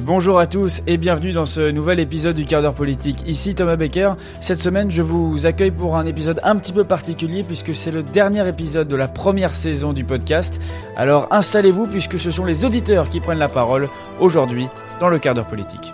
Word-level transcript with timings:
Bonjour 0.00 0.38
à 0.38 0.46
tous 0.46 0.82
et 0.86 0.98
bienvenue 0.98 1.32
dans 1.32 1.46
ce 1.46 1.70
nouvel 1.70 2.00
épisode 2.00 2.36
du 2.36 2.44
quart 2.44 2.60
d'heure 2.60 2.74
politique. 2.74 3.22
Ici 3.26 3.54
Thomas 3.54 3.76
Becker. 3.76 4.12
Cette 4.40 4.58
semaine, 4.58 4.90
je 4.90 5.00
vous 5.00 5.46
accueille 5.46 5.70
pour 5.70 5.96
un 5.96 6.04
épisode 6.04 6.40
un 6.42 6.56
petit 6.56 6.72
peu 6.72 6.84
particulier 6.84 7.42
puisque 7.42 7.74
c'est 7.74 7.90
le 7.90 8.02
dernier 8.02 8.46
épisode 8.46 8.88
de 8.88 8.96
la 8.96 9.08
première 9.08 9.54
saison 9.54 9.94
du 9.94 10.04
podcast. 10.04 10.60
Alors 10.96 11.28
installez-vous 11.30 11.86
puisque 11.86 12.18
ce 12.18 12.30
sont 12.30 12.44
les 12.44 12.64
auditeurs 12.66 13.08
qui 13.08 13.20
prennent 13.20 13.38
la 13.38 13.48
parole 13.48 13.88
aujourd'hui 14.20 14.68
dans 15.00 15.08
le 15.08 15.18
quart 15.18 15.34
d'heure 15.34 15.48
politique. 15.48 15.92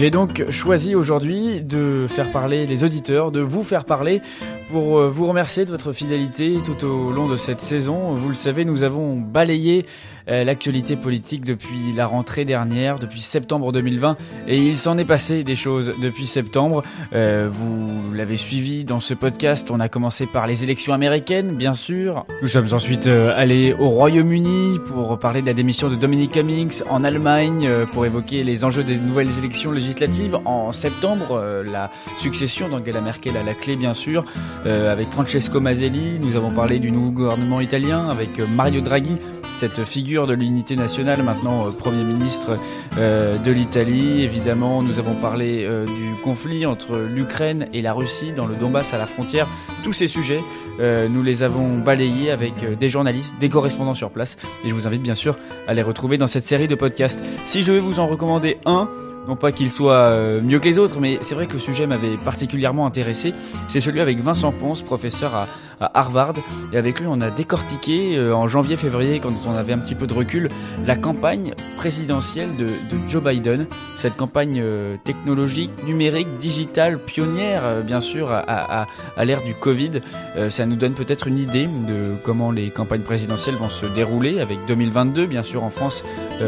J'ai 0.00 0.10
donc 0.10 0.50
choisi 0.50 0.94
aujourd'hui 0.94 1.60
de 1.60 2.06
faire 2.08 2.32
parler 2.32 2.66
les 2.66 2.84
auditeurs, 2.84 3.30
de 3.30 3.40
vous 3.40 3.62
faire 3.62 3.84
parler 3.84 4.22
pour 4.70 4.98
euh, 4.98 5.08
vous 5.08 5.26
remercier 5.26 5.64
de 5.64 5.70
votre 5.70 5.92
fidélité 5.92 6.58
tout 6.64 6.86
au 6.86 7.10
long 7.10 7.26
de 7.26 7.36
cette 7.36 7.60
saison. 7.60 8.14
Vous 8.14 8.28
le 8.28 8.34
savez, 8.34 8.64
nous 8.64 8.84
avons 8.84 9.16
balayé 9.16 9.84
euh, 10.28 10.44
l'actualité 10.44 10.96
politique 10.96 11.44
depuis 11.44 11.92
la 11.94 12.06
rentrée 12.06 12.44
dernière, 12.44 12.98
depuis 12.98 13.20
septembre 13.20 13.72
2020, 13.72 14.16
et 14.46 14.58
il 14.58 14.78
s'en 14.78 14.96
est 14.98 15.04
passé 15.04 15.42
des 15.42 15.56
choses 15.56 15.92
depuis 16.00 16.26
septembre. 16.26 16.84
Euh, 17.12 17.48
vous 17.50 18.12
l'avez 18.14 18.36
suivi 18.36 18.84
dans 18.84 19.00
ce 19.00 19.14
podcast, 19.14 19.70
on 19.70 19.80
a 19.80 19.88
commencé 19.88 20.26
par 20.26 20.46
les 20.46 20.62
élections 20.62 20.92
américaines, 20.92 21.56
bien 21.56 21.72
sûr. 21.72 22.26
Nous 22.42 22.48
sommes 22.48 22.72
ensuite 22.72 23.06
allés 23.08 23.74
au 23.78 23.88
Royaume-Uni 23.88 24.78
pour 24.86 25.18
parler 25.18 25.42
de 25.42 25.46
la 25.46 25.54
démission 25.54 25.88
de 25.88 25.96
Dominic 25.96 26.32
Cummings, 26.32 26.82
en 26.90 27.02
Allemagne 27.02 27.68
pour 27.92 28.06
évoquer 28.06 28.44
les 28.44 28.64
enjeux 28.64 28.84
des 28.84 28.96
nouvelles 28.96 29.38
élections 29.38 29.72
législatives, 29.72 30.38
en 30.44 30.72
septembre 30.72 31.62
la 31.66 31.90
succession 32.18 32.68
d'Angela 32.68 33.00
Merkel 33.00 33.36
à 33.36 33.42
la 33.42 33.54
clé, 33.54 33.76
bien 33.76 33.94
sûr. 33.94 34.24
Euh, 34.66 34.92
avec 34.92 35.08
Francesco 35.10 35.58
Maselli. 35.58 36.18
Nous 36.20 36.36
avons 36.36 36.50
parlé 36.50 36.80
du 36.80 36.90
nouveau 36.90 37.10
gouvernement 37.10 37.62
italien 37.62 38.10
avec 38.10 38.38
euh, 38.38 38.46
Mario 38.46 38.82
Draghi, 38.82 39.16
cette 39.56 39.84
figure 39.84 40.26
de 40.26 40.34
l'unité 40.34 40.76
nationale, 40.76 41.22
maintenant 41.22 41.66
euh, 41.66 41.70
Premier 41.70 42.04
ministre 42.04 42.58
de 42.96 43.50
l'Italie. 43.50 44.22
Évidemment, 44.22 44.82
nous 44.82 44.98
avons 44.98 45.14
parlé 45.14 45.66
du 45.86 46.20
conflit 46.22 46.66
entre 46.66 46.98
l'Ukraine 46.98 47.68
et 47.72 47.80
la 47.82 47.92
Russie 47.92 48.32
dans 48.32 48.46
le 48.46 48.54
Donbass 48.56 48.92
à 48.92 48.98
la 48.98 49.06
frontière. 49.06 49.46
Tous 49.84 49.92
ces 49.92 50.08
sujets, 50.08 50.40
nous 50.80 51.22
les 51.22 51.42
avons 51.42 51.78
balayés 51.78 52.32
avec 52.32 52.76
des 52.78 52.90
journalistes, 52.90 53.36
des 53.38 53.48
correspondants 53.48 53.94
sur 53.94 54.10
place. 54.10 54.36
Et 54.64 54.68
je 54.68 54.74
vous 54.74 54.88
invite 54.88 55.02
bien 55.02 55.14
sûr 55.14 55.36
à 55.68 55.74
les 55.74 55.82
retrouver 55.82 56.18
dans 56.18 56.26
cette 56.26 56.44
série 56.44 56.66
de 56.66 56.74
podcasts. 56.74 57.22
Si 57.46 57.62
je 57.62 57.72
vais 57.72 57.78
vous 57.78 58.00
en 58.00 58.08
recommander 58.08 58.58
un, 58.66 58.88
non 59.30 59.36
pas 59.36 59.52
qu'il 59.52 59.70
soit 59.70 59.92
euh, 59.92 60.40
mieux 60.42 60.58
que 60.58 60.64
les 60.64 60.80
autres, 60.80 60.98
mais 60.98 61.18
c'est 61.20 61.36
vrai 61.36 61.46
que 61.46 61.52
le 61.52 61.60
sujet 61.60 61.86
m'avait 61.86 62.16
particulièrement 62.16 62.84
intéressé. 62.84 63.32
C'est 63.68 63.80
celui 63.80 64.00
avec 64.00 64.18
Vincent 64.18 64.50
Ponce, 64.50 64.82
professeur 64.82 65.36
à, 65.36 65.46
Harvard. 65.94 66.34
Et 66.72 66.76
avec 66.76 66.98
lui, 66.98 67.06
on 67.08 67.20
a 67.20 67.30
décortiqué 67.30 68.16
euh, 68.16 68.34
en 68.34 68.48
janvier-février, 68.48 69.20
quand 69.20 69.32
on 69.46 69.54
avait 69.54 69.72
un 69.72 69.78
petit 69.78 69.94
peu 69.94 70.08
de 70.08 70.14
recul, 70.14 70.48
la 70.84 70.96
campagne 70.96 71.54
présidentielle 71.76 72.56
de, 72.56 72.70
Joe 73.08 73.22
Biden. 73.22 73.68
Cette 73.96 74.16
campagne 74.16 74.60
euh, 74.60 74.96
technologique, 75.04 75.70
numérique, 75.86 76.38
digitale, 76.40 76.98
pionnière, 76.98 77.84
bien 77.86 78.00
sûr, 78.00 78.32
à, 78.32 78.88
à 79.16 79.24
l'ère 79.24 79.44
du 79.44 79.54
Covid. 79.54 80.00
ça 80.48 80.66
nous 80.66 80.76
donne 80.76 80.94
peut-être 80.94 81.28
une 81.28 81.38
idée 81.38 81.66
de 81.66 82.16
comment 82.24 82.50
les 82.50 82.70
campagnes 82.70 83.02
présidentielles 83.02 83.54
vont 83.54 83.70
se 83.70 83.86
dérouler 83.86 84.40
avec 84.40 84.58
2022, 84.66 85.26
bien 85.26 85.44
sûr, 85.44 85.62
en 85.62 85.70
France, 85.70 86.02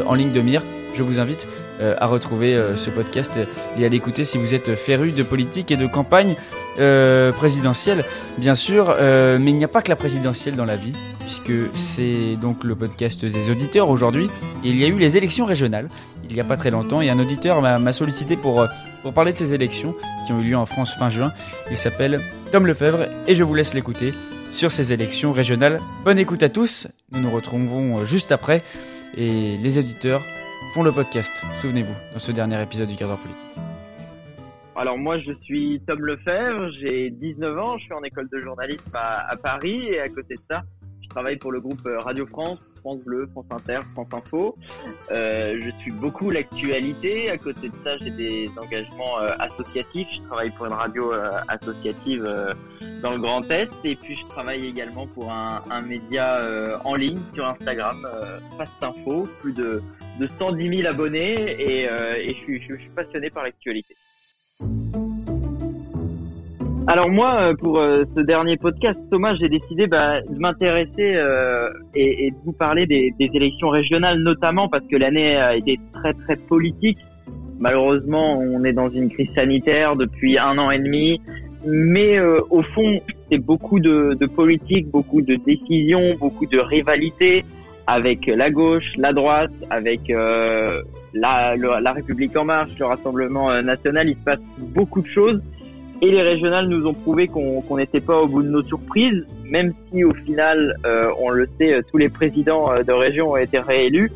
en 0.05 0.15
ligne 0.15 0.33
de 0.33 0.41
mire. 0.41 0.63
Je 0.95 1.03
vous 1.03 1.21
invite 1.21 1.47
à 1.81 2.07
retrouver 2.07 2.55
euh, 2.55 2.77
ce 2.77 2.91
podcast 2.91 3.33
et 3.79 3.85
à 3.85 3.89
l'écouter 3.89 4.25
si 4.25 4.39
vous 4.39 4.55
êtes 4.55 4.75
féru 4.75 5.13
de 5.13 5.23
politique 5.23 5.71
et 5.71 5.77
de 5.77 5.87
campagne 5.87 6.37
euh, 6.79 7.33
présidentielle, 7.33 8.05
bien 8.39 8.55
sûr. 8.55 8.95
mais 9.01 9.51
il 9.51 9.57
n'y 9.57 9.65
a 9.65 9.69
pas 9.69 9.83
que 9.83 9.89
la 9.89 9.97
présidentielle 9.97 10.57
dans 10.57 10.65
la 10.65 10.77
vie, 10.77 10.93
puisque 11.21 11.53
c'est 11.75 12.37
donc 12.41 12.65
le 12.65 12.75
podcast 12.75 13.25
des 13.25 13.51
auditeurs 13.51 13.89
aujourd'hui. 13.89 14.31
Il 14.65 14.79
y 14.79 14.85
a 14.85 14.89
eu 14.89 14.99
les 14.99 15.17
élections 15.17 15.45
régionales 15.45 15.89
il 16.33 16.37
n'y 16.37 16.41
a 16.41 16.45
pas 16.45 16.57
très 16.57 16.71
longtemps 16.71 17.03
et 17.03 17.11
un 17.11 17.19
auditeur 17.19 17.61
m'a 17.61 17.93
sollicité 17.93 18.37
pour, 18.37 18.67
pour 19.03 19.13
parler 19.13 19.33
de 19.33 19.37
ces 19.37 19.53
élections 19.53 19.95
qui 20.27 20.33
ont 20.33 20.41
eu 20.41 20.45
lieu 20.45 20.57
en 20.57 20.65
France 20.65 20.95
fin 20.95 21.11
juin. 21.11 21.33
Il 21.71 21.77
s'appelle 21.77 22.21
Tom 22.51 22.67
Lefebvre 22.67 23.07
et 23.27 23.35
je 23.35 23.43
vous 23.43 23.55
laisse 23.55 23.75
l'écouter 23.75 24.15
sur 24.51 24.73
ces 24.73 24.95
élections 24.95 25.33
régionales. 25.33 25.79
Bonne 26.05 26.19
écoute 26.19 26.43
à 26.43 26.49
tous, 26.49 26.89
nous 27.11 27.21
nous 27.21 27.31
retrouvons 27.31 28.07
juste 28.07 28.33
après 28.33 28.63
et 29.17 29.59
les 29.63 29.79
auditeurs 29.79 30.23
font 30.73 30.83
le 30.83 30.93
podcast, 30.93 31.45
souvenez-vous, 31.61 31.93
dans 32.15 32.19
ce 32.19 32.33
dernier 32.33 32.63
épisode 32.63 32.89
du 32.89 32.97
cadre 32.97 33.19
politique. 33.19 33.41
Alors 34.75 34.97
moi 34.97 35.19
je 35.19 35.33
suis 35.43 35.83
Tom 35.87 36.03
Lefebvre, 36.03 36.71
j'ai 36.81 37.11
19 37.11 37.59
ans, 37.59 37.77
je 37.77 37.85
suis 37.85 37.93
en 37.93 38.03
école 38.03 38.27
de 38.33 38.41
journalisme 38.41 38.91
à, 38.95 39.37
Paris 39.37 39.89
et 39.89 40.01
à 40.01 40.09
côté 40.09 40.35
de 40.35 40.41
ça, 40.51 40.63
je 41.03 41.09
travaille 41.11 41.37
pour 41.37 41.53
le 41.53 41.61
groupe 41.61 41.87
euh, 41.87 41.99
Radio 41.99 42.25
France, 42.27 42.59
France 42.81 43.01
Bleu, 43.05 43.29
France 43.33 43.45
Inter, 43.51 43.81
France 43.93 44.09
Info. 44.15 44.57
Euh, 45.11 45.61
je 45.61 45.71
suis 45.83 45.93
beaucoup 45.93 46.31
l'actualité, 46.31 47.29
à 47.29 47.37
côté 47.37 47.69
de 47.69 47.75
ça 47.85 47.99
j'ai 47.99 48.11
des 48.11 48.51
engagements 48.57 49.21
euh, 49.21 49.33
associatifs, 49.41 50.09
je 50.11 50.23
travaille 50.23 50.51
pour 50.51 50.65
une 50.65 50.73
radio 50.73 51.13
associative 51.49 52.27
dans 53.03 53.11
le 53.11 53.19
Grand 53.19 53.43
Est 53.51 53.71
et 53.85 53.95
puis 53.95 54.17
je 54.17 54.27
travaille 54.29 54.67
également 54.67 55.07
pour 55.07 55.31
un, 55.31 55.63
un 55.71 55.83
média 55.83 56.41
en 56.83 56.95
ligne 56.95 57.21
sur 57.35 57.47
Instagram, 57.47 57.97
Fast 58.57 58.83
Info, 58.83 59.29
plus 59.43 59.53
de 59.53 59.83
de 60.21 60.29
110 60.39 60.77
000 60.83 60.89
abonnés 60.89 61.57
et, 61.59 61.89
euh, 61.89 62.15
et 62.17 62.35
je, 62.35 62.39
suis, 62.45 62.63
je, 62.69 62.75
suis, 62.75 62.91
passionné 62.95 63.31
par 63.31 63.45
l'actualité. 63.45 63.95
Alors 66.87 67.09
moi, 67.09 67.41
euh, 67.41 67.55
pour 67.55 67.79
euh, 67.79 68.05
ce 68.17 68.23
dernier 68.23 68.57
podcast, 68.57 68.99
Thomas, 69.11 69.35
j'ai 69.41 69.49
décidé 69.49 69.87
bah, 69.87 70.21
de 70.21 70.39
m'intéresser 70.39 71.19
et, 71.95 72.27
et, 72.27 72.31
de 72.31 72.37
vous 72.45 72.53
parler 72.53 72.87
des, 72.87 73.13
des, 73.19 73.31
élections 73.35 73.69
régionales, 73.69 74.19
notamment 74.19 74.69
parce 74.69 74.87
que 74.87 74.97
l'année 74.97 75.37
a 75.37 75.57
été 75.57 75.79
très 75.95 76.13
très 76.15 76.37
politique. 76.37 76.99
Malheureusement, 77.59 78.39
on 78.39 78.65
est 78.65 78.73
dans 78.73 78.91
une 78.91 79.09
crise 79.09 79.31
sanitaire 79.37 79.95
depuis 79.95 80.37
un 80.37 80.59
an 80.59 80.73
et 80.73 80.81
demi, 80.81 81.21
mais 81.65 82.19
au 82.21 82.63
fond, 82.75 83.01
c'est 83.31 83.39
beaucoup 83.39 83.79
de, 83.79 84.17
de 84.19 84.27
politique, 84.27 84.89
beaucoup 84.91 85.23
de 85.23 85.37
décisions, 85.47 86.17
beaucoup 86.19 86.47
de 86.47 86.59
rivalités 86.59 87.45
avec 87.87 88.27
la 88.27 88.51
gauche, 88.51 88.93
la 88.97 89.13
droite, 89.13 89.53
avec 89.71 90.11
euh, 90.11 90.83
la, 91.15 91.57
la 91.57 91.93
République 91.93 92.37
en 92.37 92.45
marche, 92.45 92.71
le 92.79 92.87
Rassemblement 92.87 93.51
euh, 93.51 93.63
national, 93.63 94.09
il 94.09 94.15
se 94.15 94.21
passe 94.25 94.41
beaucoup 94.59 95.03
de 95.03 95.09
choses. 95.09 95.43
Et 96.01 96.11
les 96.11 96.23
régionales 96.23 96.67
nous 96.67 96.87
ont 96.87 96.95
prouvé 96.95 97.29
qu'on 97.29 97.77
n'était 97.77 98.01
pas 98.01 98.21
au 98.21 98.27
bout 98.27 98.43
de 98.43 98.49
nos 98.49 98.65
surprises, 98.65 99.25
même 99.49 99.73
si 99.89 100.03
au 100.03 100.13
final, 100.13 100.77
euh, 100.85 101.11
on 101.21 101.31
le 101.31 101.49
sait, 101.59 101.81
tous 101.91 101.97
les 101.97 102.09
présidents 102.09 102.71
de 102.83 102.93
région 102.93 103.31
ont 103.33 103.37
été 103.37 103.61
réélus. 103.61 104.11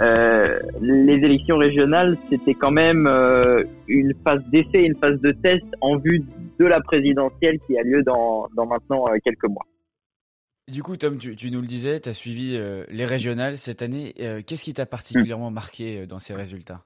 les 0.00 1.14
élections 1.14 1.58
régionales, 1.58 2.16
c'était 2.30 2.54
quand 2.54 2.70
même 2.70 3.06
une 3.86 4.14
phase 4.24 4.42
d'essai, 4.50 4.84
une 4.84 4.96
phase 4.96 5.20
de 5.20 5.32
test 5.32 5.66
en 5.82 5.98
vue 5.98 6.22
de 6.58 6.64
la 6.64 6.80
présidentielle 6.80 7.58
qui 7.66 7.78
a 7.78 7.82
lieu 7.82 8.02
dans, 8.02 8.48
dans 8.56 8.64
maintenant 8.64 9.04
quelques 9.22 9.48
mois. 9.48 9.66
Du 10.68 10.82
coup, 10.82 10.96
Tom, 10.96 11.16
tu, 11.16 11.50
nous 11.52 11.60
le 11.60 11.66
disais, 11.66 12.00
tu 12.00 12.08
as 12.08 12.12
suivi 12.12 12.56
euh, 12.56 12.84
les 12.88 13.04
régionales 13.04 13.56
cette 13.56 13.82
année. 13.82 14.14
Euh, 14.18 14.42
qu'est-ce 14.44 14.64
qui 14.64 14.74
t'a 14.74 14.84
particulièrement 14.84 15.52
marqué 15.52 16.00
euh, 16.00 16.06
dans 16.06 16.18
ces 16.18 16.34
résultats? 16.34 16.82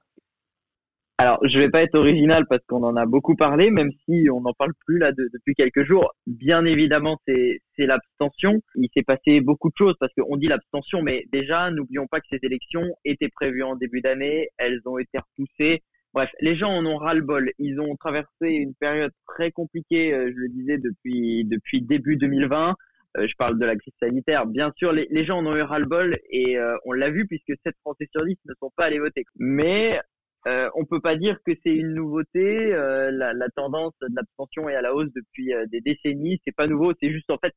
Alors, 1.17 1.39
je 1.43 1.57
vais 1.57 1.69
pas 1.69 1.81
être 1.81 1.95
original 1.95 2.45
parce 2.47 2.63
qu'on 2.67 2.83
en 2.83 2.95
a 2.95 3.07
beaucoup 3.07 3.35
parlé, 3.35 3.71
même 3.71 3.89
si 4.05 4.27
on 4.31 4.41
n'en 4.41 4.53
parle 4.53 4.73
plus 4.85 4.99
là 4.99 5.11
depuis 5.11 5.55
quelques 5.55 5.83
jours. 5.83 6.13
Bien 6.27 6.63
évidemment, 6.65 7.19
c'est 7.27 7.59
l'abstention. 7.79 8.61
Il 8.75 8.87
s'est 8.95 9.03
passé 9.03 9.41
beaucoup 9.41 9.69
de 9.69 9.75
choses 9.75 9.95
parce 9.99 10.13
qu'on 10.13 10.37
dit 10.37 10.47
l'abstention, 10.47 11.01
mais 11.01 11.25
déjà, 11.31 11.71
n'oublions 11.71 12.05
pas 12.05 12.19
que 12.21 12.27
ces 12.29 12.39
élections 12.43 12.87
étaient 13.03 13.29
prévues 13.29 13.63
en 13.63 13.75
début 13.75 14.01
d'année, 14.01 14.49
elles 14.57 14.81
ont 14.85 14.99
été 14.99 15.17
repoussées. 15.17 15.81
Bref, 16.13 16.29
les 16.39 16.55
gens 16.55 16.71
en 16.71 16.85
ont 16.85 16.97
ras-le-bol. 16.97 17.51
Ils 17.57 17.79
ont 17.79 17.95
traversé 17.95 18.47
une 18.47 18.75
période 18.75 19.13
très 19.27 19.51
compliquée, 19.51 20.11
je 20.11 20.37
le 20.37 20.49
disais, 20.49 20.77
depuis, 20.77 21.45
depuis 21.45 21.81
début 21.81 22.17
2020. 22.17 22.75
Euh, 23.17 23.27
je 23.27 23.35
parle 23.35 23.59
de 23.59 23.65
la 23.65 23.75
crise 23.75 23.93
sanitaire. 23.99 24.45
Bien 24.45 24.71
sûr, 24.77 24.93
les, 24.93 25.25
gens 25.25 25.39
en 25.39 25.45
ont 25.45 25.55
eu 25.55 25.61
ras-le-bol 25.61 26.17
et 26.29 26.57
euh, 26.57 26.77
on 26.85 26.93
l'a 26.93 27.09
vu 27.09 27.27
puisque 27.27 27.53
7 27.63 27.75
Français 27.81 28.07
sur 28.11 28.25
10 28.25 28.37
ne 28.45 28.53
sont 28.59 28.71
pas 28.75 28.85
allés 28.85 28.99
voter. 28.99 29.25
Mais 29.35 29.99
euh, 30.47 30.69
on 30.75 30.85
peut 30.85 31.01
pas 31.01 31.15
dire 31.17 31.37
que 31.45 31.51
c'est 31.63 31.73
une 31.73 31.93
nouveauté. 31.93 32.73
Euh, 32.73 33.11
la, 33.11 33.33
la, 33.33 33.49
tendance 33.49 33.93
de 34.01 34.07
l'abstention 34.15 34.69
est 34.69 34.75
à 34.75 34.81
la 34.81 34.95
hausse 34.95 35.11
depuis 35.13 35.51
des 35.69 35.81
décennies. 35.81 36.39
C'est 36.45 36.55
pas 36.55 36.67
nouveau. 36.67 36.93
C'est 37.01 37.11
juste 37.11 37.29
en 37.29 37.37
fait 37.37 37.53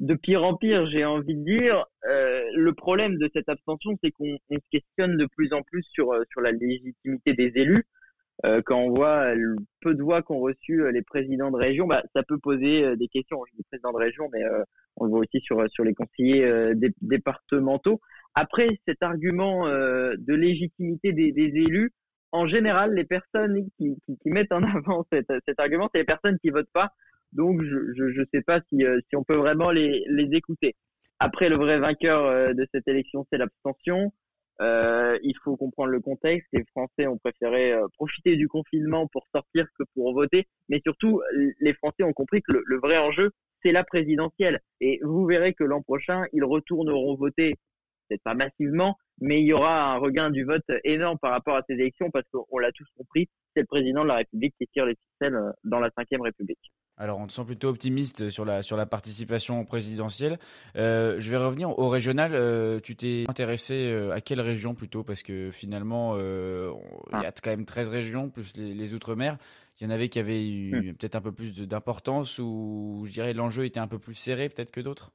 de 0.00 0.14
pire 0.14 0.42
en 0.42 0.56
pire, 0.56 0.86
j'ai 0.90 1.04
envie 1.04 1.36
de 1.36 1.44
dire. 1.44 1.84
le 2.02 2.72
problème 2.72 3.16
de 3.16 3.30
cette 3.32 3.48
abstention, 3.48 3.92
c'est 4.02 4.10
qu'on 4.10 4.36
se 4.50 4.58
questionne 4.72 5.16
de 5.16 5.26
plus 5.36 5.52
en 5.52 5.62
plus 5.62 5.84
sur 5.92 6.12
sur 6.30 6.40
la 6.40 6.50
légitimité 6.50 7.32
des 7.32 7.52
élus. 7.54 7.84
Euh, 8.44 8.60
quand 8.64 8.78
on 8.78 8.90
voit 8.90 9.34
le 9.34 9.56
peu 9.80 9.94
de 9.94 10.02
voix 10.02 10.22
qu'ont 10.22 10.40
reçu 10.40 10.82
euh, 10.82 10.90
les 10.90 11.02
présidents 11.02 11.50
de 11.50 11.56
région, 11.56 11.86
bah, 11.86 12.02
ça 12.14 12.22
peut 12.24 12.38
poser 12.38 12.84
euh, 12.84 12.96
des 12.96 13.08
questions. 13.08 13.38
Je 13.48 13.56
dis 13.56 13.62
président 13.70 13.92
de 13.92 13.98
région, 13.98 14.28
mais 14.32 14.42
on 14.96 15.04
le 15.04 15.10
voit 15.10 15.20
aussi 15.20 15.40
sur, 15.40 15.64
sur 15.70 15.84
les 15.84 15.94
conseillers 15.94 16.72
départementaux. 17.00 18.00
Après, 18.34 18.68
cet 18.86 19.02
argument 19.02 19.66
de 19.66 20.34
légitimité 20.34 21.12
des, 21.12 21.32
élus, 21.36 21.92
en 22.32 22.46
général, 22.46 22.94
les 22.94 23.04
personnes 23.04 23.68
qui, 23.78 23.96
mettent 24.26 24.52
en 24.52 24.62
avant 24.76 25.06
cet, 25.12 25.26
cet 25.46 25.58
argument, 25.58 25.88
c'est 25.92 26.00
les 26.00 26.04
personnes 26.04 26.38
qui 26.38 26.50
votent 26.50 26.70
pas 26.72 26.90
Donc 27.32 27.62
je 27.62 28.20
ne 28.20 28.24
sais 28.32 28.42
pas 28.42 28.60
si, 28.68 28.84
si 29.08 29.16
on 29.16 29.24
peut 29.24 29.36
vraiment 29.36 29.70
les, 29.70 30.04
les 30.08 30.28
écouter. 30.36 30.74
Après, 31.18 31.48
le 31.48 31.56
vrai 31.56 31.78
vainqueur 31.78 32.54
de 32.54 32.66
cette 32.72 32.86
élection, 32.86 33.26
c'est 33.30 33.38
l'abstention. 33.38 34.12
Euh, 34.60 35.18
il 35.22 35.34
faut 35.42 35.56
comprendre 35.56 35.90
le 35.90 36.00
contexte. 36.00 36.46
Les 36.52 36.64
Français 36.70 37.06
ont 37.06 37.18
préféré 37.18 37.72
euh, 37.72 37.86
profiter 37.94 38.36
du 38.36 38.48
confinement 38.48 39.06
pour 39.08 39.26
sortir 39.32 39.66
que 39.78 39.84
pour 39.94 40.14
voter. 40.14 40.46
Mais 40.68 40.80
surtout, 40.80 41.20
les 41.60 41.74
Français 41.74 42.04
ont 42.04 42.12
compris 42.12 42.42
que 42.42 42.52
le, 42.52 42.78
vrai 42.78 42.98
enjeu, 42.98 43.30
c'est 43.62 43.72
la 43.72 43.84
présidentielle. 43.84 44.60
Et 44.80 45.00
vous 45.02 45.26
verrez 45.26 45.54
que 45.54 45.64
l'an 45.64 45.82
prochain, 45.82 46.24
ils 46.32 46.44
retourneront 46.44 47.16
voter, 47.16 47.54
peut-être 48.08 48.22
pas 48.22 48.34
massivement, 48.34 48.96
mais 49.20 49.40
il 49.40 49.46
y 49.46 49.52
aura 49.52 49.92
un 49.92 49.98
regain 49.98 50.30
du 50.30 50.44
vote 50.44 50.64
énorme 50.84 51.18
par 51.18 51.32
rapport 51.32 51.56
à 51.56 51.62
ces 51.68 51.74
élections 51.74 52.10
parce 52.10 52.26
qu'on 52.30 52.58
l'a 52.58 52.72
tous 52.72 52.86
compris, 52.96 53.28
c'est 53.54 53.60
le 53.60 53.66
président 53.66 54.02
de 54.02 54.08
la 54.08 54.16
République 54.16 54.54
qui 54.58 54.66
tire 54.68 54.86
les 54.86 54.96
ficelles 54.96 55.36
euh, 55.36 55.50
dans 55.64 55.80
la 55.80 55.88
Ve 55.88 56.20
République. 56.20 56.72
Alors, 56.96 57.18
on 57.18 57.26
te 57.26 57.32
sent 57.32 57.44
plutôt 57.44 57.68
optimiste 57.68 58.28
sur 58.28 58.44
la, 58.44 58.62
sur 58.62 58.76
la 58.76 58.86
participation 58.86 59.64
présidentielle. 59.64 60.36
Euh, 60.76 61.16
je 61.18 61.28
vais 61.28 61.36
revenir 61.36 61.76
au 61.76 61.88
régional. 61.88 62.32
Euh, 62.34 62.78
tu 62.78 62.94
t'es 62.94 63.24
intéressé 63.28 63.90
euh, 63.90 64.12
à 64.12 64.20
quelle 64.20 64.40
région 64.40 64.74
plutôt? 64.74 65.02
Parce 65.02 65.24
que 65.24 65.50
finalement, 65.50 66.16
il 66.16 67.20
y 67.20 67.26
a 67.26 67.32
quand 67.32 67.50
même 67.50 67.64
13 67.64 67.88
régions, 67.88 68.30
plus 68.30 68.56
les, 68.56 68.94
Outre-mer. 68.94 69.38
Il 69.80 69.84
y 69.84 69.86
en 69.88 69.90
avait 69.90 70.08
qui 70.08 70.20
avaient 70.20 70.46
eu 70.48 70.92
hmm. 70.92 70.94
peut-être 70.94 71.16
un 71.16 71.20
peu 71.20 71.32
plus 71.32 71.58
d'importance 71.66 72.38
ou 72.38 73.02
je 73.06 73.12
dirais 73.12 73.32
l'enjeu 73.32 73.64
était 73.64 73.80
un 73.80 73.88
peu 73.88 73.98
plus 73.98 74.14
serré 74.14 74.48
peut-être 74.48 74.70
que 74.70 74.80
d'autres? 74.80 75.10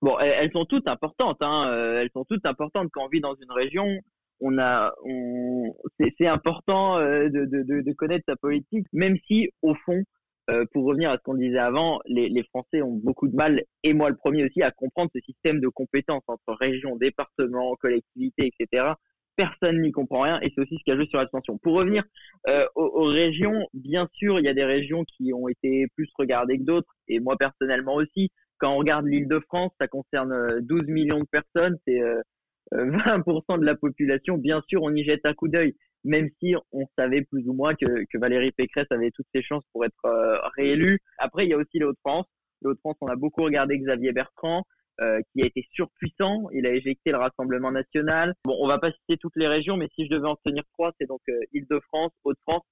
Bon, 0.00 0.18
elles, 0.18 0.50
sont 0.52 0.64
toutes 0.64 0.88
importantes. 0.88 1.36
Hein. 1.42 1.70
Elles 2.00 2.10
sont 2.14 2.24
toutes 2.24 2.46
importantes 2.46 2.88
quand 2.92 3.04
on 3.04 3.08
vit 3.08 3.20
dans 3.20 3.34
une 3.34 3.52
région. 3.52 4.00
On 4.40 4.56
a, 4.58 4.94
on, 5.04 5.74
c'est 6.18 6.26
important 6.26 6.98
de, 6.98 7.28
de, 7.28 7.82
de 7.82 7.92
connaître 7.92 8.24
sa 8.26 8.36
politique, 8.36 8.86
même 8.92 9.18
si 9.26 9.50
au 9.60 9.74
fond, 9.84 10.02
euh, 10.50 10.64
pour 10.72 10.84
revenir 10.84 11.10
à 11.10 11.16
ce 11.16 11.22
qu'on 11.22 11.34
disait 11.34 11.58
avant, 11.58 12.00
les, 12.06 12.28
les, 12.28 12.42
Français 12.44 12.82
ont 12.82 12.92
beaucoup 12.92 13.28
de 13.28 13.34
mal, 13.34 13.62
et 13.82 13.94
moi 13.94 14.10
le 14.10 14.16
premier 14.16 14.44
aussi, 14.44 14.62
à 14.62 14.70
comprendre 14.70 15.10
ce 15.14 15.20
système 15.20 15.58
de 15.60 15.68
compétences 15.68 16.24
entre 16.26 16.54
régions, 16.60 16.96
départements, 16.96 17.74
collectivités, 17.76 18.52
etc. 18.58 18.92
Personne 19.36 19.80
n'y 19.80 19.90
comprend 19.90 20.20
rien, 20.20 20.38
et 20.42 20.52
c'est 20.54 20.60
aussi 20.60 20.76
ce 20.78 20.84
qui 20.84 20.90
a 20.90 20.96
joué 20.96 21.06
sur 21.06 21.18
l'abstention. 21.18 21.56
Pour 21.58 21.74
revenir 21.74 22.04
euh, 22.48 22.66
aux, 22.74 22.84
aux, 22.84 23.06
régions, 23.06 23.66
bien 23.72 24.06
sûr, 24.12 24.38
il 24.38 24.44
y 24.44 24.48
a 24.48 24.54
des 24.54 24.64
régions 24.64 25.04
qui 25.04 25.32
ont 25.32 25.48
été 25.48 25.86
plus 25.96 26.10
regardées 26.18 26.58
que 26.58 26.64
d'autres, 26.64 26.94
et 27.08 27.20
moi 27.20 27.36
personnellement 27.38 27.94
aussi. 27.94 28.30
Quand 28.58 28.74
on 28.74 28.78
regarde 28.78 29.06
l'île 29.06 29.28
de 29.28 29.40
France, 29.40 29.72
ça 29.80 29.88
concerne 29.88 30.60
12 30.60 30.80
euh, 30.80 30.92
millions 30.92 31.20
de 31.20 31.26
personnes, 31.30 31.78
c'est 31.86 32.00
20% 32.72 33.60
de 33.60 33.64
la 33.64 33.76
population. 33.76 34.36
Bien 34.36 34.62
sûr, 34.68 34.82
on 34.82 34.94
y 34.94 35.04
jette 35.04 35.24
un 35.24 35.34
coup 35.34 35.48
d'œil 35.48 35.74
même 36.04 36.28
si 36.38 36.54
on 36.72 36.86
savait 36.96 37.22
plus 37.22 37.48
ou 37.48 37.52
moins 37.54 37.74
que, 37.74 38.04
que 38.10 38.18
Valérie 38.18 38.52
Pécresse 38.52 38.86
avait 38.90 39.10
toutes 39.10 39.26
ses 39.34 39.42
chances 39.42 39.64
pour 39.72 39.84
être 39.84 40.04
euh, 40.04 40.38
réélue. 40.56 41.00
Après, 41.18 41.44
il 41.44 41.50
y 41.50 41.54
a 41.54 41.56
aussi 41.56 41.78
les 41.78 41.84
Hauts-de-France. 41.84 42.26
Les 42.62 42.70
Hauts-de-France, 42.70 42.96
on 43.00 43.08
a 43.08 43.16
beaucoup 43.16 43.42
regardé 43.42 43.78
Xavier 43.78 44.12
Bertrand, 44.12 44.64
euh, 45.00 45.20
qui 45.32 45.42
a 45.42 45.46
été 45.46 45.66
surpuissant. 45.72 46.48
Il 46.52 46.66
a 46.66 46.72
éjecté 46.72 47.10
le 47.10 47.18
Rassemblement 47.18 47.72
national. 47.72 48.34
Bon, 48.44 48.56
on 48.60 48.68
va 48.68 48.78
pas 48.78 48.92
citer 48.92 49.16
toutes 49.16 49.36
les 49.36 49.48
régions, 49.48 49.76
mais 49.76 49.88
si 49.94 50.04
je 50.04 50.10
devais 50.10 50.28
en 50.28 50.36
tenir 50.36 50.62
trois, 50.74 50.92
c'est 51.00 51.08
donc 51.08 51.20
euh, 51.28 51.40
Île-de-France, 51.52 52.12
Hauts-de-France 52.22 52.62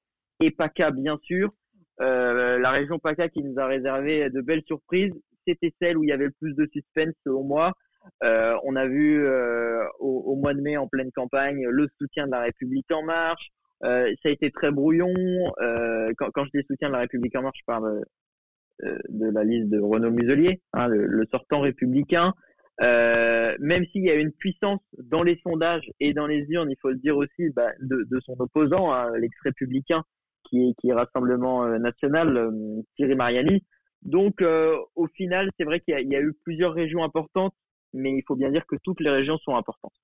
et 0.41 0.51
PACA, 0.51 0.93
bien 0.93 1.19
sûr. 1.23 1.51
Euh, 2.01 2.59
la 2.59 2.71
région 2.71 2.99
PACA 2.99 3.29
qui 3.29 3.43
nous 3.43 3.59
a 3.59 3.67
réservé 3.67 4.31
de 4.31 4.41
belles 4.41 4.63
surprises, 4.67 5.13
c'était 5.47 5.73
celle 5.81 5.99
où 5.99 6.05
il 6.05 6.11
y 6.11 6.13
avait 6.13 6.27
le 6.27 6.35
plus 6.39 6.55
de 6.55 6.67
suspense, 6.73 7.15
selon 7.25 7.45
moi. 7.45 7.73
Euh, 8.23 8.57
on 8.65 8.77
a 8.77 8.87
vu 8.87 9.25
euh, 9.25 9.85
au, 9.99 10.37
mois 10.37 10.55
de 10.55 10.61
mai 10.61 10.77
en 10.77 10.87
pleine 10.87 11.11
campagne 11.13 11.67
le 11.69 11.89
soutien 11.99 12.27
de 12.27 12.33
la 12.33 12.41
République 12.41 12.91
en 12.93 13.03
marche. 13.03 13.49
Euh, 13.85 14.13
ça 14.23 14.29
a 14.29 14.33
été 14.33 14.51
très 14.51 14.71
brouillon. 14.71 15.13
Quand, 16.17 16.45
je 16.45 16.59
dis 16.59 16.67
soutien 16.67 16.89
de 16.89 16.93
la 16.93 17.01
République 17.01 17.37
en 17.37 17.43
marche, 17.43 17.59
je 17.59 17.65
parle 17.67 18.05
de 18.81 19.31
la 19.31 19.45
liste 19.45 19.69
de 19.71 19.79
Renaud 19.81 20.11
Muselier, 20.11 20.61
hein, 20.73 20.89
le, 20.89 21.25
sortant 21.31 21.61
républicain. 21.61 22.33
même 22.81 23.85
s'il 23.87 24.05
y 24.05 24.11
a 24.11 24.15
une 24.15 24.33
puissance 24.33 24.81
dans 24.99 25.23
les 25.23 25.39
sondages 25.43 25.89
et 26.01 26.13
dans 26.15 26.27
les 26.27 26.45
urnes, 26.49 26.71
il 26.71 26.77
faut 26.81 26.91
le 26.91 26.97
dire 26.97 27.17
aussi, 27.17 27.51
bah, 27.51 27.73
de, 27.81 28.21
son 28.21 28.37
opposant, 28.39 28.93
hein, 28.93 29.11
l'ex-républicain, 29.17 30.03
qui 30.45 30.69
est, 30.69 30.75
qui 30.81 30.91
est 30.91 30.95
Rassemblement 30.95 31.67
National, 31.79 32.53
Thierry 32.97 33.17
Mariani. 33.17 33.65
Donc, 34.03 34.43
au 34.43 35.07
final, 35.09 35.51
c'est 35.59 35.65
vrai 35.65 35.81
qu'il 35.81 35.95
y, 35.95 36.17
a 36.17 36.21
eu 36.21 36.33
plusieurs 36.45 36.73
régions 36.73 37.03
importantes 37.03 37.55
mais 37.93 38.11
il 38.13 38.23
faut 38.27 38.37
bien 38.37 38.51
dire 38.51 38.67
que 38.67 38.77
toutes 38.83 39.01
les 39.01 39.11
régions 39.11 39.39
sont 39.39 39.57
importantes. 39.57 39.95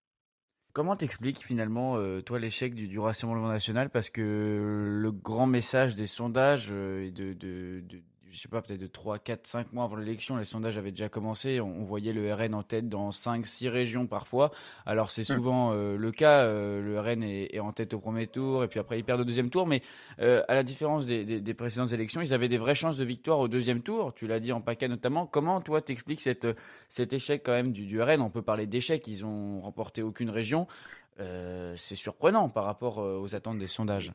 Comment 0.73 0.97
t'expliques 0.97 1.45
finalement, 1.45 1.97
euh, 1.97 2.21
toi, 2.21 2.39
l'échec 2.39 2.75
du, 2.75 2.99
Rassemblement 2.99 3.49
national? 3.49 3.91
Parce 3.91 4.11
que 4.11 4.21
le 5.03 5.11
grand 5.11 5.47
message 5.47 5.95
des 5.95 6.07
sondages 6.07 6.69
euh, 6.71 7.07
et 7.07 7.11
de, 7.11 7.33
de, 7.33 7.83
je 8.31 8.39
sais 8.39 8.49
pas, 8.49 8.61
peut-être 8.63 8.81
de 8.81 8.87
3, 8.87 9.19
4, 9.19 9.47
5 9.47 9.73
mois 9.73 9.85
avant 9.85 9.97
l'élection, 9.97 10.37
les 10.37 10.45
sondages 10.45 10.77
avaient 10.77 10.91
déjà 10.91 11.09
commencé. 11.09 11.61
On, 11.61 11.85
voyait 11.85 12.13
le 12.13 12.33
RN 12.33 12.55
en 12.55 12.63
tête 12.63 12.89
dans 12.89 13.13
5, 13.13 13.47
6 13.47 13.69
régions 13.69 14.07
parfois. 14.07 14.51
Alors 14.87 15.11
c'est 15.11 15.23
mmh. 15.23 15.35
souvent 15.35 15.73
euh, 15.73 15.97
le 15.97 16.11
cas. 16.11 16.45
Euh, 16.45 16.83
le 16.83 17.01
RN 17.01 17.23
est, 17.23 17.59
en 17.59 17.73
tête 17.73 17.95
au 17.95 18.01
premier 18.01 18.27
tour 18.27 18.65
et 18.65 18.69
puis 18.69 18.79
après 18.81 18.99
il 18.99 19.05
perd 19.05 19.21
au 19.21 19.25
deuxième 19.25 19.51
tour. 19.51 19.67
Mais 19.67 19.81
euh, 20.21 20.43
à 20.49 20.55
la 20.55 20.63
différence 20.63 21.07
des, 21.07 21.25
des, 21.25 21.55
précédentes 21.55 21.93
élections, 21.93 22.21
ils 22.21 22.35
avaient 22.35 22.49
des 22.49 22.59
vraies 22.59 22.75
chances 22.75 22.99
de 22.99 23.05
victoire 23.05 23.39
au 23.39 23.49
deuxième 23.49 23.83
tour. 23.83 24.15
Tu 24.15 24.27
l'as 24.27 24.41
dit 24.41 24.53
en 24.53 24.61
PACA 24.61 24.89
notamment. 24.89 25.27
Comment 25.27 25.61
toi 25.61 25.81
t'expliques 25.81 26.21
cette, 26.21 26.47
cet 26.89 27.13
échec 27.13 27.43
quand 27.45 27.53
même 27.53 27.73
du, 27.73 27.87
du 27.87 28.01
RN 28.01 28.21
On 28.21 28.31
peut 28.31 28.43
parler 28.43 28.67
d'échec. 28.67 29.07
Ils 29.09 29.25
ont 29.25 29.61
remporté 29.61 30.03
aucune 30.03 30.31
région. 30.31 30.67
c'est 31.19 31.95
surprenant 31.95 32.49
par 32.49 32.65
rapport 32.65 32.99
aux 32.99 33.35
attentes 33.35 33.59
des 33.59 33.67
sondages. 33.67 34.13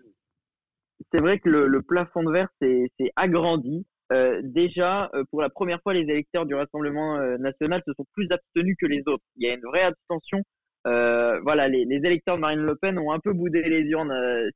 C'est 1.12 1.19
vrai 1.19 1.39
que 1.39 1.50
le, 1.50 1.68
le 1.68 1.81
plafond 1.81 2.24
de 2.24 2.31
verre 2.31 2.50
s'est 2.62 2.89
agrandi 3.16 3.86
euh, 4.13 4.42
déjà, 4.44 5.10
euh, 5.15 5.24
pour 5.31 5.42
la 5.42 5.50
première 5.50 5.81
fois, 5.81 5.94
les 5.94 6.01
électeurs 6.01 6.45
du 6.45 6.54
Rassemblement 6.54 7.18
euh, 7.18 7.38
national 7.38 7.81
se 7.88 7.94
sont 7.94 8.06
plus 8.13 8.27
abstenus 8.31 8.75
que 8.80 8.86
les 8.86 9.01
autres. 9.07 9.24
Il 9.38 9.48
y 9.48 9.50
a 9.50 9.56
une 9.56 9.62
vraie 9.62 9.81
abstention. 9.83 10.42
voilà, 10.86 11.68
les, 11.68 11.86
les, 11.86 11.98
électeurs 11.98 12.36
de 12.36 12.42
Marine 12.42 12.62
Le 12.62 12.75
Pen 12.75 13.00
ont 13.00 13.12
un 13.12 13.19
peu 13.19 13.33
boudé 13.33 13.62
les 13.63 13.81
urnes 13.81 14.13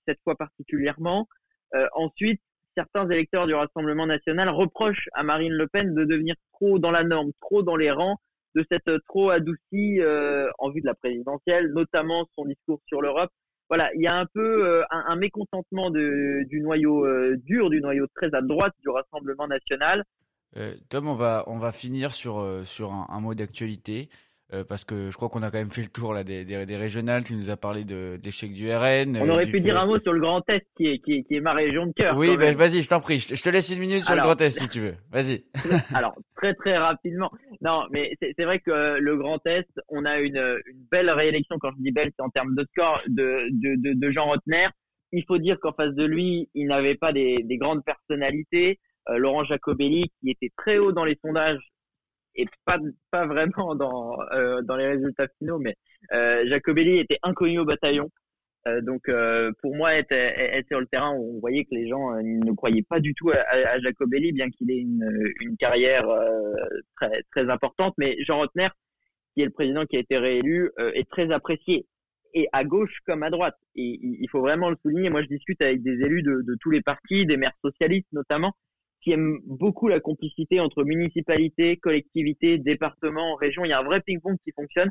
cette 0.07 0.19
fois 0.23 0.35
particulièrement. 0.35 1.27
ensuite, 1.93 2.41
certains 2.75 3.09
électeurs 3.09 3.47
du 3.47 3.53
Rassemblement 3.53 4.05
national 4.05 4.49
reprochent 4.49 5.09
à 5.13 5.23
Marine 5.23 5.53
Le 5.53 5.67
Pen 5.67 5.95
de 5.95 6.03
devenir 6.03 6.35
trop 6.53 6.79
dans 6.79 6.91
la 6.91 7.03
norme, 7.03 7.31
trop 7.41 7.63
dans 7.63 7.77
les 7.77 7.91
rangs, 7.91 8.17
de 8.55 8.65
s'être 8.69 8.99
trop 9.07 9.29
adoucie 9.29 10.01
en 10.59 10.69
vue 10.69 10.81
de 10.81 10.85
la 10.87 10.95
présidentielle, 10.95 11.71
notamment 11.73 12.27
son 12.35 12.45
discours 12.45 12.81
sur 12.87 13.01
l'Europe 13.01 13.31
voilà, 13.69 13.89
il 13.95 14.01
y 14.01 14.07
a 14.07 14.15
un 14.15 14.25
peu 14.25 14.65
euh, 14.65 14.83
un, 14.89 15.15
mécontentement 15.15 15.91
du 15.91 16.59
noyau 16.61 17.05
euh, 17.05 17.37
dur, 17.43 17.69
du 17.69 17.81
noyau 17.81 18.07
très 18.15 18.33
à 18.33 18.41
droite 18.41 18.73
du 18.81 18.89
Rassemblement 18.89 19.47
national. 19.47 20.03
Euh, 20.55 20.73
Tom, 20.89 21.07
on 21.07 21.15
va, 21.15 21.43
on 21.47 21.57
va 21.57 21.71
finir 21.71 22.13
sur, 22.13 22.61
sur 22.65 22.93
un 22.93 23.19
mot 23.19 23.33
d'actualité. 23.33 24.09
Euh, 24.53 24.63
parce 24.63 24.85
que 24.85 25.11
je 25.11 25.17
crois 25.17 25.27
qu'on 25.27 25.43
a 25.43 25.51
quand 25.51 25.57
même 25.57 25.71
fait 25.71 25.81
le 25.81 25.89
tour 25.89 26.13
là 26.13 26.23
des, 26.23 26.45
des, 26.45 26.65
des 26.65 26.77
régionales. 26.77 27.25
Tu 27.25 27.35
nous 27.35 27.49
as 27.49 27.57
parlé 27.57 27.83
de, 27.83 28.17
l'échec 28.23 28.53
du 28.53 28.73
RN. 28.73 29.17
On 29.17 29.27
aurait 29.27 29.45
pu 29.45 29.59
dire 29.59 29.77
un 29.77 29.85
mot 29.85 29.99
sur 29.99 30.13
le 30.13 30.21
Grand 30.21 30.41
Est, 30.49 30.65
qui 30.77 30.87
est, 30.87 30.99
qui 30.99 31.15
est, 31.15 31.23
qui 31.23 31.35
est 31.35 31.41
ma 31.41 31.51
région 31.51 31.85
de 31.85 31.91
cœur. 31.91 32.15
Oui, 32.15 32.37
ben 32.37 32.55
vas-y, 32.55 32.81
je 32.81 32.87
t'en 32.87 33.01
prie. 33.01 33.19
Je, 33.19 33.41
te 33.41 33.49
laisse 33.49 33.69
une 33.69 33.79
minute 33.79 34.05
sur 34.05 34.15
le 34.15 34.21
Grand 34.21 34.39
Est 34.39 34.51
si 34.51 34.69
tu 34.69 34.79
veux. 34.79 34.95
Vas-y. 35.11 35.43
alors 35.93 36.15
très 36.37 36.53
très 36.53 36.77
rapidement. 36.77 37.29
Non, 37.59 37.87
mais 37.91 38.13
c'est 38.21 38.45
vrai 38.45 38.59
que 38.59 38.71
euh, 38.71 38.99
le 39.01 39.17
Grand 39.17 39.45
Est, 39.45 39.67
on 39.89 40.05
a 40.05 40.19
une, 40.19 40.37
une 40.37 40.85
belle 40.89 41.09
réélection. 41.09 41.57
Quand 41.59 41.71
je 41.77 41.83
dis 41.83 41.91
belle, 41.91 42.11
c'est 42.15 42.23
en 42.23 42.29
termes 42.29 42.55
de 42.55 42.65
score 42.71 43.01
de, 43.07 43.49
de, 43.51 43.75
de, 43.75 43.99
de 43.99 44.11
Jean 44.11 44.27
Rotner. 44.27 44.67
Il 45.11 45.25
faut 45.27 45.39
dire 45.39 45.59
qu'en 45.59 45.73
face 45.73 45.93
de 45.93 46.05
lui, 46.05 46.49
il 46.53 46.67
n'avait 46.67 46.95
pas 46.95 47.11
des, 47.11 47.43
des 47.43 47.57
grandes 47.57 47.83
personnalités. 47.83 48.79
Euh, 49.09 49.17
Laurent 49.17 49.43
Jacobelli, 49.43 50.05
qui 50.21 50.31
était 50.31 50.51
très 50.55 50.77
haut 50.77 50.93
dans 50.93 51.05
les 51.05 51.17
sondages, 51.21 51.59
et 52.37 52.45
pas 52.65 52.77
pas 53.11 53.25
vraiment 53.25 53.75
dans 53.75 54.17
euh, 54.33 54.61
dans 54.61 54.75
les 54.77 54.87
résultats 54.87 55.27
finaux, 55.39 55.59
mais 55.59 55.75
euh, 56.13 56.47
Jacobelli 56.47 56.99
était 56.99 57.19
inconnu 57.23 57.59
au 57.59 57.65
bataillon. 57.65 58.09
Euh, 58.67 58.81
donc 58.81 59.09
pour 59.61 59.75
moi, 59.75 59.95
être, 59.95 60.11
être, 60.11 60.67
sur 60.67 60.79
le 60.79 60.87
terrain, 60.87 61.11
on 61.11 61.39
voyait 61.39 61.63
que 61.63 61.73
les 61.73 61.87
gens 61.87 62.11
ne 62.21 62.51
croyaient 62.53 62.85
pas 62.87 62.99
du 62.99 63.13
tout 63.13 63.31
à, 63.31 63.37
à 63.37 63.79
Jacobelli, 63.79 64.33
bien 64.33 64.49
qu'il 64.49 64.69
ait 64.71 64.79
une, 64.79 65.09
une 65.41 65.57
carrière 65.57 66.05
très 66.97 67.23
très 67.31 67.49
importante. 67.49 67.93
Mais 67.97 68.17
Jean 68.25 68.39
Rotner, 68.39 68.67
qui 69.33 69.41
est 69.41 69.45
le 69.45 69.51
président 69.51 69.85
qui 69.85 69.97
a 69.97 69.99
été 69.99 70.17
réélu, 70.17 70.71
est 70.93 71.09
très 71.09 71.31
apprécié 71.31 71.85
et 72.33 72.47
à 72.51 72.63
gauche 72.65 72.93
comme 73.05 73.23
à 73.23 73.29
droite. 73.29 73.55
Et 73.75 73.99
il 74.01 74.27
faut 74.29 74.41
vraiment 74.41 74.69
le 74.69 74.75
souligner. 74.81 75.09
Moi, 75.09 75.21
je 75.23 75.27
discute 75.27 75.61
avec 75.61 75.81
des 75.81 76.01
élus 76.01 76.23
de, 76.23 76.41
de 76.45 76.57
tous 76.59 76.71
les 76.71 76.81
partis, 76.81 77.25
des 77.25 77.37
maires 77.37 77.57
socialistes 77.63 78.11
notamment, 78.11 78.53
qui 79.07 79.13
aime 79.13 79.39
beaucoup 79.45 79.87
la 79.87 80.01
complicité 80.01 80.59
entre 80.59 80.83
municipalités, 80.83 81.77
collectivités, 81.77 82.57
départements, 82.57 83.35
régions. 83.35 83.63
Il 83.63 83.69
y 83.69 83.71
a 83.71 83.79
un 83.79 83.83
vrai 83.83 84.01
ping-pong 84.01 84.35
qui 84.43 84.51
fonctionne. 84.51 84.89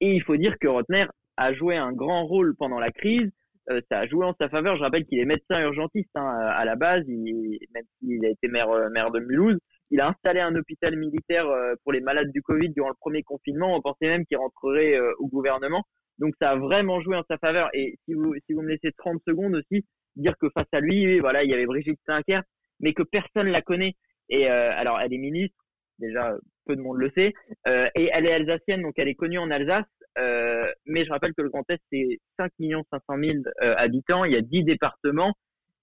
Et 0.00 0.14
il 0.14 0.22
faut 0.22 0.38
dire 0.38 0.56
que 0.58 0.68
Rotner 0.68 1.04
a 1.36 1.52
joué 1.52 1.76
un 1.76 1.92
grand 1.92 2.24
rôle 2.24 2.56
pendant 2.56 2.78
la 2.78 2.90
crise. 2.90 3.30
Euh, 3.70 3.82
ça 3.90 3.98
a 3.98 4.06
joué 4.06 4.24
en 4.24 4.34
sa 4.40 4.48
faveur. 4.48 4.76
Je 4.76 4.82
rappelle 4.82 5.04
qu'il 5.04 5.18
est 5.18 5.26
médecin 5.26 5.60
urgentiste 5.60 6.08
hein, 6.14 6.24
à 6.24 6.64
la 6.64 6.76
base, 6.76 7.04
il, 7.06 7.58
même 7.74 7.84
s'il 7.98 8.24
a 8.24 8.30
été 8.30 8.48
maire, 8.48 8.70
euh, 8.70 8.88
maire 8.88 9.10
de 9.10 9.20
Mulhouse. 9.20 9.58
Il 9.90 10.00
a 10.00 10.08
installé 10.08 10.40
un 10.40 10.56
hôpital 10.56 10.96
militaire 10.96 11.46
euh, 11.46 11.74
pour 11.82 11.92
les 11.92 12.00
malades 12.00 12.32
du 12.32 12.40
Covid 12.40 12.70
durant 12.70 12.88
le 12.88 12.96
premier 12.98 13.22
confinement. 13.22 13.76
On 13.76 13.82
pensait 13.82 14.08
même 14.08 14.24
qu'il 14.24 14.38
rentrerait 14.38 14.98
au 15.18 15.28
gouvernement. 15.28 15.84
Donc 16.18 16.32
ça 16.40 16.52
a 16.52 16.56
vraiment 16.56 17.02
joué 17.02 17.16
en 17.16 17.24
sa 17.28 17.36
faveur. 17.36 17.68
Et 17.74 17.98
si 18.06 18.14
vous, 18.14 18.34
si 18.46 18.54
vous 18.54 18.62
me 18.62 18.70
laissez 18.70 18.92
30 18.96 19.20
secondes 19.28 19.56
aussi, 19.56 19.84
dire 20.16 20.38
que 20.40 20.48
face 20.54 20.72
à 20.72 20.80
lui, 20.80 21.20
voilà, 21.20 21.44
il 21.44 21.50
y 21.50 21.54
avait 21.54 21.66
Brigitte 21.66 22.00
Sinclair, 22.06 22.42
mais 22.82 22.92
que 22.92 23.02
personne 23.02 23.48
la 23.48 23.62
connaît. 23.62 23.94
Et 24.28 24.46
alors, 24.46 25.00
elle 25.00 25.12
est 25.12 25.18
ministre, 25.18 25.56
déjà 25.98 26.34
peu 26.66 26.76
de 26.76 26.80
monde 26.80 26.98
le 26.98 27.10
sait, 27.16 27.34
et 27.66 28.10
elle 28.12 28.26
est 28.26 28.32
alsacienne, 28.32 28.82
donc 28.82 28.94
elle 28.96 29.08
est 29.08 29.14
connue 29.14 29.38
en 29.38 29.50
Alsace. 29.50 29.84
mais 30.86 31.04
je 31.04 31.10
rappelle 31.10 31.34
que 31.34 31.42
le 31.42 31.50
Grand 31.50 31.68
Est, 31.70 31.80
c'est 31.92 32.20
5 32.38 32.50
500 32.58 33.02
000 33.18 33.38
habitants, 33.60 34.24
il 34.24 34.32
y 34.32 34.36
a 34.36 34.40
10 34.40 34.64
départements, 34.64 35.34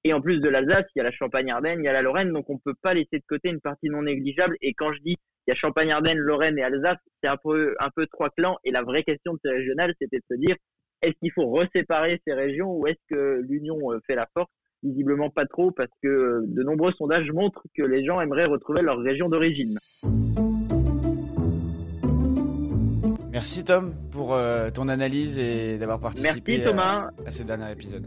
et 0.03 0.13
en 0.13 0.21
plus 0.21 0.39
de 0.39 0.47
l'Alsace, 0.47 0.85
il 0.95 0.99
y 0.99 1.01
a 1.01 1.03
la 1.03 1.11
Champagne-Ardenne, 1.11 1.79
il 1.81 1.85
y 1.85 1.89
a 1.89 1.93
la 1.93 2.01
Lorraine, 2.01 2.31
donc 2.31 2.49
on 2.49 2.53
ne 2.53 2.59
peut 2.63 2.77
pas 2.81 2.93
laisser 2.93 3.19
de 3.19 3.25
côté 3.27 3.49
une 3.49 3.59
partie 3.59 3.89
non 3.89 4.03
négligeable. 4.03 4.55
Et 4.61 4.73
quand 4.73 4.93
je 4.93 4.99
dis 5.01 5.17
il 5.47 5.51
y 5.51 5.51
a 5.51 5.55
Champagne-Ardenne, 5.55 6.17
Lorraine 6.17 6.57
et 6.57 6.63
Alsace, 6.63 6.99
c'est 7.21 7.29
un 7.29 7.37
peu, 7.37 7.75
un 7.79 7.89
peu 7.89 8.07
trois 8.07 8.29
clans. 8.29 8.57
Et 8.63 8.71
la 8.71 8.83
vraie 8.83 9.03
question 9.03 9.33
de 9.33 9.39
ces 9.43 9.49
régionales, 9.49 9.93
c'était 9.99 10.17
de 10.17 10.23
se 10.29 10.39
dire, 10.39 10.55
est-ce 11.01 11.13
qu'il 11.19 11.31
faut 11.31 11.47
reséparer 11.47 12.21
ces 12.25 12.33
régions 12.33 12.71
ou 12.71 12.87
est-ce 12.87 12.99
que 13.09 13.41
l'union 13.41 13.91
euh, 13.91 13.99
fait 14.05 14.15
la 14.15 14.27
force 14.33 14.51
Visiblement 14.83 15.29
pas 15.29 15.45
trop, 15.45 15.71
parce 15.71 15.91
que 16.01 16.07
euh, 16.07 16.41
de 16.47 16.63
nombreux 16.63 16.93
sondages 16.93 17.31
montrent 17.31 17.63
que 17.75 17.83
les 17.83 18.05
gens 18.05 18.21
aimeraient 18.21 18.45
retrouver 18.45 18.81
leur 18.81 18.97
région 18.99 19.27
d'origine. 19.27 19.77
Merci 23.31 23.63
Tom 23.63 23.93
pour 24.11 24.33
euh, 24.33 24.69
ton 24.69 24.87
analyse 24.87 25.37
et 25.37 25.77
d'avoir 25.77 25.99
participé 25.99 26.63
Thomas. 26.63 27.09
à 27.25 27.31
ce 27.31 27.43
dernier 27.43 27.71
épisode. 27.71 28.05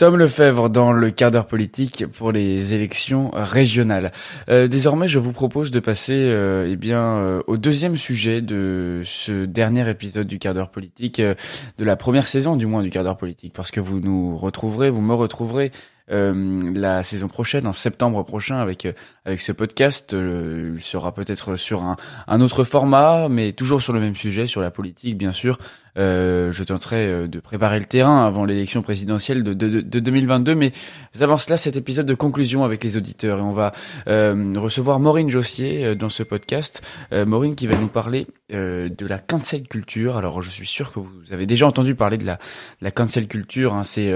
Tom 0.00 0.16
Lefebvre 0.16 0.70
dans 0.70 0.92
le 0.92 1.10
quart 1.10 1.30
d'heure 1.30 1.46
politique 1.46 2.06
pour 2.06 2.32
les 2.32 2.72
élections 2.72 3.30
régionales. 3.34 4.12
Euh, 4.48 4.66
désormais, 4.66 5.08
je 5.08 5.18
vous 5.18 5.32
propose 5.32 5.70
de 5.70 5.78
passer 5.78 6.14
euh, 6.14 6.66
eh 6.66 6.76
bien 6.76 7.02
euh, 7.02 7.42
au 7.46 7.58
deuxième 7.58 7.98
sujet 7.98 8.40
de 8.40 9.02
ce 9.04 9.44
dernier 9.44 9.86
épisode 9.90 10.26
du 10.26 10.38
quart 10.38 10.54
d'heure 10.54 10.70
politique, 10.70 11.20
de 11.20 11.84
la 11.84 11.96
première 11.96 12.26
saison 12.28 12.56
du 12.56 12.64
moins 12.64 12.82
du 12.82 12.88
quart 12.88 13.04
d'heure 13.04 13.18
politique, 13.18 13.52
parce 13.52 13.70
que 13.70 13.80
vous 13.80 14.00
nous 14.00 14.38
retrouverez, 14.38 14.88
vous 14.88 15.02
me 15.02 15.12
retrouverez 15.12 15.70
euh, 16.10 16.72
la 16.74 17.04
saison 17.04 17.28
prochaine, 17.28 17.66
en 17.66 17.72
septembre 17.72 18.24
prochain, 18.24 18.56
avec 18.56 18.84
euh, 18.84 18.92
avec 19.24 19.40
ce 19.40 19.52
podcast. 19.52 20.12
Euh, 20.12 20.74
il 20.76 20.82
sera 20.82 21.14
peut-être 21.14 21.56
sur 21.56 21.82
un, 21.82 21.96
un, 22.26 22.40
autre 22.40 22.64
format, 22.64 23.28
mais 23.28 23.52
toujours 23.52 23.80
sur 23.80 23.92
le 23.92 24.00
même 24.00 24.16
sujet, 24.16 24.46
sur 24.46 24.60
la 24.60 24.70
politique, 24.70 25.16
bien 25.16 25.32
sûr. 25.32 25.58
je 25.96 26.62
tenterai 26.62 27.28
de 27.28 27.40
préparer 27.40 27.78
le 27.78 27.84
terrain 27.84 28.26
avant 28.26 28.44
l'élection 28.44 28.82
présidentielle 28.82 29.42
de, 29.42 29.52
de, 29.54 29.80
de, 29.80 30.00
2022, 30.00 30.54
mais 30.54 30.72
avant 31.20 31.38
cela, 31.38 31.56
cet 31.56 31.76
épisode 31.76 32.06
de 32.06 32.14
conclusion 32.14 32.64
avec 32.64 32.82
les 32.82 32.96
auditeurs, 32.96 33.38
et 33.38 33.42
on 33.42 33.52
va 33.52 33.72
recevoir 34.06 34.98
Maureen 34.98 35.28
Jossier 35.28 35.94
dans 35.94 36.08
ce 36.08 36.22
podcast. 36.22 36.82
Maureen 37.12 37.54
qui 37.54 37.66
va 37.66 37.76
nous 37.76 37.88
parler 37.88 38.26
de 38.50 39.06
la 39.06 39.18
cancel 39.18 39.68
culture. 39.68 40.16
Alors, 40.16 40.42
je 40.42 40.50
suis 40.50 40.66
sûr 40.66 40.92
que 40.92 41.00
vous 41.00 41.32
avez 41.32 41.46
déjà 41.46 41.66
entendu 41.66 41.94
parler 41.94 42.18
de 42.18 42.26
la, 42.26 42.38
la 42.80 42.90
cancel 42.90 43.28
culture. 43.28 43.74
Hein, 43.74 43.84
c'est 43.84 44.12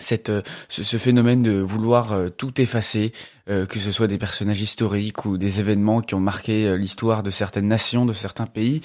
cette, 0.00 0.30
euh, 0.30 0.42
ce, 0.68 0.96
phénomène 0.96 1.42
de 1.42 1.60
vouloir 1.60 2.12
euh, 2.12 2.28
tout 2.28 2.60
effacer, 2.60 3.12
euh, 3.48 3.66
que 3.66 3.78
ce 3.78 3.92
soit 3.92 4.06
des 4.06 4.18
personnages 4.18 4.60
historiques 4.60 5.24
ou 5.24 5.38
des 5.38 5.60
événements 5.60 6.00
qui 6.00 6.14
ont 6.14 6.20
marqué 6.20 6.76
l'histoire 6.76 7.22
de 7.22 7.30
certaines 7.30 7.68
nations, 7.68 8.06
de 8.06 8.12
certains 8.12 8.46
pays, 8.46 8.80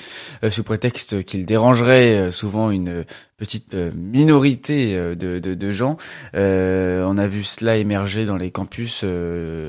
sous 0.49 0.63
prétexte 0.63 1.23
qu'ils 1.23 1.45
dérangeraient 1.45 2.31
souvent 2.31 2.71
une 2.71 3.05
petite 3.37 3.75
minorité 3.75 4.95
de, 4.95 5.39
de, 5.39 5.53
de 5.53 5.71
gens. 5.71 5.97
on 6.33 7.17
a 7.17 7.27
vu 7.27 7.43
cela 7.43 7.77
émerger 7.77 8.25
dans 8.25 8.37
les 8.37 8.51
campus 8.51 9.03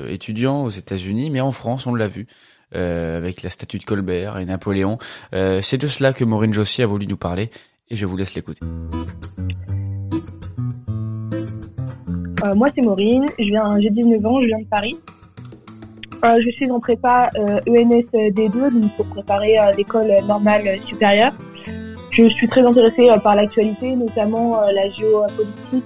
étudiants 0.09 0.63
aux 0.63 0.69
États-Unis, 0.69 1.29
mais 1.29 1.41
en 1.41 1.51
France, 1.51 1.85
on 1.85 1.95
l'a 1.95 2.07
vu. 2.07 2.27
avec 2.73 3.43
la 3.43 3.49
statue 3.49 3.77
de 3.77 3.85
Colbert 3.85 4.39
et 4.39 4.45
Napoléon. 4.45 4.97
C'est 5.31 5.77
de 5.77 5.87
cela 5.87 6.13
que 6.13 6.23
Maureen 6.23 6.53
Jossier 6.53 6.83
a 6.83 6.87
voulu 6.87 7.07
nous 7.07 7.17
parler 7.17 7.49
et 7.89 7.95
je 7.95 8.05
vous 8.05 8.17
laisse 8.17 8.35
l'écouter. 8.35 8.61
Euh, 12.45 12.53
moi, 12.55 12.67
c'est 12.75 12.81
Maureen. 12.81 13.25
J'ai 13.39 13.89
19 13.89 14.25
ans, 14.25 14.41
je 14.41 14.47
viens 14.47 14.59
de 14.59 14.65
Paris. 14.65 14.97
Euh, 16.23 16.39
je 16.41 16.49
suis 16.49 16.69
en 16.69 16.79
prépa 16.79 17.29
ENS 17.35 18.03
euh, 18.13 18.29
e 18.29 18.31
D2, 18.31 18.73
donc 18.73 18.91
pour 18.95 19.05
préparer 19.07 19.55
l'école 19.75 20.11
normale 20.27 20.79
supérieure. 20.85 21.33
Je 22.11 22.27
suis 22.27 22.47
très 22.47 22.61
intéressée 22.61 23.09
par 23.23 23.35
l'actualité, 23.35 23.95
notamment 23.95 24.59
la 24.61 24.89
géopolitique 24.89 25.85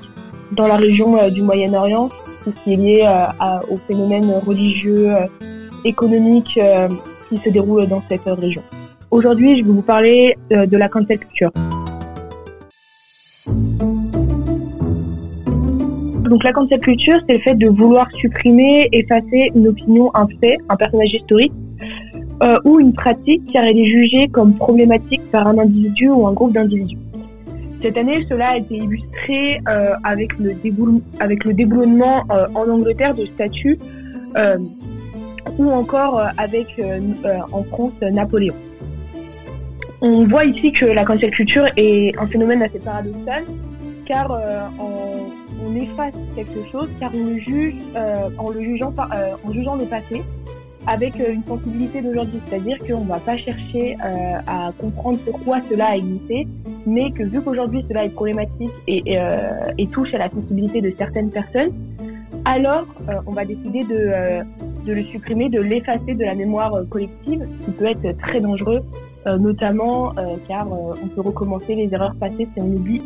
dans 0.54 0.68
la 0.68 0.78
région 0.78 1.30
du 1.30 1.42
Moyen-Orient, 1.42 2.10
tout 2.44 2.54
ce 2.56 2.64
qui 2.64 2.74
est 2.74 2.78
lié 2.78 3.26
aux 3.70 3.76
phénomènes 3.76 4.32
religieux, 4.46 5.12
économiques 5.84 6.58
qui 7.28 7.38
se 7.38 7.50
déroulent 7.50 7.88
dans 7.88 8.02
cette 8.08 8.24
région. 8.24 8.62
Aujourd'hui, 9.10 9.60
je 9.60 9.66
vais 9.66 9.72
vous 9.72 9.82
parler 9.82 10.38
de 10.50 10.78
la 10.78 10.88
cancel 10.88 11.20
culture. 11.20 11.52
Donc 16.32 16.46
la 16.46 16.54
cancel 16.54 16.80
culture, 16.80 17.20
c'est 17.28 17.34
le 17.34 17.42
fait 17.42 17.56
de 17.56 17.68
vouloir 17.68 18.10
supprimer, 18.14 18.88
effacer 18.94 19.52
une 19.54 19.68
opinion, 19.68 20.12
un 20.14 20.28
fait, 20.40 20.56
un 20.70 20.78
personnage 20.78 21.14
historique 21.14 21.52
euh, 22.42 22.58
ou 22.64 22.80
une 22.80 22.94
pratique 22.94 23.44
car 23.52 23.66
elle 23.66 23.78
est 23.78 23.84
jugée 23.84 24.30
comme 24.30 24.54
problématique 24.54 25.22
par 25.30 25.46
un 25.46 25.58
individu 25.58 26.08
ou 26.08 26.26
un 26.26 26.32
groupe 26.32 26.54
d'individus. 26.54 26.98
Cette 27.82 27.98
année, 27.98 28.26
cela 28.30 28.52
a 28.52 28.58
été 28.60 28.78
illustré 28.78 29.60
euh, 29.68 29.92
avec, 30.06 30.32
le 30.40 30.54
déboulonnement 31.54 32.24
euh, 32.32 32.48
en 32.56 32.70
Angleterre 32.70 33.14
de 33.14 33.26
statues 33.26 33.78
ou 35.58 35.70
encore 35.70 36.22
avec 36.38 36.82
en 37.52 37.64
France 37.66 37.92
Napoléon. 38.02 38.56
On 40.00 40.26
voit 40.28 40.46
ici 40.46 40.72
que 40.72 40.86
la 40.86 41.04
cancel 41.04 41.32
culture 41.32 41.66
est 41.76 42.18
un 42.18 42.28
phénomène 42.28 42.62
assez 42.64 42.80
paradoxal 42.80 43.44
car 44.06 44.32
en 44.80 45.41
on 45.64 45.76
efface 45.76 46.14
quelque 46.36 46.66
chose 46.72 46.90
car 47.00 47.12
on 47.14 47.26
le 47.26 47.38
juge 47.38 47.76
euh, 47.96 48.30
en 48.38 48.50
le 48.50 48.62
jugeant 48.62 48.94
euh, 48.98 49.36
en 49.44 49.54
jugeant 49.54 49.76
le 49.76 49.86
passé 49.86 50.22
avec 50.88 51.20
euh, 51.20 51.34
une 51.34 51.44
sensibilité 51.44 52.02
d'aujourd'hui, 52.02 52.40
c'est-à-dire 52.48 52.80
qu'on 52.80 53.02
ne 53.02 53.10
va 53.10 53.20
pas 53.20 53.38
chercher 53.38 53.96
à 54.02 54.72
comprendre 54.80 55.20
pourquoi 55.20 55.60
cela 55.70 55.90
a 55.90 55.96
existé, 55.96 56.48
mais 56.88 57.12
que 57.12 57.24
vu 57.24 57.40
qu'aujourd'hui 57.42 57.86
cela 57.88 58.06
est 58.06 58.10
problématique 58.10 58.72
et, 58.88 59.88
touche 59.92 60.14
à 60.16 60.18
la 60.18 60.30
sensibilité 60.30 60.82
de 60.82 60.92
certaines 60.98 61.30
personnes, 61.30 61.72
alors 62.46 62.86
on 63.28 63.32
va 63.32 63.46
décider 63.46 63.84
de, 63.84 64.44
de 64.88 64.94
le 64.94 65.04
supprimer, 65.04 65.50
de 65.50 65.62
l'effacer 65.62 66.16
de 66.16 66.24
la 66.24 66.34
mémoire 66.34 66.74
collective, 66.90 67.46
ce 67.60 67.66
qui 67.66 67.72
peut 67.72 67.86
être 67.86 68.18
très 68.18 68.42
dangereux, 68.42 68.82
notamment 69.28 70.16
car 70.48 70.68
on 70.72 71.08
peut 71.10 71.22
recommencer 71.22 71.76
les 71.76 71.94
erreurs 71.94 72.16
passées 72.16 72.48
si 72.56 72.60
on 72.60 72.66
oublie 72.66 73.02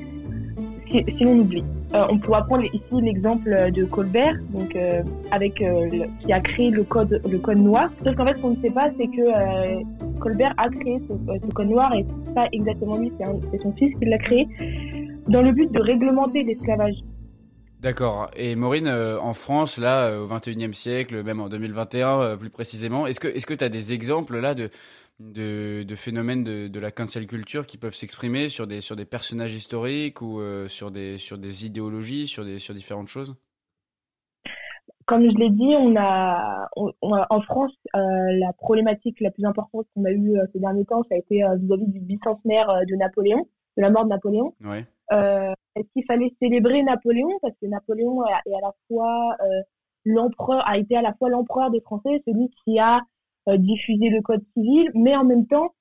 si 1.17 1.25
on 1.25 1.39
oublie. 1.39 1.63
Euh, 1.93 2.05
on 2.09 2.17
pourra 2.17 2.43
prendre 2.43 2.65
ici 2.65 2.81
l'exemple 2.91 3.71
de 3.71 3.85
Colbert, 3.85 4.35
donc 4.49 4.75
euh, 4.75 5.01
avec 5.31 5.61
euh, 5.61 6.05
qui 6.19 6.33
a 6.33 6.39
créé 6.41 6.69
le 6.69 6.83
code 6.83 7.21
le 7.29 7.37
code 7.37 7.59
noir. 7.59 7.89
Sauf 8.03 8.15
qu'en 8.15 8.25
fait, 8.25 8.35
ce 8.35 8.41
qu'on 8.41 8.51
ne 8.51 8.61
sait 8.61 8.73
pas, 8.73 8.89
c'est 8.97 9.07
que 9.07 10.19
Colbert 10.19 10.53
a 10.57 10.69
créé 10.69 11.01
ce, 11.07 11.53
code 11.53 11.69
noir 11.69 11.93
et 11.95 12.05
pas 12.33 12.47
exactement 12.51 12.97
lui, 12.97 13.11
c'est 13.51 13.61
son 13.61 13.71
fils 13.73 13.93
qui 13.97 14.05
l'a 14.05 14.17
créé 14.17 14.47
dans 15.27 15.41
le 15.41 15.51
but 15.51 15.71
de 15.71 15.79
réglementer 15.79 16.43
l'esclavage. 16.43 16.95
D'accord. 17.81 18.31
Et 18.35 18.55
Maureen, 18.55 18.89
en 18.89 19.33
France, 19.33 19.77
là, 19.77 20.19
au 20.19 20.27
21e 20.27 20.73
siècle, 20.73 21.23
même 21.23 21.39
en 21.39 21.49
2021 21.49 22.37
plus 22.37 22.49
précisément, 22.49 23.05
est-ce 23.05 23.19
que 23.19 23.53
tu 23.53 23.63
as 23.63 23.69
des 23.69 23.93
exemples 23.93 24.39
là 24.39 24.53
de 24.53 24.69
de, 25.19 25.95
phénomènes 25.95 26.43
de, 26.43 26.79
la 26.79 26.91
cancel 26.91 27.27
culture 27.27 27.65
qui 27.65 27.77
peuvent 27.77 27.95
s'exprimer 27.95 28.49
sur 28.49 28.67
des, 28.67 28.81
sur 28.81 28.95
des 28.95 29.05
personnages 29.05 29.53
historiques 29.53 30.21
ou 30.21 30.39
euh, 30.39 30.67
sur, 30.67 30.91
des, 30.91 31.17
sur 31.17 31.37
des 31.37 31.65
idéologies, 31.65 32.27
sur, 32.27 32.43
des, 32.43 32.59
sur 32.59 32.73
différentes 32.73 33.07
choses? 33.07 33.35
Comme 35.05 35.23
je 35.23 35.37
l'ai 35.37 35.51
dit, 35.51 35.75
on 35.77 35.95
a, 35.97 36.67
en 36.75 37.41
France, 37.41 37.73
euh, 37.95 37.99
la 37.99 38.53
problématique 38.53 39.21
la 39.21 39.29
plus 39.29 39.45
importante 39.45 39.85
qu'on 39.93 40.03
a 40.03 40.11
eue 40.11 40.35
euh, 40.35 40.45
ces 40.51 40.59
derniers 40.59 40.85
temps, 40.85 41.03
ça 41.03 41.15
a 41.15 41.17
été 41.17 41.43
vis-à-vis 41.59 41.87
du 41.87 41.99
bicentenaire 41.99 42.67
de 42.87 42.95
Napoléon, 42.95 43.47
de 43.77 43.81
la 43.83 43.91
mort 43.91 44.05
de 44.05 44.09
Napoléon. 44.09 44.53
Est-ce 45.11 45.87
qu'il 45.93 46.05
fallait 46.05 46.33
célébrer 46.39 46.81
Napoléon? 46.81 47.29
Parce 47.41 47.53
que 47.61 47.67
Napoléon 47.67 48.25
est 48.25 48.53
à 48.53 48.61
la 48.61 48.71
fois 48.87 49.37
l'empereur, 50.05 50.67
a 50.67 50.77
été 50.77 50.97
à 50.97 51.01
la 51.03 51.13
fois 51.13 51.29
l'empereur 51.29 51.69
des 51.69 51.81
Français, 51.81 52.23
celui 52.25 52.49
qui 52.63 52.79
a 52.79 53.01
euh, 53.47 53.57
diffuser 53.57 54.09
le 54.09 54.21
code 54.21 54.43
civil, 54.53 54.89
mais 54.95 55.15
en 55.15 55.23
même 55.23 55.45
temps, 55.45 55.75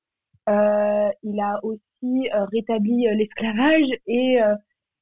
euh, 0.50 1.08
il 1.22 1.40
a 1.40 1.60
aussi 1.62 2.28
euh, 2.34 2.44
rétabli 2.52 3.06
l'esclavage 3.16 3.88
et 4.06 4.38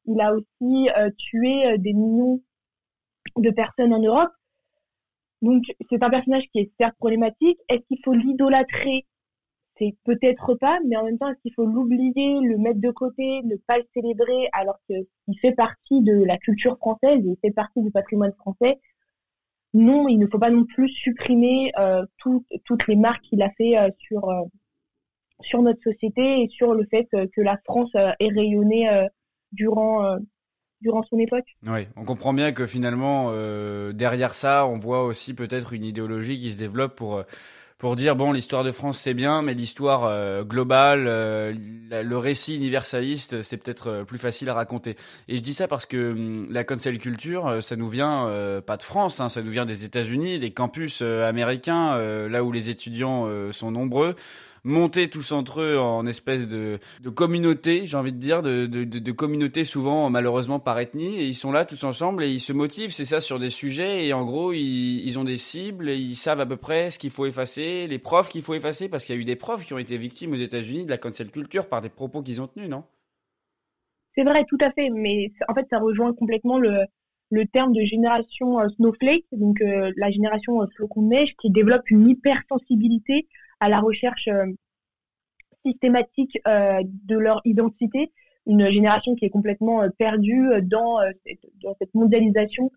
il 0.06 0.20
a 0.20 0.34
aussi 0.34 0.88
tué 1.16 1.78
des 1.78 1.92
millions 1.92 2.40
de 3.36 3.50
personnes 3.50 3.92
en 3.92 4.00
Europe. 4.00 4.30
Donc 5.42 5.64
c'est 5.90 6.02
un 6.02 6.10
personnage 6.10 6.44
qui 6.52 6.60
est 6.60 6.72
certes 6.78 6.96
problématique. 6.98 7.58
Est-ce 7.68 7.82
qu'il 7.88 7.98
faut 8.04 8.14
l'idolâtrer? 8.14 9.06
C'est 9.78 9.96
peut-être 10.04 10.54
pas, 10.54 10.78
mais 10.86 10.96
en 10.96 11.04
même 11.04 11.18
temps, 11.18 11.30
est-ce 11.30 11.40
qu'il 11.40 11.54
faut 11.54 11.66
l'oublier, 11.66 12.38
le 12.40 12.58
mettre 12.58 12.80
de 12.80 12.90
côté, 12.90 13.42
ne 13.42 13.56
pas 13.56 13.78
le 13.78 13.84
célébrer 13.94 14.48
alors 14.52 14.78
qu'il 14.86 15.38
fait 15.40 15.52
partie 15.52 16.02
de 16.02 16.22
la 16.24 16.36
culture 16.38 16.76
française, 16.76 17.20
il 17.24 17.36
fait 17.40 17.50
partie 17.50 17.82
du 17.82 17.90
patrimoine 17.90 18.32
français? 18.34 18.78
Non, 19.74 20.08
il 20.08 20.18
ne 20.18 20.26
faut 20.26 20.38
pas 20.38 20.50
non 20.50 20.64
plus 20.64 20.88
supprimer 20.88 21.72
euh, 21.78 22.04
toutes 22.18 22.86
les 22.88 22.96
marques 22.96 23.22
qu'il 23.22 23.42
a 23.42 23.50
fait 23.56 23.78
euh, 23.78 23.88
sur 23.98 24.28
euh, 24.28 24.42
sur 25.40 25.62
notre 25.62 25.82
société 25.82 26.42
et 26.42 26.48
sur 26.48 26.74
le 26.74 26.86
fait 26.86 27.08
que 27.10 27.40
la 27.40 27.58
France 27.64 27.90
ait 27.96 28.28
rayonné 28.28 28.88
durant 29.50 30.16
durant 30.80 31.02
son 31.02 31.18
époque. 31.18 31.46
Oui, 31.66 31.88
on 31.96 32.04
comprend 32.04 32.32
bien 32.32 32.52
que 32.52 32.64
finalement, 32.64 33.32
derrière 33.92 34.34
ça, 34.34 34.64
on 34.68 34.78
voit 34.78 35.02
aussi 35.02 35.34
peut-être 35.34 35.72
une 35.72 35.84
idéologie 35.84 36.38
qui 36.38 36.52
se 36.52 36.58
développe 36.58 36.94
pour 36.94 37.24
pour 37.82 37.96
dire 37.96 38.14
bon 38.14 38.30
l'histoire 38.30 38.62
de 38.62 38.70
France 38.70 39.00
c'est 39.00 39.12
bien 39.12 39.42
mais 39.42 39.54
l'histoire 39.54 40.04
euh, 40.04 40.44
globale 40.44 41.06
euh, 41.08 41.52
le 41.90 42.16
récit 42.16 42.54
universaliste 42.54 43.42
c'est 43.42 43.56
peut-être 43.56 43.88
euh, 43.88 44.04
plus 44.04 44.18
facile 44.18 44.48
à 44.50 44.54
raconter. 44.54 44.94
Et 45.26 45.34
je 45.34 45.40
dis 45.40 45.52
ça 45.52 45.66
parce 45.66 45.84
que 45.84 46.12
hum, 46.12 46.46
la 46.48 46.62
cancel 46.62 46.98
culture 46.98 47.60
ça 47.60 47.74
nous 47.74 47.88
vient 47.88 48.30
pas 48.64 48.76
de 48.76 48.84
France 48.84 49.18
hein, 49.18 49.28
ça 49.28 49.42
nous 49.42 49.50
vient 49.50 49.66
des 49.66 49.84
États-Unis 49.84 50.38
des 50.38 50.52
campus 50.52 51.02
américains 51.02 51.98
là 52.28 52.44
où 52.44 52.52
les 52.52 52.70
étudiants 52.70 53.28
sont 53.50 53.72
nombreux 53.72 54.14
monter 54.64 55.08
tous 55.08 55.32
entre 55.32 55.60
eux 55.60 55.78
en 55.78 56.06
espèce 56.06 56.48
de, 56.48 56.78
communauté, 57.14 57.86
j'ai 57.86 57.96
envie 57.96 58.12
de 58.12 58.18
dire, 58.18 58.42
de, 58.42 59.12
communauté 59.12 59.64
souvent 59.64 60.08
malheureusement 60.10 60.60
par 60.60 60.78
ethnie, 60.78 61.20
et 61.20 61.26
ils 61.26 61.34
sont 61.34 61.52
là 61.52 61.64
tous 61.64 61.82
ensemble 61.84 62.24
et 62.24 62.30
ils 62.30 62.40
se 62.40 62.52
motivent, 62.52 62.90
c'est 62.90 63.04
ça, 63.04 63.20
sur 63.20 63.38
des 63.38 63.50
sujets, 63.50 64.06
et 64.06 64.12
en 64.12 64.24
gros, 64.24 64.52
ils, 64.52 65.18
ont 65.18 65.24
des 65.24 65.38
cibles, 65.38 65.88
et 65.88 65.96
ils 65.96 66.14
savent 66.14 66.40
à 66.40 66.46
peu 66.46 66.56
près 66.56 66.90
ce 66.90 66.98
qu'il 66.98 67.10
faut 67.10 67.26
effacer, 67.26 67.86
les 67.86 67.98
profs 67.98 68.28
qu'il 68.28 68.42
faut 68.42 68.54
effacer, 68.54 68.88
parce 68.88 69.04
qu'il 69.04 69.14
y 69.14 69.18
a 69.18 69.20
eu 69.20 69.24
des 69.24 69.36
profs 69.36 69.64
qui 69.64 69.74
ont 69.74 69.78
été 69.78 69.96
victimes 69.96 70.32
aux 70.32 70.36
États-Unis 70.36 70.84
de 70.84 70.90
la 70.90 70.98
cancel 70.98 71.30
culture 71.30 71.68
par 71.68 71.80
des 71.80 71.90
propos 71.90 72.22
qu'ils 72.22 72.40
ont 72.40 72.46
tenus, 72.46 72.68
non? 72.68 72.84
C'est 74.14 74.24
vrai, 74.24 74.44
tout 74.46 74.58
à 74.60 74.70
fait, 74.72 74.90
mais 74.90 75.32
en 75.48 75.54
fait, 75.54 75.66
ça 75.70 75.78
rejoint 75.78 76.12
complètement 76.12 76.58
le, 76.58 76.84
le 77.32 77.46
terme 77.46 77.72
de 77.72 77.80
génération 77.80 78.60
euh, 78.60 78.68
snowflake, 78.76 79.24
donc 79.32 79.60
euh, 79.62 79.90
la 79.96 80.10
génération 80.10 80.60
euh, 80.60 80.66
flocon 80.76 81.02
de 81.02 81.08
neige, 81.08 81.34
qui 81.40 81.50
développe 81.50 81.90
une 81.90 82.10
hypersensibilité 82.10 83.26
à 83.62 83.68
la 83.68 83.78
recherche 83.78 84.26
euh, 84.26 84.46
systématique 85.64 86.36
euh, 86.48 86.82
de 86.84 87.16
leur 87.16 87.40
identité, 87.44 88.10
une 88.46 88.66
génération 88.66 89.14
qui 89.14 89.24
est 89.24 89.30
complètement 89.30 89.82
euh, 89.82 89.88
perdue 89.96 90.48
dans, 90.64 90.98
cette, 91.78 91.94
mondialisation 91.94 92.70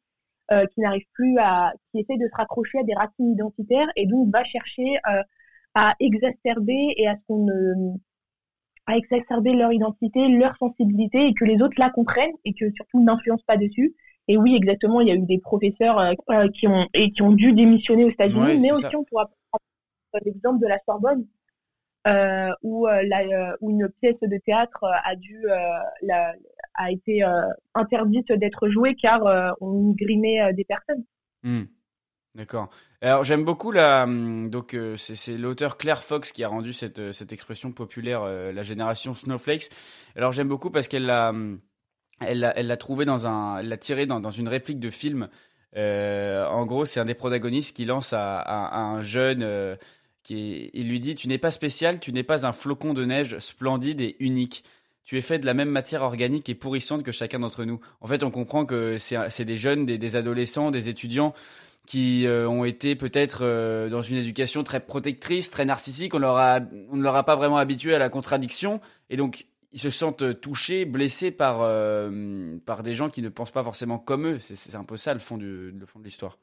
qui 0.72 0.80
n'arrive 0.80 1.06
plus 1.14 1.40
à, 1.40 1.74
qui 1.90 2.02
essaie 2.02 2.18
de 2.18 2.28
se 2.28 2.36
raccrocher 2.36 2.78
à 2.78 2.84
des 2.84 2.94
racines 2.94 3.32
identitaires 3.32 3.88
et 3.96 4.06
donc 4.06 4.32
va 4.32 4.44
chercher 4.44 4.94
à 5.74 5.96
exacerber 6.00 6.94
et 6.98 7.08
à 7.08 7.16
ce 7.16 7.22
qu'on 7.28 8.00
à 8.86 8.96
exacerber 8.96 9.54
leur 9.54 9.74
identité, 9.74 10.28
leur 10.28 10.56
sensibilité 10.58 11.26
et 11.26 11.34
que 11.34 11.46
les 11.46 11.60
autres 11.64 11.80
la 11.80 11.90
comprennent 11.90 12.36
et 12.46 12.54
que 12.54 12.70
surtout 12.76 13.04
n'influencent 13.04 13.44
pas 13.48 13.58
dessus. 13.58 13.96
Et 14.28 14.38
oui, 14.38 14.56
exactement, 14.56 15.02
il 15.02 15.08
y 15.08 15.12
a 15.12 15.16
eu 15.16 15.26
des 15.26 15.40
professeurs 15.40 16.14
qui 16.54 16.68
ont 16.68 16.86
et 16.94 17.10
qui 17.10 17.24
ont 17.24 17.32
dû 17.32 17.54
démissionner 17.54 18.04
aux 18.04 18.12
États-Unis, 18.12 18.60
mais 18.62 18.72
aussi 18.72 18.96
on 18.96 19.04
pourra 19.04 19.32
l'exemple 20.24 20.62
de 20.62 20.68
la 20.68 20.80
Sorbonne, 20.86 21.26
euh, 22.08 22.52
où, 22.62 22.88
euh, 22.88 23.02
euh, 23.02 23.56
où, 23.62 23.72
une 23.72 23.90
pièce 24.00 24.20
de 24.22 24.38
théâtre 24.46 24.84
a 24.84 25.16
dû 25.16 25.44
la, 26.04 26.34
a 26.76 26.92
été 26.92 27.24
interdite 27.74 28.32
d'être 28.32 28.70
jouée 28.70 28.96
car 28.96 29.56
on 29.60 29.92
grimait 29.92 30.54
des 30.54 30.66
personnes. 30.66 31.04
Hmm. 31.42 31.64
D'accord. 32.36 32.70
Alors 33.02 33.24
j'aime 33.24 33.44
beaucoup 33.46 33.72
la 33.72 34.04
hum, 34.04 34.50
donc 34.50 34.78
c'est 34.98 35.38
l'auteur 35.38 35.78
Claire 35.78 36.04
Fox 36.04 36.32
qui 36.32 36.44
a 36.44 36.48
rendu 36.48 36.74
cette, 36.74 37.12
cette 37.12 37.32
expression 37.34 37.72
populaire 37.72 38.26
la 38.26 38.64
génération 38.64 39.14
snowflakes. 39.14 39.70
Alors 40.16 40.32
j'aime 40.32 40.50
beaucoup 40.50 40.70
parce 40.70 40.88
qu'elle 40.88 41.06
l'a 41.06 41.30
hum, 41.30 41.60
elle 42.22 42.40
l'a 42.40 42.62
l'a 42.62 42.78
trouvé 42.78 43.06
dans 43.06 43.26
un 43.26 43.64
l'a 43.64 43.78
tiré 43.78 44.06
dans, 44.06 44.20
dans 44.20 44.32
une 44.32 44.50
réplique 44.50 44.80
de 44.80 44.92
film. 44.92 45.28
en 45.76 46.66
gros, 46.66 46.86
c'est 46.86 47.00
un 47.00 47.06
des 47.06 47.16
protagonistes 47.16 47.76
qui 47.76 47.86
lance 47.86 48.14
à, 48.14 48.38
à, 48.42 48.80
un 48.80 49.02
jeune 49.02 49.78
il 50.30 50.90
lui 50.90 51.00
dit 51.00 51.16
Tu 51.16 51.28
n'es 51.28 51.38
pas 51.38 51.52
spécial, 51.52 52.00
tu 52.00 52.12
n'es 52.12 52.24
pas 52.24 52.46
un 52.46 52.54
flocon 52.54 52.94
de 52.94 53.06
neige 53.06 53.38
splendide 53.40 54.02
et 54.02 54.16
unique. 54.20 54.64
Tu 55.04 55.18
es 55.18 55.22
fait 55.22 55.38
de 55.38 55.46
la 55.46 55.54
même 55.54 55.70
matière 55.70 56.02
organique 56.02 56.50
et 56.50 56.56
pourrissante 56.56 57.04
que 57.04 57.12
chacun 57.12 57.40
d'entre 57.40 57.64
nous. 57.64 57.80
En 58.02 58.08
fait, 58.08 58.24
on 58.24 58.32
comprend 58.32 58.66
que 58.66 58.98
c'est 58.98 59.46
des 59.46 59.58
jeunes, 59.58 59.86
des, 59.86 60.16
adolescents, 60.16 60.72
des 60.72 60.90
étudiants 60.90 61.36
qui 61.86 62.26
euh, 62.26 62.50
ont 62.50 62.66
été 62.66 62.96
peut-être 62.96 63.42
euh, 63.44 63.88
dans 63.90 64.02
une 64.02 64.18
éducation 64.18 64.64
très 64.64 64.80
protectrice, 64.80 65.52
très 65.52 65.66
narcissique. 65.66 66.16
On, 66.16 66.20
ne 66.20 67.04
leur 67.04 67.16
a 67.16 67.24
pas 67.24 67.36
vraiment 67.36 67.58
habitué 67.58 67.94
à 67.94 68.00
la 68.00 68.10
contradiction. 68.10 68.82
Et 69.12 69.16
donc, 69.16 69.46
ils 69.74 69.80
se 69.80 69.92
sentent 69.92 70.42
touchés, 70.42 70.86
blessés 70.86 71.30
par, 71.30 71.60
euh, 71.62 72.58
des 72.84 72.96
gens 72.96 73.12
qui 73.12 73.22
ne 73.22 73.30
pensent 73.30 73.52
pas 73.52 73.64
forcément 73.64 74.00
comme 74.00 74.26
eux. 74.26 74.40
C'est 74.40 74.74
un 74.74 74.84
peu 74.84 74.98
ça 74.98 75.14
le 75.14 75.20
fond, 75.20 75.38
le 75.38 75.86
fond 75.86 76.00
de 76.00 76.04
l'histoire. 76.04 76.40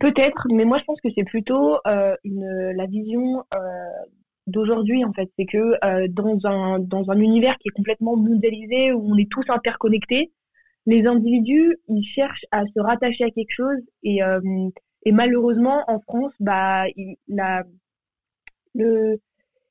Peut-être, 0.00 0.46
mais 0.52 0.64
moi 0.64 0.78
je 0.78 0.84
pense 0.84 1.00
que 1.00 1.08
c'est 1.14 1.24
plutôt 1.24 1.78
euh, 1.86 2.14
une, 2.24 2.72
la 2.76 2.86
vision 2.86 3.44
euh, 3.54 3.58
d'aujourd'hui 4.46 5.04
en 5.04 5.12
fait. 5.12 5.30
C'est 5.38 5.46
que 5.46 5.84
euh, 5.84 6.06
dans, 6.08 6.38
un, 6.44 6.78
dans 6.78 7.10
un 7.10 7.18
univers 7.18 7.56
qui 7.58 7.68
est 7.68 7.76
complètement 7.76 8.16
mondialisé, 8.16 8.92
où 8.92 9.12
on 9.12 9.16
est 9.16 9.30
tous 9.30 9.44
interconnectés, 9.48 10.32
les 10.86 11.06
individus, 11.06 11.76
ils 11.88 12.04
cherchent 12.04 12.46
à 12.52 12.64
se 12.66 12.80
rattacher 12.80 13.24
à 13.24 13.30
quelque 13.30 13.50
chose 13.50 13.80
et, 14.04 14.20
et 15.04 15.12
malheureusement 15.12 15.82
en 15.88 15.98
France, 15.98 16.32
bah, 16.38 16.84
il, 16.94 17.16
la, 17.26 17.64
le, 18.74 19.18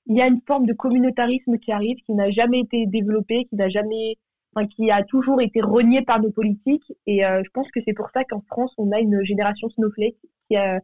il 0.08 0.18
y 0.18 0.22
a 0.22 0.28
une 0.28 0.42
forme 0.46 0.66
de 0.66 0.74
communautarisme 0.74 1.58
qui 1.58 1.72
arrive, 1.72 1.98
qui 2.06 2.14
n'a 2.14 2.32
jamais 2.32 2.60
été 2.60 2.86
développé, 2.88 3.46
qui 3.46 3.56
n'a 3.56 3.70
jamais 3.70 4.18
qui 4.64 4.90
a 4.90 5.04
toujours 5.04 5.42
été 5.42 5.62
renié 5.62 6.02
par 6.02 6.22
nos 6.22 6.32
politiques. 6.32 6.94
Et 7.06 7.26
euh, 7.26 7.42
je 7.44 7.50
pense 7.52 7.70
que 7.72 7.80
c'est 7.86 7.94
pour 7.94 8.10
ça 8.12 8.24
qu'en 8.24 8.42
France, 8.42 8.74
on 8.78 8.92
a 8.92 9.00
une 9.00 9.24
génération 9.24 9.70
snowflake 9.70 10.18
qui 10.48 10.56
a, 10.56 10.80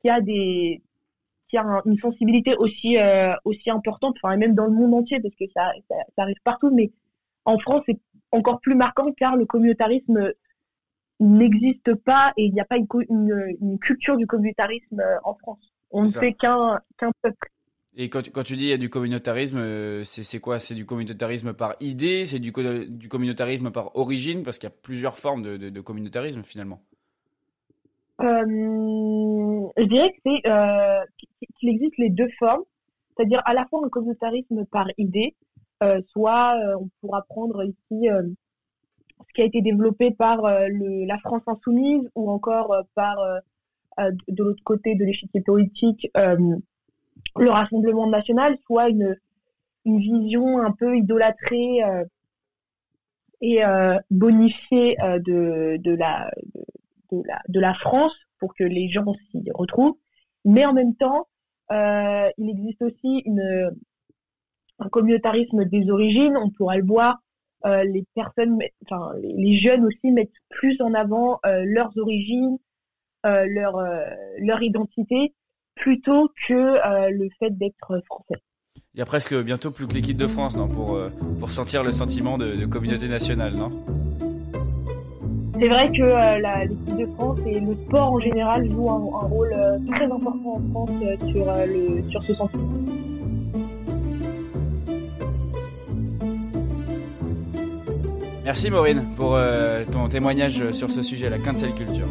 qui 0.00 0.08
a 0.08 0.20
des 0.20 0.82
qui 1.48 1.56
a 1.56 1.64
une 1.84 1.98
sensibilité 1.98 2.54
aussi 2.56 2.96
euh, 2.96 3.34
aussi 3.44 3.70
importante, 3.70 4.16
enfin 4.22 4.36
même 4.36 4.54
dans 4.54 4.66
le 4.66 4.70
monde 4.70 4.94
entier, 4.94 5.18
parce 5.20 5.34
que 5.34 5.46
ça, 5.52 5.72
ça, 5.88 6.22
arrive 6.22 6.36
partout. 6.44 6.70
Mais 6.72 6.92
en 7.44 7.58
France, 7.58 7.82
c'est 7.86 7.98
encore 8.30 8.60
plus 8.60 8.76
marquant 8.76 9.12
car 9.12 9.34
le 9.34 9.46
communautarisme 9.46 10.32
n'existe 11.18 11.94
pas 11.94 12.32
et 12.36 12.44
il 12.44 12.54
n'y 12.54 12.60
a 12.60 12.64
pas 12.64 12.76
une, 12.76 12.86
une, 13.08 13.56
une, 13.60 13.78
culture 13.80 14.16
du 14.16 14.28
communautarisme 14.28 15.00
euh, 15.00 15.18
en 15.24 15.34
France. 15.34 15.72
On 15.90 16.02
ne 16.04 16.08
fait 16.08 16.34
qu'un 16.34 16.78
qu'un 16.98 17.10
peuple. 17.20 17.50
Et 17.96 18.08
quand 18.08 18.22
tu, 18.22 18.30
quand 18.30 18.44
tu 18.44 18.56
dis 18.56 18.64
il 18.64 18.70
y 18.70 18.72
a 18.72 18.76
du 18.76 18.88
communautarisme, 18.88 19.58
euh, 19.58 20.04
c'est 20.04 20.38
quoi? 20.38 20.60
C'est 20.60 20.74
du 20.74 20.86
communautarisme 20.86 21.52
par 21.52 21.74
idée? 21.80 22.24
C'est 22.24 22.38
du, 22.38 22.52
du 22.88 23.08
communautarisme 23.08 23.70
par 23.70 23.96
origine? 23.96 24.42
Parce 24.44 24.58
qu'il 24.58 24.68
y 24.68 24.72
a 24.72 24.76
plusieurs 24.82 25.18
formes 25.18 25.42
de, 25.42 25.56
de, 25.56 25.80
communautarisme 25.80 26.42
finalement. 26.44 26.80
Euh, 28.20 28.44
je 29.76 29.84
dirais 29.84 30.10
que 30.12 30.18
c'est 30.24 30.48
euh, 30.48 31.00
qu'il 31.58 31.68
existe 31.68 31.96
les 31.98 32.10
deux 32.10 32.28
formes, 32.38 32.62
c'est-à-dire 33.16 33.42
à 33.44 33.54
la 33.54 33.66
fois 33.66 33.80
un 33.84 33.88
communautarisme 33.88 34.64
par 34.66 34.86
idée, 34.96 35.34
soit 36.12 36.54
on 36.78 36.88
pourra 37.00 37.22
prendre 37.22 37.64
ici 37.64 38.08
ce 38.08 39.34
qui 39.34 39.40
a 39.42 39.46
été 39.46 39.62
développé 39.62 40.10
par 40.10 40.42
le, 40.42 41.06
la 41.06 41.18
France 41.18 41.42
insoumise 41.46 42.06
ou 42.14 42.30
encore 42.30 42.76
par 42.94 43.16
de 43.98 44.44
l'autre 44.44 44.62
côté 44.62 44.94
de 44.94 45.04
l'échiquier 45.04 45.40
politique 45.40 46.10
le 47.36 47.50
Rassemblement 47.50 48.06
national, 48.08 48.56
soit 48.66 48.88
une, 48.88 49.16
vision 49.84 50.60
un 50.60 50.72
peu 50.72 50.96
idolâtrée 50.96 51.82
euh, 51.82 52.04
et 53.40 53.64
euh, 53.64 53.98
bonifiée 54.10 55.00
euh, 55.02 55.18
de, 55.18 55.96
la, 57.54 57.74
France 57.74 58.12
pour 58.38 58.54
que 58.54 58.62
les 58.64 58.88
gens 58.88 59.12
s'y 59.30 59.42
retrouvent. 59.54 59.96
Mais 60.44 60.64
en 60.64 60.74
même 60.74 60.94
temps, 60.94 61.26
il 61.70 62.50
existe 62.50 62.82
aussi 62.82 63.24
un 64.78 64.88
communautarisme 64.88 65.64
des 65.64 65.90
origines. 65.90 66.36
On 66.36 66.50
pourra 66.50 66.76
le 66.76 66.84
voir. 66.84 67.18
les 67.64 68.04
personnes, 68.14 68.58
les 69.22 69.54
jeunes 69.54 69.84
aussi 69.86 70.10
mettent 70.12 70.30
plus 70.50 70.80
en 70.80 70.94
avant 70.94 71.40
leurs 71.44 71.96
origines, 71.96 72.58
leur 73.24 74.62
identité 74.62 75.34
plutôt 75.80 76.30
que 76.46 76.54
euh, 76.54 77.10
le 77.10 77.28
fait 77.38 77.50
d'être 77.50 78.02
français. 78.06 78.40
Il 78.94 78.98
y 78.98 79.02
a 79.02 79.06
presque 79.06 79.34
bientôt 79.42 79.70
plus 79.70 79.86
que 79.86 79.94
l'équipe 79.94 80.16
de 80.16 80.26
France, 80.26 80.56
non, 80.56 80.68
pour, 80.68 80.94
euh, 80.94 81.10
pour 81.38 81.50
sentir 81.50 81.82
le 81.82 81.92
sentiment 81.92 82.38
de, 82.38 82.64
communauté 82.66 83.08
nationale, 83.08 83.54
non? 83.54 83.70
C'est 85.58 85.68
vrai 85.68 85.90
que 85.92 86.02
euh, 86.02 86.66
l'équipe 86.66 86.96
de 86.96 87.06
France 87.14 87.38
et 87.46 87.60
le 87.60 87.74
sport 87.74 88.12
en 88.12 88.20
général 88.20 88.70
jouent 88.70 88.90
un, 88.90 89.26
rôle 89.26 89.54
très 89.86 90.04
important 90.04 90.54
en 90.54 90.70
France 90.70 90.90
sur, 91.30 91.46
le, 91.66 92.10
sur 92.10 92.22
ce 92.22 92.34
sentiment. 92.34 92.68
Merci 98.44 98.70
Maureen 98.70 99.06
pour 99.16 99.38
ton 99.92 100.08
témoignage 100.08 100.72
sur 100.72 100.90
ce 100.90 101.02
sujet, 101.02 101.28
la 101.28 101.38
cancel 101.38 101.72
culture. 101.72 102.08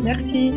Merci. 0.00 0.52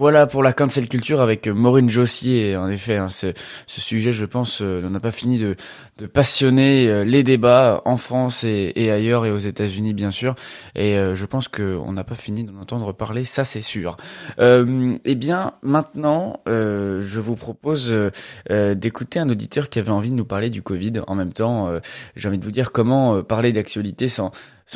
Voilà 0.00 0.26
pour 0.26 0.42
la 0.42 0.54
cancel 0.54 0.88
culture 0.88 1.20
avec 1.20 1.46
Maureen 1.46 1.90
Jossier. 1.90 2.56
En 2.56 2.70
effet, 2.70 2.96
hein, 2.96 3.10
ce, 3.10 3.34
sujet, 3.66 4.14
je 4.14 4.24
pense, 4.24 4.62
euh, 4.62 4.88
n'a 4.88 4.98
pas 4.98 5.12
fini 5.12 5.36
de, 5.36 5.56
passionner 6.06 6.88
euh, 6.88 7.04
les 7.04 7.22
débats 7.22 7.82
en 7.84 7.98
France 7.98 8.42
et, 8.42 8.90
ailleurs 8.90 9.26
et 9.26 9.30
aux 9.30 9.36
États-Unis, 9.36 9.92
bien 9.92 10.10
sûr. 10.10 10.36
Et 10.74 10.96
euh, 10.96 11.14
je 11.16 11.26
pense 11.26 11.48
qu'on 11.48 11.92
n'a 11.92 12.02
pas 12.02 12.14
fini 12.14 12.44
d'en 12.44 12.58
entendre 12.62 12.94
parler, 12.94 13.26
ça 13.26 13.44
c'est 13.44 13.60
sûr. 13.60 13.98
eh 14.38 15.14
bien, 15.16 15.52
maintenant, 15.62 16.40
je 16.46 17.20
vous 17.20 17.36
propose 17.36 17.94
d'écouter 18.48 19.18
un 19.18 19.28
auditeur 19.28 19.68
qui 19.68 19.80
avait 19.80 19.90
envie 19.90 20.12
de 20.12 20.16
nous 20.16 20.24
parler 20.24 20.48
du 20.48 20.62
Covid. 20.62 21.02
En 21.08 21.14
même 21.14 21.34
temps, 21.34 21.68
j'ai 22.16 22.26
envie 22.26 22.38
de 22.38 22.44
vous 22.44 22.50
dire 22.50 22.72
comment 22.72 23.22
parler 23.22 23.52
d'actualité 23.52 24.08
sans 24.08 24.32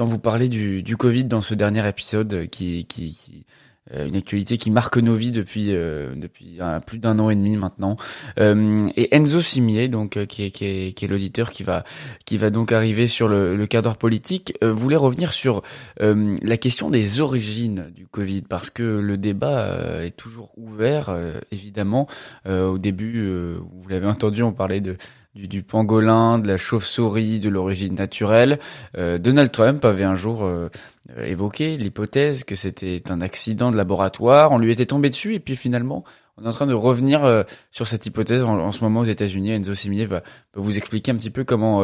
vous 0.06 0.18
parler 0.18 0.50
du, 0.50 0.96
Covid 0.98 1.24
dans 1.24 1.40
ce 1.40 1.54
dernier 1.54 1.88
épisode 1.88 2.46
qui, 2.50 2.84
qui, 2.84 3.46
euh, 3.46 3.63
une 3.92 4.16
actualité 4.16 4.57
qui 4.57 4.70
marque 4.70 4.97
nos 4.97 5.14
vies 5.14 5.31
depuis 5.31 5.75
euh, 5.75 6.14
depuis 6.16 6.59
plus 6.87 6.99
d'un 6.99 7.18
an 7.18 7.29
et 7.29 7.35
demi 7.35 7.57
maintenant. 7.57 7.97
Euh, 8.38 8.88
et 8.97 9.14
Enzo 9.14 9.40
Simier, 9.40 9.88
donc 9.88 10.25
qui 10.27 10.44
est 10.44 10.51
qui 10.51 10.64
est, 10.64 10.92
qui 10.92 11.05
est 11.05 11.09
l'auditeur 11.09 11.51
qui 11.51 11.62
va 11.62 11.85
qui 12.25 12.38
va 12.38 12.49
donc 12.51 12.73
arriver 12.73 13.09
sur 13.09 13.29
le, 13.29 13.57
le 13.57 13.66
cadre 13.66 13.97
politique, 13.97 14.55
voulait 14.62 14.97
revenir 14.97 15.33
sur 15.33 15.62
la 16.01 16.57
question 16.57 16.90
des 16.90 17.20
origines 17.20 17.90
du 17.94 18.07
Covid 18.07 18.42
parce 18.42 18.70
que 18.70 18.83
le 18.83 19.16
débat 19.16 20.03
est 20.03 20.16
toujours 20.16 20.53
ouvert 20.57 21.14
évidemment. 21.53 22.09
au 22.49 22.79
début, 22.79 23.29
vous 23.57 23.88
l'avez 23.88 24.07
entendu, 24.07 24.42
on 24.42 24.53
parlait 24.53 24.81
de 24.81 24.97
du, 25.35 25.49
du, 25.49 25.62
pangolin, 25.62 26.38
de 26.38 26.49
la 26.49 26.57
chauve-souris, 26.57 27.40
de 27.40 27.49
l'origine 27.49 27.94
naturelle. 27.94 28.59
Euh, 28.97 29.18
Donald 29.18 29.51
Trump 29.51 29.85
avait 29.85 30.05
un 30.05 30.14
jour 30.14 30.44
euh, 30.44 30.68
évoqué 31.16 31.77
l'hypothèse 31.77 32.44
que 32.44 32.55
c'était 32.55 33.03
un 33.11 33.20
accident 33.20 33.70
de 33.70 33.77
laboratoire. 33.77 34.53
On 34.53 34.59
lui 34.59 34.70
était 34.70 34.87
tombé 34.87 35.11
dessus 35.11 35.35
et 35.35 35.40
puis 35.40 35.57
finalement, 35.57 36.05
on 36.37 36.44
est 36.44 36.49
en 36.49 36.53
train 36.53 36.66
de 36.66 36.75
revenir 36.75 37.25
euh, 37.25 37.42
sur 37.70 37.88
cette 37.88 38.07
hypothèse 38.07 38.42
en, 38.44 38.73
ce 38.73 38.81
moment 38.83 39.01
aux 39.01 39.05
États-Unis. 39.05 39.53
Enzo 39.53 39.75
Simier 39.75 40.07
va, 40.07 40.23
vous 40.55 40.77
expliquer 40.77 41.12
un 41.12 41.16
petit 41.16 41.31
peu 41.31 41.44
comment 41.44 41.83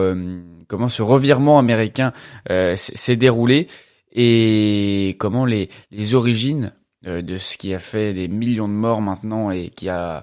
comment 0.69 0.89
ce 0.89 1.03
revirement 1.03 1.59
américain 1.59 2.13
s'est 2.75 3.17
déroulé 3.17 3.69
et 4.13 5.17
comment 5.19 5.45
les 5.45 5.69
les 5.91 6.15
origines 6.15 6.73
de 7.05 7.39
ce 7.39 7.57
qui 7.57 7.75
a 7.75 7.79
fait 7.79 8.13
des 8.13 8.29
millions 8.29 8.69
de 8.69 8.75
morts 8.75 9.01
maintenant 9.01 9.51
et 9.51 9.71
qui 9.71 9.89
a 9.89 10.19
euh, 10.19 10.21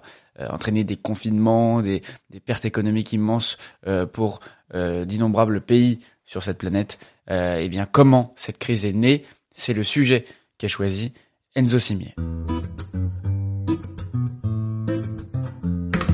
entraîner 0.49 0.83
des 0.83 0.97
confinements, 0.97 1.81
des, 1.81 2.01
pertes 2.45 2.65
économiques 2.65 3.13
immenses 3.13 3.57
euh, 3.87 4.05
pour 4.05 4.39
euh, 4.73 5.05
d'innombrables 5.05 5.61
pays 5.61 5.99
sur 6.25 6.43
cette 6.43 6.57
planète. 6.57 6.99
eh 7.29 7.67
bien, 7.69 7.87
comment 7.89 8.31
cette 8.35 8.57
crise 8.57 8.85
est 8.85 8.93
née 8.93 9.25
C'est 9.51 9.73
le 9.73 9.83
sujet 9.83 10.25
qu'a 10.57 10.67
choisi 10.67 11.13
Enzo 11.55 11.79
Simier. 11.79 12.15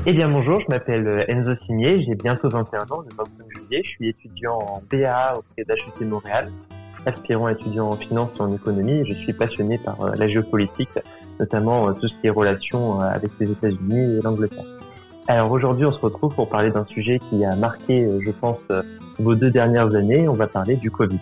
Eh 0.06 0.12
bien 0.12 0.28
bonjour, 0.28 0.60
je 0.60 0.66
m'appelle 0.68 1.24
Enzo 1.28 1.52
Simier, 1.66 2.04
j'ai 2.04 2.14
bientôt 2.14 2.48
21 2.48 2.80
ans, 2.90 3.00
le 3.00 3.16
25 3.16 3.28
juillet, 3.56 3.82
je 3.84 3.88
suis 3.88 4.08
étudiant 4.08 4.58
en 4.58 4.82
BA 4.90 5.34
auprès 5.36 5.64
d'HEC 5.64 6.06
Montréal, 6.06 6.52
aspirant 7.06 7.48
étudiant 7.48 7.88
en 7.88 7.96
finance 7.96 8.30
et 8.38 8.42
en 8.42 8.54
économie, 8.54 9.04
je 9.08 9.14
suis 9.14 9.32
passionné 9.32 9.78
par 9.78 10.14
la 10.14 10.28
géopolitique 10.28 10.90
notamment 11.40 11.88
euh, 11.88 11.92
tout 11.92 12.08
ce 12.08 12.14
qui 12.20 12.26
est 12.26 12.30
relation 12.30 13.00
euh, 13.00 13.04
avec 13.04 13.30
les 13.40 13.50
États-Unis 13.50 14.18
et 14.18 14.20
l'Angleterre. 14.22 14.64
Alors 15.26 15.50
aujourd'hui, 15.50 15.86
on 15.86 15.92
se 15.92 16.00
retrouve 16.00 16.34
pour 16.34 16.48
parler 16.48 16.70
d'un 16.70 16.84
sujet 16.84 17.18
qui 17.30 17.44
a 17.44 17.56
marqué, 17.56 18.04
euh, 18.04 18.20
je 18.24 18.30
pense, 18.30 18.58
vos 19.18 19.34
deux 19.34 19.50
dernières 19.50 19.94
années. 19.94 20.28
On 20.28 20.34
va 20.34 20.46
parler 20.46 20.76
du 20.76 20.90
Covid. 20.90 21.20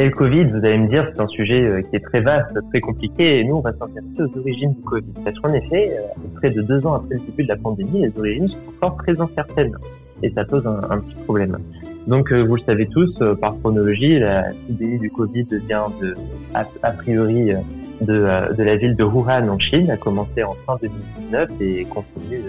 Et 0.00 0.06
le 0.06 0.12
Covid, 0.12 0.44
vous 0.44 0.64
allez 0.64 0.78
me 0.78 0.88
dire, 0.88 1.06
c'est 1.12 1.20
un 1.20 1.28
sujet 1.28 1.60
euh, 1.60 1.82
qui 1.82 1.96
est 1.96 2.00
très 2.00 2.22
vaste, 2.22 2.56
très 2.70 2.80
compliqué, 2.80 3.38
et 3.38 3.44
nous, 3.44 3.56
on 3.56 3.60
va 3.60 3.72
s'intéresser 3.74 4.22
aux 4.22 4.38
origines 4.38 4.72
du 4.72 4.80
Covid. 4.80 5.12
Parce 5.22 5.38
qu'en 5.40 5.52
effet, 5.52 5.90
euh, 5.92 6.28
près 6.36 6.48
de 6.48 6.62
deux 6.62 6.86
ans 6.86 6.94
après 6.94 7.16
le 7.16 7.20
début 7.20 7.42
de 7.42 7.48
la 7.48 7.58
pandémie, 7.58 8.00
les 8.00 8.12
origines 8.18 8.48
sont 8.48 8.56
encore 8.78 8.96
très 8.96 9.20
incertaines. 9.20 9.76
Et 10.22 10.30
ça 10.30 10.46
pose 10.46 10.66
un, 10.66 11.00
petit 11.00 11.16
problème. 11.26 11.58
Donc, 12.06 12.32
euh, 12.32 12.42
vous 12.42 12.56
le 12.56 12.62
savez 12.62 12.86
tous, 12.86 13.14
par 13.42 13.58
chronologie, 13.58 14.18
la 14.18 14.44
pandémie 14.66 15.00
du 15.00 15.10
Covid 15.10 15.46
vient 15.68 15.88
de, 16.00 16.16
a, 16.54 16.64
priori, 16.92 17.52
de, 18.00 18.54
de, 18.54 18.62
la 18.62 18.76
ville 18.76 18.96
de 18.96 19.04
Wuhan 19.04 19.50
en 19.50 19.58
Chine, 19.58 19.90
a 19.90 19.98
commencé 19.98 20.42
en 20.42 20.54
fin 20.66 20.78
2019 20.80 21.50
et 21.60 21.84
continue 21.84 22.44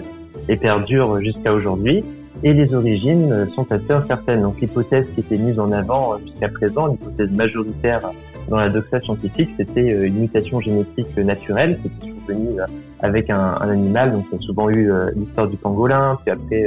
et 0.48 0.56
perdure 0.56 1.20
jusqu'à 1.20 1.52
aujourd'hui 1.52 2.02
et 2.42 2.52
les 2.52 2.74
origines 2.74 3.46
sont 3.54 3.70
assez 3.70 3.92
incertaines. 3.92 4.42
Donc 4.42 4.60
l'hypothèse 4.60 5.06
qui 5.14 5.20
était 5.20 5.38
mise 5.38 5.58
en 5.58 5.70
avant 5.72 6.18
jusqu'à 6.18 6.48
présent, 6.48 6.86
l'hypothèse 6.88 7.30
majoritaire 7.30 8.10
dans 8.48 8.56
la 8.56 8.68
doxa 8.68 9.00
scientifique, 9.00 9.50
c'était 9.56 9.92
euh, 9.92 10.06
une 10.06 10.20
mutation 10.20 10.60
génétique 10.60 11.16
naturelle 11.16 11.78
qui 11.80 11.88
était 11.88 12.12
survenue 12.12 12.60
euh, 12.60 12.66
avec 13.00 13.30
un, 13.30 13.54
animal. 13.60 14.12
Donc 14.12 14.26
on 14.32 14.36
a 14.36 14.40
souvent 14.40 14.68
eu 14.68 14.90
euh, 14.90 15.10
l'histoire 15.16 15.48
du 15.48 15.56
pangolin, 15.56 16.18
puis 16.22 16.32
après 16.32 16.64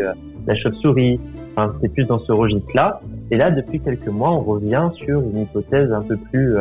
la 0.48 0.56
chauve-souris. 0.56 1.20
Enfin, 1.56 1.74
c'est 1.82 1.90
plus 1.90 2.06
dans 2.06 2.20
ce 2.20 2.32
registre-là. 2.32 3.02
Et 3.32 3.38
là, 3.38 3.50
depuis 3.50 3.80
quelques 3.80 4.08
mois, 4.08 4.32
on 4.32 4.42
revient 4.42 4.90
sur 4.96 5.22
une 5.22 5.40
hypothèse 5.44 5.92
un 5.92 6.02
peu 6.02 6.18
plus, 6.18 6.58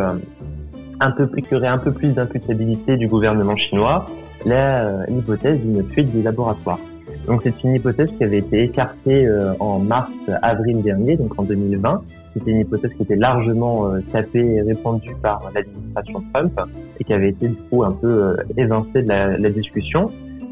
un 1.01 1.11
peu 1.11 1.27
plus, 1.27 1.43
qui 1.43 1.55
aurait 1.57 1.67
un 1.67 1.79
peu 1.79 1.91
plus 1.91 2.11
d'imputabilité 2.11 2.97
du 2.97 3.09
gouvernement 3.09 3.57
chinois, 3.57 4.07
l'hypothèse 4.47 5.59
d'une 5.61 5.83
fuite 5.91 6.13
du 6.13 6.23
laboratoire. 6.23 6.79
Donc 7.27 7.41
c'est 7.43 7.65
une 7.65 7.75
hypothèse 7.75 8.11
qui 8.17 8.25
avait 8.25 8.39
été 8.39 8.65
écartée 8.65 9.27
euh, 9.27 9.55
en 9.59 9.79
mars-avril 9.79 10.83
dernier, 10.83 11.17
donc 11.17 11.39
en 11.39 11.43
2020. 11.43 12.03
C'était 12.35 12.51
une 12.51 12.61
hypothèse 12.61 12.93
qui 12.95 13.03
était 13.03 13.17
largement 13.17 13.87
euh, 13.87 14.01
tapée 14.13 14.45
et 14.45 14.61
répandue 14.61 15.15
par 15.23 15.51
l'administration 15.55 16.23
Trump 16.33 16.61
et 16.99 17.05
qui 17.05 17.13
avait 17.13 17.31
été 17.31 17.49
du 17.49 17.57
coup 17.71 17.85
un 17.85 17.93
peu 17.93 18.09
euh, 18.09 18.37
évincée 18.57 19.03
de 19.03 19.09
la, 19.09 19.39
la 19.39 19.51
discussion. 19.51 20.11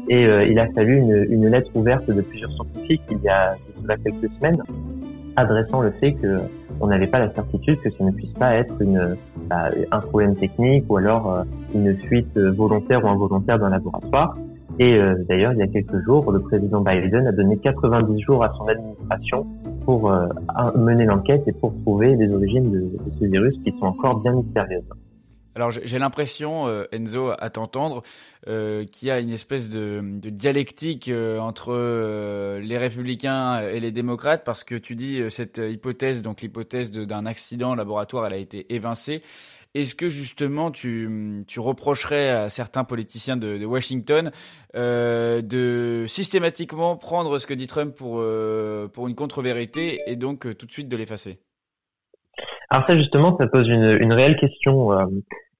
Et 0.09 0.23
il 0.23 0.59
a 0.59 0.67
fallu 0.73 0.97
une, 0.97 1.27
une, 1.29 1.47
lettre 1.47 1.71
ouverte 1.75 2.05
de 2.11 2.21
plusieurs 2.21 2.51
scientifiques 2.51 3.03
il 3.09 3.19
y 3.23 3.29
a 3.29 3.55
cela 3.81 3.95
quelques 3.95 4.29
semaines, 4.33 4.61
adressant 5.37 5.79
le 5.79 5.91
fait 5.91 6.11
que 6.11 6.39
on 6.81 6.87
n'avait 6.87 7.07
pas 7.07 7.19
la 7.19 7.33
certitude 7.33 7.79
que 7.79 7.89
ça 7.89 8.03
ne 8.03 8.11
puisse 8.11 8.33
pas 8.33 8.53
être 8.55 8.81
une, 8.81 9.15
bah, 9.49 9.69
un 9.93 9.99
problème 10.01 10.35
technique 10.35 10.83
ou 10.89 10.97
alors 10.97 11.45
une 11.73 11.95
fuite 11.99 12.37
volontaire 12.37 13.05
ou 13.05 13.07
involontaire 13.07 13.57
d'un 13.59 13.69
laboratoire. 13.69 14.35
Et 14.79 14.95
euh, 14.95 15.15
d'ailleurs, 15.29 15.53
il 15.53 15.59
y 15.59 15.61
a 15.61 15.67
quelques 15.67 16.03
jours, 16.03 16.31
le 16.31 16.39
président 16.41 16.81
Biden 16.81 17.27
a 17.27 17.31
donné 17.31 17.57
90 17.57 18.21
jours 18.21 18.43
à 18.43 18.51
son 18.57 18.67
administration 18.67 19.45
pour 19.85 20.11
euh, 20.11 20.27
mener 20.75 21.05
l'enquête 21.05 21.43
et 21.47 21.51
pour 21.51 21.73
trouver 21.83 22.15
les 22.15 22.31
origines 22.33 22.71
de, 22.71 22.91
ce 23.19 23.25
virus 23.25 23.55
qui 23.63 23.71
sont 23.71 23.85
encore 23.85 24.21
bien 24.21 24.33
mystérieuses. 24.33 24.83
Alors 25.55 25.69
j'ai 25.69 25.99
l'impression, 25.99 26.67
euh, 26.67 26.85
Enzo, 26.91 27.29
à 27.37 27.49
t'entendre, 27.51 28.01
qu'il 28.47 29.07
y 29.07 29.11
a 29.11 29.19
une 29.19 29.29
espèce 29.29 29.69
de, 29.69 30.01
de 30.19 30.29
dialectique 30.29 31.11
entre 31.39 31.73
les 32.59 32.77
républicains 32.77 33.61
et 33.61 33.79
les 33.79 33.91
démocrates, 33.91 34.43
parce 34.43 34.63
que 34.63 34.75
tu 34.75 34.95
dis 34.95 35.21
cette 35.29 35.59
hypothèse, 35.63 36.23
donc 36.23 36.41
l'hypothèse 36.41 36.91
d'un 36.91 37.27
accident 37.27 37.75
laboratoire, 37.75 38.25
elle 38.25 38.33
a 38.33 38.37
été 38.37 38.73
évincée, 38.73 39.21
est-ce 39.75 39.95
que 39.95 40.07
justement 40.07 40.71
tu, 40.71 41.09
reprocherais 41.57 42.29
à 42.29 42.49
certains 42.49 42.83
politiciens 42.83 43.37
de, 43.37 43.65
Washington 43.65 44.31
euh, 44.75 45.41
de 45.41 46.05
systématiquement 46.07 46.95
prendre 46.95 47.39
ce 47.39 47.47
que 47.47 47.53
dit 47.53 47.67
Trump 47.67 47.95
pour, 47.95 48.19
euh, 48.19 48.87
une 49.07 49.15
contre-vérité 49.15 50.01
et 50.07 50.15
donc 50.15 50.45
euh, 50.45 50.53
tout 50.53 50.65
de 50.65 50.71
suite 50.71 50.89
de 50.89 50.97
l'effacer? 50.97 51.39
Alors 52.69 52.85
ça 52.87 52.97
justement, 52.97 53.37
ça 53.37 53.47
pose 53.47 53.67
une, 53.67 54.13
réelle 54.13 54.35
question. 54.35 54.89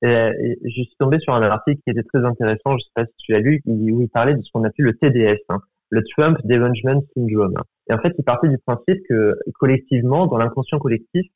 Je 0.01 0.59
suis 0.67 0.95
tombé 0.99 1.19
sur 1.19 1.33
un 1.33 1.41
article 1.43 1.81
qui 1.83 1.91
était 1.91 2.03
très 2.03 2.25
intéressant, 2.25 2.71
je 2.71 2.73
ne 2.73 2.79
sais 2.79 2.91
pas 2.95 3.05
si 3.05 3.13
tu 3.17 3.31
l'as 3.31 3.39
lu, 3.39 3.61
où 3.65 4.01
il 4.01 4.09
parlait 4.09 4.35
de 4.35 4.41
ce 4.41 4.51
qu'on 4.51 4.63
appelle 4.63 4.85
le 4.85 4.97
TDS, 4.97 5.39
hein, 5.49 5.59
le 5.89 6.03
Trump 6.15 6.37
Derangement 6.43 7.03
Syndrome. 7.15 7.55
Et 7.89 7.93
en 7.93 7.99
fait, 7.99 8.13
il 8.17 8.23
partait 8.23 8.49
du 8.49 8.57
principe 8.65 8.99
que 9.07 9.37
collectivement, 9.59 10.25
dans 10.25 10.37
l'inconscient 10.37 10.79
collectif, 10.79 11.29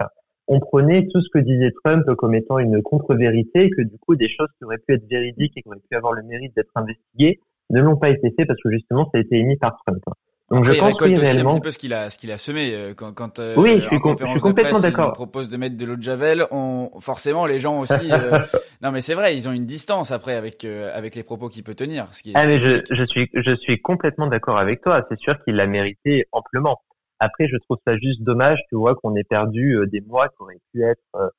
on 0.48 0.60
prenait 0.60 1.08
tout 1.08 1.22
ce 1.22 1.30
que 1.34 1.40
disait 1.40 1.72
Trump 1.84 2.06
comme 2.18 2.34
étant 2.36 2.60
une 2.60 2.82
contre-vérité, 2.82 3.70
que 3.70 3.82
du 3.82 3.98
coup 4.00 4.16
des 4.16 4.30
choses 4.30 4.48
qui 4.58 4.66
auraient 4.66 4.78
pu 4.78 4.94
être 4.94 5.08
véridiques 5.10 5.54
et 5.58 5.62
qui 5.62 5.68
auraient 5.68 5.82
pu 5.90 5.96
avoir 5.96 6.14
le 6.14 6.24
mérite 6.24 6.56
d'être 6.56 6.72
investiguées 6.76 7.40
ne 7.70 7.82
l'ont 7.82 7.98
pas 7.98 8.10
été 8.10 8.34
fait 8.38 8.46
parce 8.46 8.62
que 8.62 8.72
justement 8.72 9.06
ça 9.06 9.18
a 9.18 9.22
été 9.22 9.38
émis 9.38 9.58
par 9.58 9.78
Trump. 9.86 10.02
Donc 10.50 10.64
je 10.64 10.72
pense 10.72 10.94
récolte 10.94 11.20
aussi 11.20 11.40
un 11.42 11.46
petit 11.46 11.60
peu 11.60 11.72
ce 11.72 11.78
qu'il 11.78 11.94
a, 11.94 12.10
ce 12.10 12.18
qu'il 12.18 12.32
a 12.32 12.38
semé 12.38 12.74
euh, 12.74 12.94
quand, 12.96 13.12
quand 13.12 13.40
euh, 13.40 13.56
oui, 13.58 13.82
je 13.82 13.88
suis, 13.88 13.98
je 13.98 14.30
suis 14.30 14.40
complètement 14.40 14.80
d'accord. 14.80 15.12
propose 15.12 15.50
de 15.50 15.58
mettre 15.58 15.76
de 15.76 15.86
l'eau 15.86 15.98
de 15.98 16.02
javel, 16.02 16.46
on 16.52 16.90
forcément 17.02 17.46
les 17.46 17.60
gens 17.60 17.80
aussi. 17.80 18.10
Euh, 18.10 18.40
non 18.82 18.92
mais 18.92 19.02
c'est 19.02 19.14
vrai, 19.14 19.36
ils 19.36 19.50
ont 19.50 19.52
une 19.52 19.66
distance 19.66 20.12
après 20.12 20.36
avec 20.36 20.64
avec 20.64 21.16
les 21.16 21.24
propos 21.24 21.50
qu'il 21.50 21.64
peut 21.64 21.76
tenir. 21.76 22.08
Ce 22.14 22.24
qui 22.24 22.30
est, 22.30 22.34
ah 22.36 22.48
mais 22.48 22.60
je, 22.60 22.82
je 22.90 23.04
suis 23.04 23.30
je 23.34 23.56
suis 23.58 23.82
complètement 23.82 24.28
d'accord 24.28 24.58
avec 24.58 24.82
toi. 24.82 25.06
C'est 25.10 25.20
sûr 25.20 25.36
qu'il 25.44 25.56
l'a 25.56 25.68
mérité 25.68 26.28
amplement. 26.32 26.80
Après, 27.20 27.48
je 27.48 27.58
trouve 27.58 27.78
ça 27.86 27.98
juste 27.98 28.22
dommage, 28.22 28.60
tu 28.70 28.76
vois, 28.76 28.96
qu'on 28.96 29.16
ait 29.16 29.24
perdu 29.24 29.78
euh, 29.78 29.88
des 29.88 30.02
mois 30.02 30.30
qui 30.30 30.36
auraient 30.40 30.60
pu 30.72 30.84
être, 30.84 31.02
euh, 31.16 31.30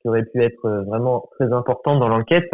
qui 0.00 0.08
auraient 0.08 0.24
pu 0.24 0.42
être 0.42 0.64
euh, 0.64 0.82
vraiment 0.82 1.28
très 1.38 1.52
importants 1.52 1.98
dans 1.98 2.08
l'enquête 2.08 2.50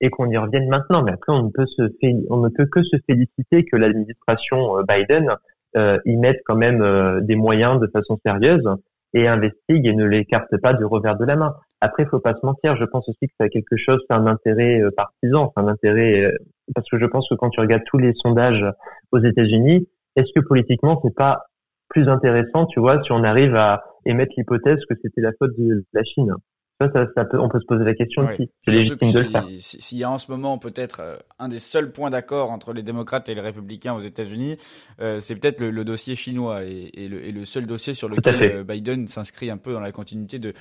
et 0.00 0.10
qu'on 0.10 0.28
y 0.30 0.36
revienne 0.36 0.68
maintenant. 0.68 1.02
Mais 1.02 1.12
après, 1.12 1.32
on 1.32 1.44
ne 1.44 1.50
peut 1.50 1.66
se 1.66 1.82
on 2.30 2.36
ne 2.38 2.48
peut 2.48 2.66
que 2.66 2.82
se 2.82 2.96
féliciter 3.06 3.64
que 3.64 3.76
l'administration 3.76 4.82
Biden 4.86 5.34
y 5.76 6.16
mettent 6.16 6.42
quand 6.46 6.56
même 6.56 7.20
des 7.22 7.34
moyens 7.34 7.80
de 7.80 7.88
façon 7.88 8.18
sérieuse 8.24 8.64
et 9.12 9.26
investiguent 9.26 9.86
et 9.86 9.94
ne 9.94 10.04
l'écartent 10.04 10.56
pas 10.62 10.72
du 10.72 10.84
revers 10.84 11.16
de 11.16 11.24
la 11.24 11.34
main. 11.34 11.54
Après, 11.80 12.04
il 12.04 12.08
faut 12.08 12.20
pas 12.20 12.34
se 12.34 12.46
mentir. 12.46 12.76
Je 12.76 12.84
pense 12.84 13.08
aussi 13.08 13.26
que 13.26 13.32
ça 13.38 13.44
a 13.44 13.48
quelque 13.48 13.76
chose, 13.76 14.00
c'est 14.08 14.14
un 14.14 14.26
intérêt 14.26 14.80
partisan, 14.96 15.52
c'est 15.52 15.62
un 15.62 15.66
intérêt 15.66 16.32
parce 16.76 16.88
que 16.88 16.98
je 16.98 17.06
pense 17.06 17.28
que 17.28 17.34
quand 17.34 17.50
tu 17.50 17.58
regardes 17.58 17.84
tous 17.84 17.98
les 17.98 18.12
sondages 18.14 18.64
aux 19.10 19.18
États-Unis, 19.18 19.88
est-ce 20.14 20.32
que 20.32 20.44
politiquement 20.44 21.00
c'est 21.04 21.14
pas 21.14 21.47
plus 21.88 22.08
intéressant, 22.08 22.66
tu 22.66 22.80
vois, 22.80 23.02
si 23.02 23.12
on 23.12 23.24
arrive 23.24 23.54
à 23.56 23.82
émettre 24.04 24.32
l'hypothèse 24.36 24.80
que 24.88 24.94
c'était 25.02 25.20
la 25.20 25.32
faute 25.38 25.52
de 25.58 25.84
la 25.92 26.04
Chine 26.04 26.32
ça, 26.80 27.06
ça, 27.16 27.24
peut, 27.24 27.38
on 27.40 27.48
peut 27.48 27.58
se 27.58 27.66
poser 27.66 27.84
la 27.84 27.94
question 27.94 28.22
aussi. 28.22 28.50
C'est 28.64 28.70
légitime 28.72 29.12
de 29.12 29.18
le 29.18 29.28
faire. 29.30 29.46
S'il 29.58 29.98
y 29.98 30.04
a 30.04 30.10
en 30.10 30.18
ce 30.18 30.30
moment 30.30 30.58
peut-être 30.58 31.00
euh, 31.00 31.16
un 31.38 31.48
des 31.48 31.58
seuls 31.58 31.90
points 31.90 32.10
d'accord 32.10 32.50
entre 32.50 32.72
les 32.72 32.82
démocrates 32.82 33.28
et 33.28 33.34
les 33.34 33.40
républicains 33.40 33.94
aux 33.94 34.00
États-Unis, 34.00 34.56
euh, 35.00 35.18
c'est 35.18 35.34
peut-être 35.34 35.60
le, 35.60 35.84
dossier 35.84 36.14
chinois 36.14 36.64
et, 36.64 36.90
et, 36.94 37.08
le, 37.08 37.24
et, 37.24 37.32
le, 37.32 37.44
seul 37.44 37.66
dossier 37.66 37.94
sur 37.94 38.08
lequel 38.08 38.42
euh, 38.42 38.64
Biden 38.64 39.08
s'inscrit 39.08 39.50
un 39.50 39.56
peu 39.56 39.72
dans 39.72 39.80
la 39.80 39.90
continuité 39.90 40.38
de, 40.38 40.52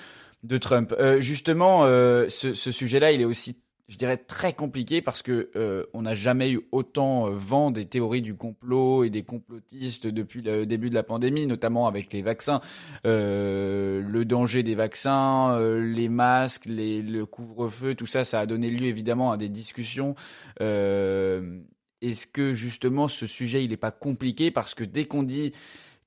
de 0.44 0.58
Trump. 0.58 0.94
Justement, 1.20 1.86
ce, 1.86 2.54
ce 2.54 2.72
sujet-là, 2.72 3.12
il 3.12 3.22
est 3.22 3.26
aussi 3.26 3.62
je 3.88 3.98
dirais 3.98 4.18
très 4.18 4.52
compliqué 4.52 5.02
parce 5.02 5.22
que 5.22 5.50
euh, 5.56 5.86
on 5.94 6.02
n'a 6.02 6.14
jamais 6.14 6.52
eu 6.52 6.62
autant 6.72 7.28
euh, 7.28 7.32
vent 7.32 7.72
des 7.72 7.86
théories 7.86 8.22
du 8.22 8.36
complot 8.36 9.06
et 9.06 9.10
des 9.10 9.24
complotistes 9.24 10.08
depuis 10.08 10.42
le 10.42 10.66
début 10.66 10.90
de 10.90 10.96
la 10.96 11.04
pandémie, 11.04 11.48
notamment 11.48 11.88
avec 11.88 12.12
les 12.12 12.22
vaccins, 12.22 12.60
euh, 13.06 14.02
le 14.02 14.26
danger 14.26 14.62
des 14.62 14.76
vaccins, 14.76 15.58
les 15.80 16.10
masques, 16.10 16.66
le 16.66 17.24
couvre-feu, 17.24 17.96
tout 17.96 18.08
ça, 18.08 18.26
ça 18.26 18.42
a 18.42 18.46
donné 18.46 18.70
lieu 18.70 18.88
évidemment 18.88 19.32
à 19.32 19.38
des 19.38 19.50
discussions. 19.50 20.16
Est-ce 20.60 22.28
que 22.28 22.54
justement 22.54 23.08
ce 23.08 23.26
sujet 23.26 23.64
il 23.64 23.70
n'est 23.70 23.78
pas 23.78 23.92
compliqué 23.92 24.52
parce 24.52 24.76
que 24.76 24.84
dès 24.84 25.06
qu'on 25.06 25.24
dit 25.24 25.54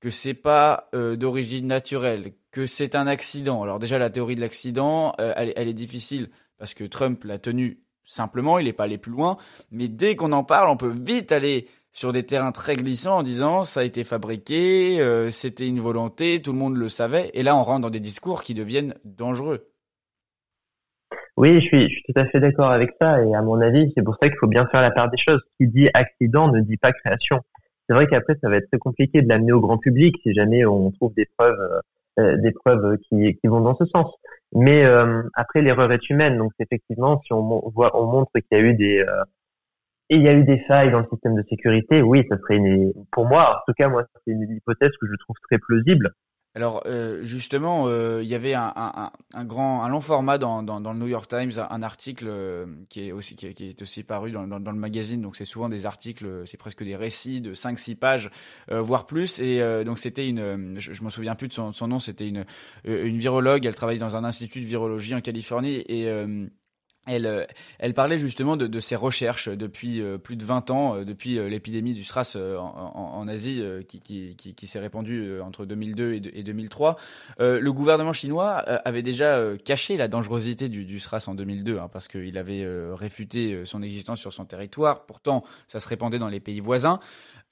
que 0.00 0.10
c'est 0.10 0.34
pas 0.34 0.90
d'origine 0.92 1.66
naturelle, 1.66 2.32
que 2.50 2.66
c'est 2.66 2.94
un 2.94 3.06
accident. 3.06 3.62
Alors 3.62 3.78
déjà 3.78 3.98
la 3.98 4.10
théorie 4.10 4.36
de 4.36 4.40
l'accident, 4.40 5.14
elle 5.18 5.68
est 5.68 5.74
difficile 5.74 6.28
parce 6.60 6.74
que 6.74 6.84
Trump 6.84 7.24
l'a 7.24 7.38
tenu 7.38 7.78
simplement, 8.04 8.58
il 8.58 8.66
n'est 8.66 8.74
pas 8.74 8.84
allé 8.84 8.98
plus 8.98 9.10
loin. 9.10 9.38
Mais 9.72 9.88
dès 9.88 10.14
qu'on 10.14 10.30
en 10.32 10.44
parle, 10.44 10.68
on 10.68 10.76
peut 10.76 10.92
vite 10.94 11.32
aller 11.32 11.66
sur 11.90 12.12
des 12.12 12.24
terrains 12.24 12.52
très 12.52 12.74
glissants 12.74 13.18
en 13.18 13.22
disant 13.22 13.64
ça 13.64 13.80
a 13.80 13.82
été 13.82 14.04
fabriqué, 14.04 15.00
euh, 15.00 15.30
c'était 15.30 15.66
une 15.66 15.80
volonté, 15.80 16.40
tout 16.42 16.52
le 16.52 16.58
monde 16.58 16.76
le 16.76 16.88
savait. 16.90 17.30
Et 17.34 17.42
là, 17.42 17.56
on 17.56 17.62
rentre 17.62 17.80
dans 17.80 17.90
des 17.90 17.98
discours 17.98 18.42
qui 18.44 18.52
deviennent 18.52 18.94
dangereux. 19.04 19.68
Oui, 21.38 21.60
je 21.60 21.66
suis, 21.66 22.02
tout 22.06 22.20
à 22.20 22.26
fait 22.26 22.40
d'accord 22.40 22.70
avec 22.70 22.90
ça. 23.00 23.24
Et 23.24 23.34
à 23.34 23.40
mon 23.40 23.58
avis, 23.62 23.90
c'est 23.96 24.04
pour 24.04 24.16
ça 24.20 24.28
qu'il 24.28 24.36
faut 24.38 24.46
bien 24.46 24.66
faire 24.66 24.82
la 24.82 24.90
part 24.90 25.10
des 25.10 25.16
choses. 25.16 25.40
Qui 25.56 25.66
dit 25.66 25.88
accident 25.94 26.52
ne 26.52 26.60
dit 26.60 26.76
pas 26.76 26.92
création. 26.92 27.38
C'est 27.88 27.94
vrai 27.94 28.06
qu'après, 28.06 28.36
ça 28.42 28.50
va 28.50 28.56
être 28.56 28.68
très 28.68 28.78
compliqué 28.78 29.22
de 29.22 29.28
l'amener 29.28 29.52
au 29.52 29.60
grand 29.60 29.78
public 29.78 30.14
si 30.22 30.34
jamais 30.34 30.66
on 30.66 30.90
trouve 30.90 31.14
des 31.14 31.26
preuves 31.36 31.58
euh, 31.58 31.80
euh, 32.18 32.36
des 32.38 32.50
preuves 32.50 32.98
qui, 33.08 33.38
vont 33.44 33.60
dans 33.60 33.76
ce 33.76 33.86
sens. 33.86 34.12
Mais 34.52 34.84
euh, 34.84 35.22
après, 35.34 35.62
l'erreur 35.62 35.92
est 35.92 36.10
humaine. 36.10 36.36
Donc, 36.36 36.52
effectivement, 36.58 37.20
si 37.24 37.32
on, 37.32 37.70
voit, 37.70 37.96
on 38.00 38.06
montre 38.06 38.32
qu'il 38.32 38.58
y 38.58 38.60
a 38.60 38.64
eu 38.64 38.74
des 38.74 39.00
euh, 39.00 39.24
et 40.10 40.16
il 40.16 40.22
y 40.22 40.28
a 40.28 40.32
eu 40.32 40.42
des 40.42 40.58
failles 40.66 40.90
dans 40.90 40.98
le 40.98 41.06
système 41.08 41.36
de 41.36 41.44
sécurité, 41.48 42.02
oui, 42.02 42.26
ça 42.28 42.36
serait 42.38 42.56
une, 42.56 42.92
pour 43.12 43.26
moi, 43.26 43.58
en 43.58 43.60
tout 43.66 43.74
cas, 43.74 43.88
moi, 43.88 44.04
c'est 44.26 44.32
une 44.32 44.42
hypothèse 44.50 44.90
que 45.00 45.06
je 45.06 45.14
trouve 45.20 45.36
très 45.48 45.58
plausible. 45.58 46.10
Alors 46.56 46.82
euh, 46.86 47.22
justement, 47.22 47.86
euh, 47.86 48.24
il 48.24 48.28
y 48.28 48.34
avait 48.34 48.54
un, 48.54 49.12
grand, 49.44 49.84
un 49.84 49.88
long 49.88 50.00
format 50.00 50.36
dans, 50.36 50.64
dans, 50.64 50.92
le 50.92 50.98
New 50.98 51.06
York 51.06 51.28
Times, 51.28 51.52
un, 51.70 51.82
article 51.82 52.26
euh, 52.28 52.66
qui 52.88 53.06
est 53.06 53.12
aussi 53.12 53.36
qui 53.36 53.46
est, 53.46 53.82
aussi 53.82 54.02
paru 54.02 54.32
dans, 54.32 54.42
le 54.44 54.72
magazine. 54.72 55.22
Donc 55.22 55.36
c'est 55.36 55.44
souvent 55.44 55.68
des 55.68 55.86
articles, 55.86 56.42
c'est 56.46 56.56
presque 56.56 56.82
des 56.82 56.96
récits 56.96 57.40
de 57.40 57.54
5-6 57.54 57.94
pages, 57.94 58.30
voire 58.68 59.06
plus. 59.06 59.38
Et 59.38 59.60
donc 59.84 60.00
c'était 60.00 60.28
une, 60.28 60.80
je, 60.80 60.92
je 60.92 61.02
m'en 61.04 61.10
souviens 61.10 61.36
plus 61.36 61.46
de 61.46 61.52
son, 61.52 61.72
son 61.72 61.86
nom, 61.86 62.00
c'était 62.00 62.26
une 62.26 62.44
une 62.84 63.18
virologue. 63.18 63.64
Elle 63.64 63.74
travaille 63.74 63.98
dans 64.00 64.16
un 64.16 64.24
institut 64.24 64.60
de 64.60 64.66
virologie 64.66 65.14
en 65.14 65.20
Californie 65.20 65.84
et 65.88 66.10
elle, 67.06 67.26
euh, 67.26 67.44
elle 67.78 67.94
parlait 67.94 68.18
justement 68.18 68.56
de, 68.56 68.66
de 68.66 68.80
ses 68.80 68.96
recherches 68.96 69.48
depuis 69.48 70.00
euh, 70.00 70.18
plus 70.18 70.36
de 70.36 70.44
20 70.44 70.70
ans, 70.70 70.96
euh, 70.96 71.04
depuis 71.04 71.38
l'épidémie 71.48 71.94
du 71.94 72.04
SRAS 72.04 72.36
en, 72.36 72.60
en, 72.60 73.28
Asie 73.28 73.62
qui, 73.86 74.00
qui, 74.00 74.34
qui, 74.36 74.54
qui 74.54 74.66
s'est 74.66 74.78
répandue 74.78 75.40
entre 75.40 75.64
2002 75.64 76.14
et, 76.14 76.40
et 76.40 76.42
2003. 76.42 76.96
le 77.38 77.70
gouvernement 77.70 78.12
chinois 78.12 78.54
avait 78.56 79.02
déjà 79.02 79.40
caché 79.64 79.96
la 79.96 80.08
dangerosité 80.08 80.68
du, 80.68 80.84
du 80.84 80.98
SRAS 80.98 81.26
en 81.28 81.34
2002 81.34 81.78
hein, 81.78 81.88
parce 81.92 82.08
qu'il 82.08 82.36
avait 82.38 82.66
réfuté 82.92 83.64
son 83.64 83.82
existence 83.82 84.18
sur 84.20 84.32
son 84.32 84.44
territoire. 84.44 85.06
Pourtant, 85.06 85.44
ça 85.68 85.80
se 85.80 85.88
répandait 85.88 86.18
dans 86.18 86.28
les 86.28 86.40
pays 86.40 86.60
voisins. 86.60 86.98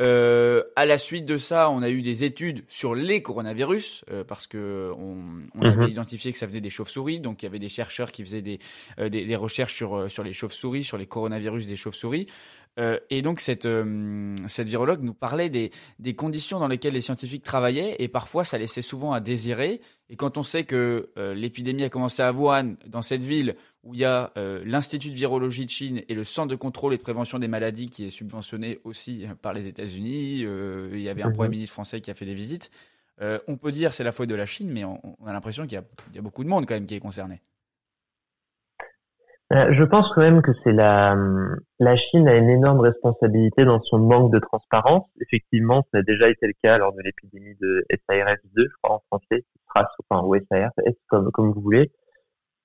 Euh, 0.00 0.62
à 0.76 0.86
la 0.86 0.96
suite 0.96 1.26
de 1.26 1.38
ça, 1.38 1.70
on 1.70 1.82
a 1.82 1.90
eu 1.90 2.02
des 2.02 2.22
études 2.22 2.64
sur 2.68 2.94
les 2.94 3.20
coronavirus 3.20 4.04
parce 4.28 4.46
que 4.46 4.92
on, 4.96 5.16
on 5.54 5.62
avait 5.62 5.86
mhm. 5.86 5.90
identifié 5.90 6.32
que 6.32 6.38
ça 6.38 6.46
faisait 6.46 6.60
des 6.60 6.70
chauves-souris, 6.70 7.20
donc 7.20 7.42
il 7.42 7.46
y 7.46 7.48
avait 7.48 7.58
des 7.58 7.68
chercheurs 7.68 8.12
qui 8.12 8.24
faisaient 8.24 8.42
des, 8.42 8.60
des, 8.98 9.24
des 9.24 9.36
recherches 9.38 9.74
sur, 9.74 9.96
euh, 9.96 10.08
sur 10.08 10.22
les 10.22 10.32
chauves-souris, 10.32 10.84
sur 10.84 10.98
les 10.98 11.06
coronavirus 11.06 11.66
des 11.66 11.76
chauves-souris. 11.76 12.26
Euh, 12.78 12.98
et 13.10 13.22
donc 13.22 13.40
cette, 13.40 13.66
euh, 13.66 14.36
cette 14.46 14.68
virologue 14.68 15.02
nous 15.02 15.14
parlait 15.14 15.50
des, 15.50 15.72
des 15.98 16.14
conditions 16.14 16.60
dans 16.60 16.68
lesquelles 16.68 16.92
les 16.92 17.00
scientifiques 17.00 17.42
travaillaient 17.42 17.96
et 17.98 18.06
parfois 18.06 18.44
ça 18.44 18.58
laissait 18.58 18.82
souvent 18.82 19.12
à 19.12 19.20
désirer. 19.20 19.80
Et 20.10 20.16
quand 20.16 20.38
on 20.38 20.42
sait 20.42 20.64
que 20.64 21.10
l'épidémie 21.34 21.84
a 21.84 21.90
commencé 21.90 22.22
à 22.22 22.32
Wuhan, 22.32 22.76
dans 22.86 23.02
cette 23.02 23.22
ville 23.22 23.56
où 23.82 23.94
il 23.94 24.00
y 24.00 24.04
a 24.06 24.32
l'Institut 24.64 25.10
de 25.10 25.14
virologie 25.14 25.66
de 25.66 25.70
Chine 25.70 26.02
et 26.08 26.14
le 26.14 26.24
Centre 26.24 26.48
de 26.48 26.56
contrôle 26.56 26.94
et 26.94 26.96
de 26.96 27.02
prévention 27.02 27.38
des 27.38 27.48
maladies 27.48 27.90
qui 27.90 28.06
est 28.06 28.10
subventionné 28.10 28.78
aussi 28.84 29.26
par 29.42 29.52
les 29.52 29.66
États-Unis, 29.66 30.46
il 30.92 31.00
y 31.00 31.10
avait 31.10 31.22
un 31.22 31.28
mhm. 31.28 31.34
Premier 31.34 31.50
ministre 31.50 31.74
français 31.74 32.00
qui 32.00 32.10
a 32.10 32.14
fait 32.14 32.24
des 32.24 32.32
visites. 32.32 32.70
on 33.20 33.56
peut 33.56 33.70
dire 33.70 33.92
c'est 33.92 34.04
la 34.04 34.12
faute 34.12 34.30
de 34.30 34.34
la 34.34 34.46
Chine, 34.46 34.70
mais 34.70 34.84
on, 34.84 34.98
on 35.20 35.26
a 35.26 35.32
l'impression 35.34 35.66
qu'il 35.66 35.78
y, 35.78 36.14
y 36.16 36.18
a 36.18 36.22
beaucoup 36.22 36.42
de 36.42 36.48
monde 36.48 36.64
quand 36.64 36.74
même 36.74 36.86
qui 36.86 36.94
est 36.94 37.00
concerné. 37.00 37.42
Euh, 39.50 39.72
je 39.72 39.82
pense 39.82 40.10
quand 40.14 40.20
même 40.20 40.42
que 40.42 40.52
c'est 40.62 40.72
la, 40.72 41.16
la 41.78 41.96
Chine 41.96 42.28
a 42.28 42.36
une 42.36 42.50
énorme 42.50 42.80
responsabilité 42.80 43.64
dans 43.64 43.80
son 43.80 43.98
manque 43.98 44.30
de 44.30 44.38
transparence. 44.40 45.06
Effectivement, 45.22 45.86
ça 45.90 46.00
a 46.00 46.02
déjà 46.02 46.28
été 46.28 46.46
le 46.46 46.52
cas 46.62 46.76
lors 46.76 46.92
de 46.92 47.00
l'épidémie 47.02 47.54
de 47.58 47.82
SARS-2, 47.90 48.36
je 48.56 48.74
crois 48.82 48.96
en 48.96 49.02
français, 49.06 49.44
enfin, 49.74 50.22
ou 50.22 50.36
SARS, 50.50 50.72
comme, 51.08 51.30
comme 51.32 51.52
vous 51.52 51.62
voulez. 51.62 51.90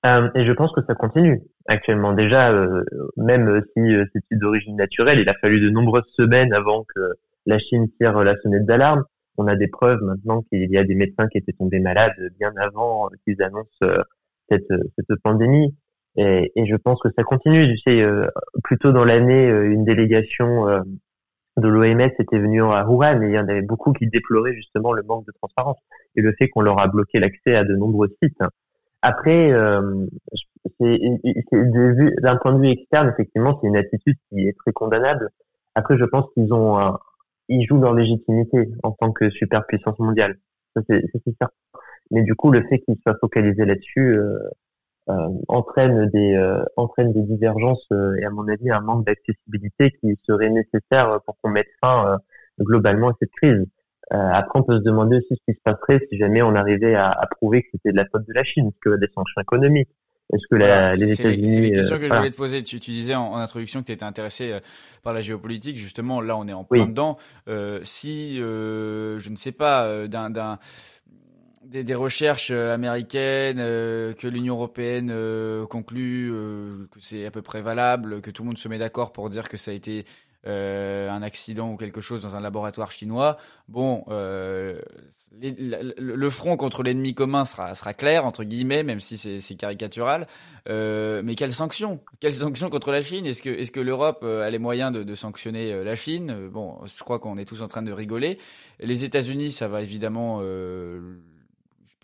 Euh, 0.04 0.28
et 0.34 0.44
je 0.44 0.52
pense 0.52 0.72
que 0.72 0.82
ça 0.86 0.94
continue 0.94 1.42
actuellement. 1.66 2.12
Déjà, 2.12 2.52
euh, 2.52 2.84
même 3.16 3.62
si 3.74 3.96
c'est 4.12 4.38
d'origine 4.38 4.76
naturelle, 4.76 5.18
il 5.18 5.28
a 5.30 5.34
fallu 5.40 5.60
de 5.60 5.70
nombreuses 5.70 6.12
semaines 6.14 6.52
avant 6.52 6.84
que 6.94 7.00
la 7.46 7.58
Chine 7.58 7.88
tire 7.98 8.22
la 8.22 8.36
sonnette 8.42 8.66
d'alarme. 8.66 9.04
On 9.38 9.46
a 9.46 9.56
des 9.56 9.68
preuves 9.68 10.02
maintenant 10.02 10.42
qu'il 10.42 10.70
y 10.70 10.76
a 10.76 10.84
des 10.84 10.94
médecins 10.94 11.28
qui 11.28 11.38
étaient 11.38 11.54
tombés 11.54 11.80
malades 11.80 12.12
bien 12.38 12.52
avant 12.58 13.08
qu'ils 13.24 13.42
annoncent 13.42 13.86
cette, 14.50 14.68
cette 14.68 15.18
pandémie. 15.22 15.74
Et, 16.16 16.52
et, 16.54 16.66
je 16.66 16.76
pense 16.76 17.00
que 17.00 17.08
ça 17.16 17.24
continue. 17.24 17.66
Tu 17.66 17.78
sais, 17.78 18.02
euh, 18.02 18.28
plus 18.62 18.78
tôt 18.78 18.92
dans 18.92 19.04
l'année, 19.04 19.48
euh, 19.50 19.70
une 19.70 19.84
délégation 19.84 20.68
euh, 20.68 20.80
de 21.56 21.68
l'OMS 21.68 22.00
était 22.00 22.38
venue 22.38 22.62
à 22.62 22.86
Wuhan 22.86 23.22
et 23.22 23.26
il 23.26 23.34
y 23.34 23.38
en 23.38 23.48
avait 23.48 23.62
beaucoup 23.62 23.92
qui 23.92 24.06
déploraient 24.06 24.54
justement 24.54 24.92
le 24.92 25.02
manque 25.02 25.26
de 25.26 25.32
transparence 25.32 25.78
et 26.16 26.22
le 26.22 26.32
fait 26.38 26.48
qu'on 26.48 26.60
leur 26.60 26.78
a 26.80 26.86
bloqué 26.86 27.18
l'accès 27.18 27.56
à 27.56 27.64
de 27.64 27.74
nombreux 27.74 28.08
sites. 28.22 28.38
Après, 29.02 29.52
c'est 30.80 30.98
d'un 32.22 32.36
point 32.36 32.54
de 32.54 32.60
vue 32.60 32.70
externe, 32.70 33.10
effectivement, 33.12 33.58
c'est 33.60 33.68
une 33.68 33.76
attitude 33.76 34.16
qui 34.28 34.48
est 34.48 34.56
très 34.56 34.72
condamnable. 34.72 35.28
Après, 35.74 35.98
je 35.98 36.04
pense 36.04 36.24
qu'ils 36.32 36.52
ont, 36.54 36.96
ils 37.48 37.66
jouent 37.66 37.80
leur 37.80 37.92
légitimité 37.92 38.70
en 38.82 38.92
tant 38.92 39.12
que 39.12 39.30
superpuissance 39.30 39.98
mondiale. 39.98 40.38
C'est 40.88 41.02
certain. 41.38 41.50
Mais 42.10 42.22
du 42.22 42.34
coup, 42.34 42.50
le 42.50 42.62
fait 42.68 42.78
qu'ils 42.80 42.96
soient 43.02 43.16
focalisés 43.20 43.64
là-dessus, 43.64 44.16
euh, 44.16 44.38
entraîne 45.48 46.08
des 46.10 46.34
euh, 46.34 46.64
entraîne 46.76 47.12
des 47.12 47.22
divergences 47.22 47.86
euh, 47.92 48.14
et 48.20 48.24
à 48.24 48.30
mon 48.30 48.48
avis 48.48 48.70
un 48.70 48.80
manque 48.80 49.04
d'accessibilité 49.06 49.90
qui 50.00 50.18
serait 50.26 50.50
nécessaire 50.50 51.20
pour 51.26 51.36
qu'on 51.42 51.50
mette 51.50 51.68
fin 51.80 52.18
globalement 52.60 53.10
à 53.10 53.12
cette 53.20 53.32
crise. 53.42 53.66
après, 54.10 54.60
on 54.60 54.62
peut 54.62 54.78
se 54.78 54.82
demander 54.82 55.16
aussi 55.16 55.28
ce 55.30 55.52
qui 55.52 55.56
se 55.56 55.62
passerait 55.62 56.00
si 56.10 56.18
jamais 56.18 56.40
on 56.42 56.54
arrivait 56.54 56.94
à, 56.94 57.10
à 57.10 57.26
prouver 57.26 57.62
que 57.62 57.68
c'était 57.72 57.92
de 57.92 57.96
la 57.96 58.06
faute 58.06 58.26
de 58.26 58.32
la 58.32 58.44
Chine, 58.44 58.70
que 58.80 58.96
des 58.96 59.08
sanctions 59.14 59.42
économiques. 59.42 59.90
Est-ce 60.32 60.46
que 60.50 60.54
la, 60.54 60.94
les 60.94 61.12
États-Unis 61.12 61.48
C'est 61.48 61.60
les 61.60 61.72
questions 61.72 61.98
que 61.98 62.08
je 62.08 62.14
voulais 62.14 62.30
te 62.30 62.36
poser. 62.36 62.62
Tu, 62.62 62.80
tu 62.80 62.92
disais 62.92 63.14
en, 63.14 63.36
introduction 63.36 63.80
que 63.80 63.86
tu 63.86 63.92
étais 63.92 64.04
intéressé 64.04 64.58
par 65.02 65.12
la 65.12 65.20
géopolitique. 65.20 65.76
Justement, 65.76 66.20
là, 66.22 66.36
on 66.36 66.48
est 66.48 66.52
en 66.52 66.64
plein 66.64 66.86
dedans. 66.86 67.18
Euh, 67.48 67.80
si, 67.82 68.40
euh, 68.40 69.18
je 69.20 69.28
ne 69.28 69.36
sais 69.36 69.52
pas, 69.52 70.08
d'un 70.08 70.58
des, 71.64 71.84
des, 71.84 71.94
recherches 71.94 72.50
euh, 72.50 72.74
américaines, 72.74 73.58
euh, 73.58 74.12
que 74.12 74.26
l'Union 74.28 74.54
européenne 74.54 75.10
euh, 75.10 75.66
conclut 75.66 76.32
que 76.90 77.00
c'est 77.00 77.26
à 77.26 77.30
peu 77.30 77.42
près 77.42 77.62
valable, 77.62 78.20
que 78.20 78.30
tout 78.30 78.42
le 78.42 78.48
monde 78.48 78.58
se 78.58 78.68
met 78.68 78.78
d'accord 78.78 79.12
pour 79.12 79.30
dire 79.30 79.48
que 79.48 79.56
ça 79.56 79.70
a 79.70 79.74
été 79.74 80.04
euh, 80.46 81.08
un 81.08 81.22
accident 81.22 81.72
ou 81.72 81.76
quelque 81.78 82.02
chose 82.02 82.20
dans 82.20 82.36
un 82.36 82.40
laboratoire 82.40 82.92
chinois, 82.92 83.38
bon, 83.68 84.04
euh, 84.08 84.78
le 85.40 86.30
front 86.30 86.58
contre 86.58 86.82
l'ennemi 86.82 87.14
commun 87.14 87.46
sera, 87.46 87.74
sera 87.74 87.94
clair, 87.94 88.26
entre 88.26 88.44
guillemets, 88.44 88.82
même 88.82 89.00
si 89.00 89.16
c'est 89.16 89.54
caricatural. 89.54 90.26
Euh, 90.68 91.22
mais 91.24 91.34
quelles 91.34 91.54
sanctions? 91.54 92.00
Quelles 92.20 92.34
sanctions 92.34 92.68
contre 92.68 92.92
la 92.92 93.00
Chine? 93.00 93.24
Est-ce 93.24 93.42
que, 93.42 93.48
est 93.48 93.62
-ce 93.62 93.70
que 93.70 93.80
l'Europe 93.80 94.22
a 94.22 94.50
les 94.50 94.58
moyens 94.58 94.92
de, 94.92 95.02
de 95.02 95.14
sanctionner 95.14 95.82
la 95.82 95.96
Chine? 95.96 96.50
Bon, 96.52 96.76
je 96.84 97.02
crois 97.02 97.18
qu'on 97.18 97.38
est 97.38 97.46
tous 97.46 97.62
en 97.62 97.68
train 97.68 97.82
de 97.82 97.92
rigoler. 97.92 98.36
Les 98.80 99.02
États-Unis, 99.04 99.50
ça 99.50 99.66
va 99.66 99.80
évidemment 99.80 100.42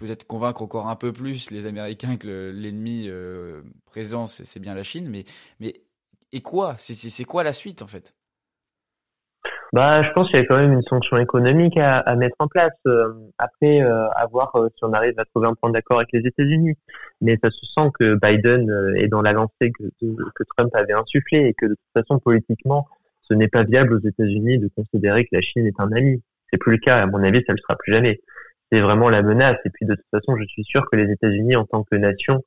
peut-être 0.01 0.27
convaincre 0.27 0.63
encore 0.63 0.89
un 0.89 0.97
peu 0.97 1.13
plus 1.13 1.51
les 1.51 1.67
Américains 1.67 2.17
que 2.17 2.53
l'ennemi 2.55 3.05
euh, 3.09 3.61
présent, 3.87 4.27
c'est 4.27 4.59
bien 4.59 4.75
la 4.75 4.83
Chine. 4.83 5.09
Mais, 5.09 5.25
mais 5.61 5.75
et 6.33 6.41
quoi? 6.41 6.75
C'est 6.79 7.25
quoi 7.25 7.45
la 7.45 7.53
suite 7.53 7.83
en 7.83 7.87
fait? 7.87 8.15
Bah, 9.73 10.03
je 10.03 10.11
pense 10.11 10.29
qu'il 10.29 10.41
y 10.41 10.43
a 10.43 10.47
quand 10.47 10.57
même 10.57 10.73
une 10.73 10.83
sanction 10.83 11.17
économique 11.19 11.77
à, 11.77 12.17
mettre 12.17 12.35
en 12.41 12.49
place. 12.49 12.73
Euh, 12.89 13.13
après, 13.39 13.81
euh, 13.83 14.09
à 14.17 14.27
voir 14.27 14.53
si 14.77 14.85
on 14.85 14.93
arrive 14.93 15.17
à 15.19 15.25
trouver 15.27 15.47
un 15.47 15.55
point 15.55 15.71
d'accord 15.71 15.99
avec 15.99 16.11
les 16.13 16.27
États-Unis. 16.27 16.75
Mais 17.21 17.39
ça 17.43 17.51
se 17.51 17.67
sent 17.67 17.91
que 17.99 18.15
Biden 18.21 18.95
est 18.97 19.07
dans 19.07 19.23
la 19.23 19.33
lancée 19.33 19.71
que, 19.71 19.85
que 20.01 20.45
Trump 20.57 20.75
avait 20.75 20.95
insufflée 20.95 21.47
et 21.47 21.55
que 21.55 21.67
de 21.67 21.75
toute 21.75 22.03
façon, 22.03 22.19
politiquement, 22.19 22.89
ce 23.23 23.35
n'est 23.35 23.49
pas 23.49 23.63
viable 23.63 23.95
aux 23.95 24.09
États-Unis 24.09 24.59
de 24.59 24.69
considérer 24.75 25.25
que 25.25 25.31
la 25.33 25.41
Chine 25.41 25.67
est 25.67 25.79
un 25.79 25.93
ami. 25.93 26.21
C'est 26.51 26.59
plus 26.59 26.73
le 26.73 26.79
cas. 26.79 27.01
À 27.01 27.07
mon 27.07 27.23
avis, 27.23 27.39
ça 27.47 27.53
ne 27.53 27.59
le 27.59 27.63
sera 27.63 27.77
plus 27.77 27.93
jamais 27.93 28.21
c'est 28.71 28.81
vraiment 28.81 29.09
la 29.09 29.23
menace. 29.23 29.59
Et 29.65 29.71
puis 29.71 29.87
de 29.87 29.95
toute 29.95 30.11
façon, 30.11 30.37
je 30.37 30.45
suis 30.45 30.65
sûr 30.65 30.89
que 30.91 30.97
les 30.97 31.11
États-Unis, 31.11 31.57
en 31.57 31.65
tant 31.65 31.85
que 31.85 31.97
nation, 31.97 32.43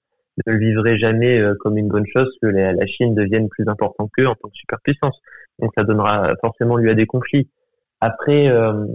ne 0.47 0.53
vivraient 0.53 0.97
jamais 0.97 1.39
euh, 1.39 1.55
comme 1.59 1.77
une 1.77 1.87
bonne 1.87 2.07
chose 2.07 2.29
que 2.41 2.47
la 2.47 2.85
Chine 2.87 3.13
devienne 3.13 3.49
plus 3.49 3.67
important 3.67 4.09
qu'eux 4.15 4.27
en 4.27 4.35
tant 4.35 4.49
que 4.49 4.55
superpuissance. 4.55 5.19
Donc 5.59 5.71
ça 5.77 5.83
donnera 5.83 6.33
forcément 6.41 6.77
lieu 6.77 6.89
à 6.89 6.95
des 6.95 7.05
conflits. 7.05 7.49
Après, 8.01 8.49
euh, 8.49 8.85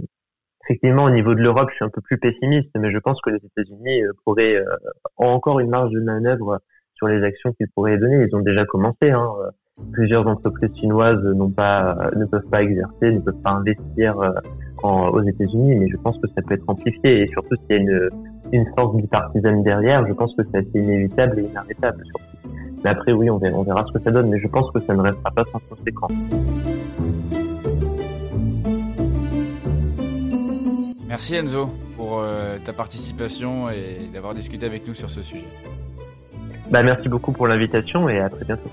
effectivement, 0.65 1.05
au 1.05 1.09
niveau 1.09 1.33
de 1.35 1.41
l'Europe, 1.41 1.69
je 1.71 1.75
suis 1.75 1.85
un 1.85 1.89
peu 1.89 2.01
plus 2.01 2.17
pessimiste, 2.17 2.69
mais 2.77 2.91
je 2.91 2.97
pense 2.97 3.21
que 3.21 3.29
les 3.29 3.37
États-Unis 3.43 4.03
euh, 4.03 4.11
pourraient 4.25 4.61
ont 5.17 5.27
encore 5.27 5.59
une 5.59 5.69
marge 5.69 5.91
de 5.91 6.01
manœuvre 6.01 6.59
sur 6.95 7.07
les 7.07 7.23
actions 7.23 7.53
qu'ils 7.53 7.69
pourraient 7.73 7.97
donner. 7.97 8.25
Ils 8.29 8.35
ont 8.35 8.41
déjà 8.41 8.65
commencé. 8.65 9.09
Hein. 9.09 9.29
Plusieurs 9.93 10.27
entreprises 10.27 10.69
chinoises 10.79 11.23
n'ont 11.23 11.49
pas, 11.49 12.09
ne 12.15 12.25
peuvent 12.25 12.47
pas 12.49 12.63
exercer, 12.63 13.11
ne 13.11 13.19
peuvent 13.19 13.41
pas 13.43 13.51
investir 13.51 14.15
aux 14.83 15.21
États-Unis, 15.21 15.75
mais 15.75 15.89
je 15.89 15.97
pense 15.97 16.17
que 16.19 16.27
ça 16.35 16.41
peut 16.41 16.53
être 16.53 16.63
amplifié 16.67 17.23
et 17.23 17.27
surtout 17.29 17.55
s'il 17.55 17.75
y 17.75 17.79
a 17.79 17.81
une, 17.81 18.09
une 18.51 18.65
force 18.75 18.95
bipartisane 18.95 19.63
derrière, 19.63 20.05
je 20.07 20.13
pense 20.13 20.33
que 20.35 20.43
c'est 20.51 20.59
assez 20.59 20.79
inévitable 20.79 21.39
et 21.39 21.43
inarrêtable. 21.43 22.03
Surtout. 22.05 22.49
Mais 22.83 22.89
après, 22.91 23.11
oui, 23.11 23.29
on 23.29 23.37
verra, 23.37 23.57
on 23.57 23.63
verra 23.63 23.85
ce 23.87 23.97
que 23.97 24.03
ça 24.03 24.11
donne, 24.11 24.29
mais 24.29 24.39
je 24.39 24.47
pense 24.47 24.71
que 24.71 24.79
ça 24.79 24.93
ne 24.93 25.01
restera 25.01 25.31
pas 25.31 25.43
sans 25.51 25.59
conséquence. 25.69 26.11
Merci 31.07 31.35
Enzo 31.35 31.69
pour 31.97 32.19
euh, 32.21 32.57
ta 32.63 32.71
participation 32.71 33.69
et 33.69 34.09
d'avoir 34.13 34.33
discuté 34.33 34.65
avec 34.65 34.87
nous 34.87 34.93
sur 34.93 35.09
ce 35.09 35.21
sujet. 35.21 35.43
Bah, 36.71 36.83
merci 36.83 37.09
beaucoup 37.09 37.33
pour 37.33 37.47
l'invitation 37.47 38.07
et 38.07 38.19
à 38.19 38.29
très 38.29 38.45
bientôt. 38.45 38.69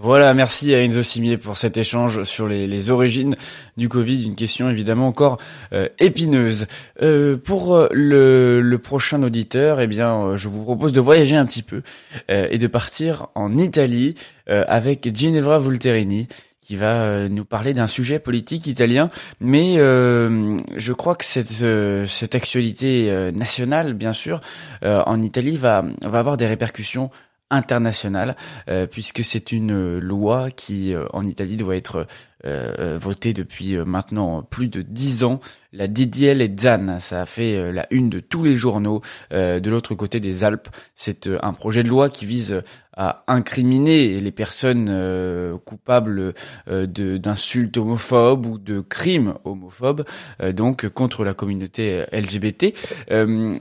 Voilà, 0.00 0.32
merci 0.32 0.72
à 0.76 0.80
Enzo 0.80 1.02
Simier 1.02 1.38
pour 1.38 1.58
cet 1.58 1.76
échange 1.76 2.22
sur 2.22 2.46
les, 2.46 2.90
origines 2.90 3.34
du 3.76 3.88
Covid, 3.88 4.26
une 4.26 4.36
question 4.36 4.70
évidemment 4.70 5.08
encore 5.08 5.38
euh, 5.72 5.88
épineuse. 5.98 6.68
Euh, 7.02 7.36
pour 7.36 7.74
euh, 7.74 7.88
le, 7.90 8.76
prochain 8.76 9.20
auditeur, 9.24 9.80
eh 9.80 9.88
bien, 9.88 10.36
je 10.36 10.46
vous 10.46 10.62
propose 10.62 10.92
de 10.92 11.00
voyager 11.00 11.34
un 11.34 11.44
petit 11.46 11.64
peu 11.64 11.82
et 12.28 12.58
de 12.58 12.66
partir 12.68 13.26
en 13.34 13.58
Italie 13.58 14.14
avec 14.46 15.10
Ginevra 15.12 15.58
Volterini 15.58 16.28
qui 16.60 16.76
va 16.76 17.28
nous 17.28 17.44
parler 17.44 17.74
d'un 17.74 17.88
sujet 17.88 18.20
politique 18.20 18.66
italien, 18.68 19.10
mais 19.40 19.76
je 19.78 20.92
crois 20.92 21.16
que 21.16 21.24
cette, 21.24 21.64
cette 22.06 22.34
actualité 22.34 23.30
nationale, 23.34 23.94
bien 23.94 24.12
sûr, 24.12 24.40
en 24.82 25.20
Italie 25.22 25.56
va, 25.56 25.84
va 26.02 26.18
avoir 26.18 26.36
des 26.36 26.46
répercussions 26.46 27.10
internationale, 27.50 28.36
euh, 28.68 28.86
puisque 28.86 29.24
c'est 29.24 29.52
une 29.52 29.98
loi 29.98 30.50
qui, 30.50 30.92
euh, 30.92 31.06
en 31.12 31.26
Italie, 31.26 31.56
doit 31.56 31.76
être 31.76 32.06
euh, 32.46 32.98
votée 33.00 33.32
depuis 33.32 33.76
maintenant 33.76 34.42
plus 34.42 34.68
de 34.68 34.82
dix 34.82 35.24
ans. 35.24 35.40
La 35.72 35.88
DDL 35.88 36.56
Zan, 36.58 37.00
ça 37.00 37.22
a 37.22 37.26
fait 37.26 37.72
la 37.72 37.86
une 37.90 38.10
de 38.10 38.20
tous 38.20 38.44
les 38.44 38.54
journaux 38.54 39.02
de 39.32 39.68
l'autre 39.68 39.94
côté 39.94 40.20
des 40.20 40.44
Alpes. 40.44 40.68
C'est 40.94 41.28
un 41.42 41.52
projet 41.52 41.82
de 41.82 41.88
loi 41.88 42.08
qui 42.08 42.26
vise 42.26 42.62
à 42.98 43.22
incriminer 43.28 44.20
les 44.20 44.32
personnes 44.32 44.88
euh, 44.90 45.56
coupables 45.56 46.34
euh, 46.68 46.86
d'insultes 46.86 47.76
homophobes 47.76 48.44
ou 48.44 48.58
de 48.58 48.80
crimes 48.80 49.34
homophobes, 49.44 50.04
euh, 50.42 50.52
donc 50.52 50.88
contre 50.88 51.24
la 51.24 51.32
communauté 51.32 52.04
LGBT. 52.12 52.74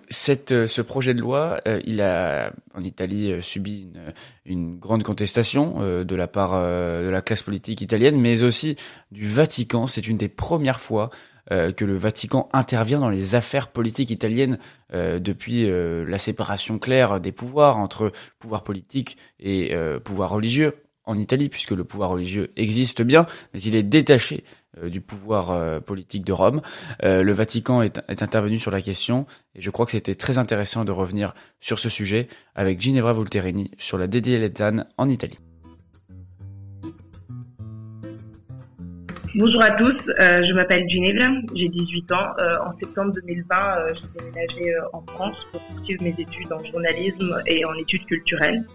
cette, 0.09 0.65
ce 0.65 0.81
projet 0.81 1.13
de 1.13 1.21
loi, 1.21 1.59
il 1.85 2.01
a 2.01 2.51
en 2.73 2.83
Italie 2.83 3.31
subi 3.43 3.83
une, 3.83 4.13
une 4.45 4.79
grande 4.79 5.03
contestation 5.03 6.03
de 6.03 6.15
la 6.15 6.27
part 6.27 6.53
de 6.53 7.09
la 7.09 7.21
classe 7.21 7.43
politique 7.43 7.81
italienne, 7.81 8.19
mais 8.19 8.41
aussi 8.41 8.75
du 9.11 9.27
Vatican. 9.27 9.85
C'est 9.85 10.07
une 10.07 10.17
des 10.17 10.29
premières 10.29 10.79
fois 10.79 11.11
euh, 11.51 11.71
que 11.71 11.85
le 11.85 11.95
Vatican 11.95 12.49
intervient 12.51 12.99
dans 12.99 13.09
les 13.09 13.35
affaires 13.35 13.69
politiques 13.69 14.11
italiennes 14.11 14.57
euh, 14.93 15.19
depuis 15.19 15.69
euh, 15.69 16.03
la 16.05 16.19
séparation 16.19 16.77
claire 16.77 17.21
des 17.21 17.31
pouvoirs 17.31 17.77
entre 17.77 18.11
pouvoir 18.39 18.63
politique 18.63 19.17
et 19.39 19.73
pouvoir 20.03 20.31
religieux 20.31 20.75
en 21.05 21.17
Italie, 21.17 21.47
puisque 21.47 21.71
le 21.71 21.85
pouvoir 21.85 22.09
religieux 22.09 22.51
existe 22.57 23.01
bien, 23.01 23.25
mais 23.53 23.61
il 23.61 23.75
est 23.75 23.83
détaché 23.83 24.43
du 24.83 24.99
pouvoir 24.99 25.81
politique 25.81 26.25
de 26.25 26.33
Rome. 26.33 26.61
le 27.01 27.31
Vatican 27.31 27.81
est, 27.81 28.01
intervenu 28.21 28.59
sur 28.59 28.71
la 28.71 28.81
question, 28.81 29.25
et 29.55 29.61
je 29.61 29.69
crois 29.69 29.85
que 29.85 29.93
c'était 29.93 30.15
très 30.15 30.37
intéressant 30.37 30.85
de 30.85 30.91
revenir 30.91 31.33
sur 31.59 31.79
ce 31.79 31.89
sujet 31.89 32.27
avec 32.55 32.81
Ginevra 32.81 33.13
Volterini 33.13 33.71
sur 33.77 33.97
la 33.97 34.07
DDL 34.07 34.51
en 34.97 35.07
Italie. 35.07 35.39
Bonjour 39.39 39.61
à 39.61 39.69
tous, 39.69 39.95
euh, 40.19 40.41
je 40.41 40.51
m'appelle 40.51 40.89
Ginevra, 40.89 41.29
j'ai 41.53 41.69
18 41.69 42.11
ans. 42.11 42.33
Euh, 42.41 42.55
en 42.65 42.75
septembre 42.79 43.11
2020, 43.13 43.55
euh, 43.55 43.87
j'ai 43.93 44.19
déménagé 44.19 44.73
en 44.93 45.01
France 45.03 45.45
pour 45.51 45.61
poursuivre 45.61 46.01
mes 46.01 46.15
études 46.17 46.51
en 46.51 46.63
journalisme 46.63 47.39
et 47.45 47.63
en 47.63 47.75
études 47.75 48.03
culturelles. 48.05 48.65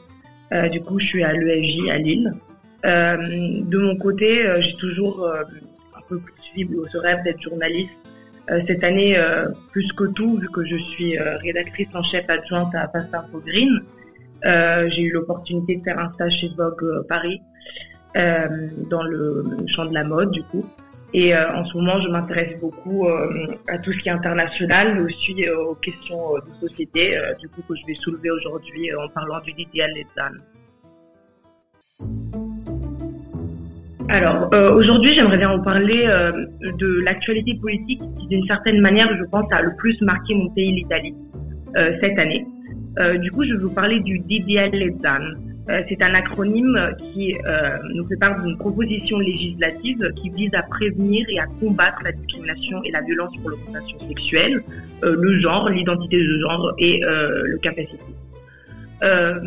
du 0.70 0.80
coup, 0.80 1.00
je 1.00 1.06
suis 1.06 1.24
à 1.24 1.32
l'EFJ 1.32 1.90
à 1.90 1.98
Lille. 1.98 2.32
de 2.84 3.76
mon 3.76 3.96
côté, 3.96 4.46
j'ai 4.60 4.74
toujours 4.74 5.28
un 5.28 6.00
peu 6.08 6.20
poursuivi 6.20 6.68
ce 6.92 6.98
rêve 6.98 7.24
d'être 7.24 7.42
journaliste. 7.42 7.90
cette 8.68 8.84
année, 8.84 9.20
plus 9.72 9.90
que 9.94 10.04
tout, 10.12 10.38
vu 10.38 10.48
que 10.50 10.64
je 10.64 10.76
suis 10.76 11.18
rédactrice 11.18 11.88
en 11.92 12.04
chef 12.04 12.24
adjointe 12.30 12.72
à 12.76 12.86
Passe 12.86 13.12
Info 13.12 13.42
Green, 13.44 13.80
j'ai 14.44 15.02
eu 15.02 15.10
l'opportunité 15.10 15.74
de 15.74 15.82
faire 15.82 15.98
un 15.98 16.12
stage 16.12 16.36
chez 16.38 16.50
Vogue 16.56 17.04
Paris 17.08 17.40
euh, 17.40 17.91
dans 18.14 19.02
le 19.02 19.44
champ 19.66 19.86
de 19.86 19.94
la 19.94 20.04
mode 20.04 20.30
du 20.30 20.42
coup. 20.42 20.64
Et 21.14 21.34
euh, 21.34 21.54
en 21.54 21.64
ce 21.66 21.76
moment, 21.76 22.00
je 22.00 22.08
m'intéresse 22.08 22.58
beaucoup 22.58 23.06
euh, 23.06 23.46
à 23.68 23.78
tout 23.78 23.92
ce 23.92 23.98
qui 23.98 24.08
est 24.08 24.12
international, 24.12 24.94
mais 24.94 25.02
aussi 25.02 25.46
aux 25.50 25.74
questions 25.74 26.34
de 26.36 26.68
société, 26.68 27.18
du 27.38 27.48
coup 27.48 27.62
que 27.68 27.74
je 27.76 27.86
vais 27.86 27.94
soulever 27.94 28.30
aujourd'hui 28.30 28.90
en 28.94 29.08
parlant 29.14 29.40
du 29.40 29.52
Didier 29.52 29.86
Letzan. 29.88 30.32
Alors, 34.08 34.50
aujourd'hui, 34.74 35.14
j'aimerais 35.14 35.38
bien 35.38 35.56
vous 35.56 35.62
parler 35.62 36.06
de 36.06 37.04
l'actualité 37.04 37.58
politique 37.60 38.02
qui, 38.18 38.26
d'une 38.28 38.46
certaine 38.46 38.80
manière, 38.80 39.08
je 39.16 39.24
pense, 39.24 39.50
a 39.52 39.62
le 39.62 39.74
plus 39.76 40.00
marqué 40.02 40.34
mon 40.34 40.50
pays, 40.50 40.72
l'Italie, 40.72 41.14
cette 42.00 42.18
année. 42.18 42.44
du 43.18 43.30
coup, 43.30 43.44
je 43.44 43.52
vais 43.52 43.62
vous 43.62 43.70
parler 43.70 44.00
du 44.00 44.18
Didier 44.18 44.68
Lezzan. 44.70 45.51
Euh, 45.68 45.80
c'est 45.88 46.02
un 46.02 46.12
acronyme 46.14 46.76
qui 46.98 47.36
euh, 47.46 47.78
nous 47.94 48.04
fait 48.08 48.16
part 48.16 48.42
d'une 48.42 48.58
proposition 48.58 49.18
législative 49.18 50.12
qui 50.16 50.30
vise 50.30 50.50
à 50.54 50.62
prévenir 50.62 51.24
et 51.28 51.38
à 51.38 51.46
combattre 51.60 51.98
la 52.02 52.10
discrimination 52.10 52.82
et 52.82 52.90
la 52.90 53.00
violence 53.02 53.36
pour 53.36 53.50
l'orientation 53.50 54.08
sexuelle, 54.08 54.64
euh, 55.04 55.16
le 55.20 55.38
genre, 55.40 55.68
l'identité 55.68 56.18
de 56.18 56.40
genre 56.40 56.74
et 56.78 57.00
le 57.02 57.58
capacité. 57.58 58.02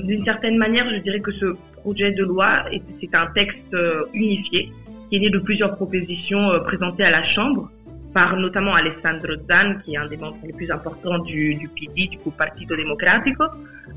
D'une 0.04 0.25
certaine 0.25 0.58
manière, 0.58 0.89
je 0.89 0.97
dirais 0.97 1.21
que 1.21 1.32
ce 1.32 1.56
projet 1.78 2.12
de 2.12 2.23
loi, 2.23 2.65
c'est 2.99 3.15
un 3.15 3.28
texte 3.28 3.75
unifié 4.13 4.69
qui 5.10 5.15
est 5.15 5.19
né 5.19 5.30
de 5.30 5.39
plusieurs 5.39 5.75
propositions 5.75 6.60
présentées 6.65 7.06
à 7.06 7.12
la 7.12 7.23
Chambre 7.23 7.71
par 8.15 8.38
notamment 8.38 8.73
Alessandro 8.73 9.34
Zan, 9.49 9.80
qui 9.84 9.93
est 9.93 9.97
un 9.97 10.08
des 10.08 10.15
membres 10.15 10.38
les 10.45 10.54
plus 10.54 10.71
importants 10.71 11.19
du, 11.19 11.69
PD, 11.75 12.08
du 12.08 12.17
Partito 12.38 12.73
Democratico, 12.73 13.43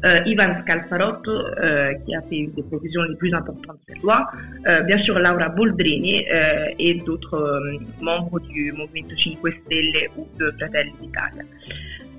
euh, 0.04 0.18
Ivan 0.26 0.56
Scalfarotto, 0.60 1.30
euh, 1.30 1.94
qui 2.04 2.16
a 2.16 2.22
fait 2.22 2.50
des 2.56 2.64
provisions 2.64 3.04
les 3.04 3.14
plus 3.14 3.32
importantes 3.32 3.78
de 3.86 3.94
cette 3.94 4.02
loi, 4.02 4.28
euh, 4.66 4.80
bien 4.82 4.98
sûr 4.98 5.16
Laura 5.20 5.48
Boldrini 5.50 6.26
et 6.80 6.94
d'autres 7.06 7.62
membres 8.00 8.40
du 8.40 8.72
Movimento 8.72 9.16
5 9.16 9.38
Stelle 9.64 10.08
ou 10.16 10.26
de 10.36 10.52
Fratelli 10.58 10.92
d'Italia. 11.00 11.44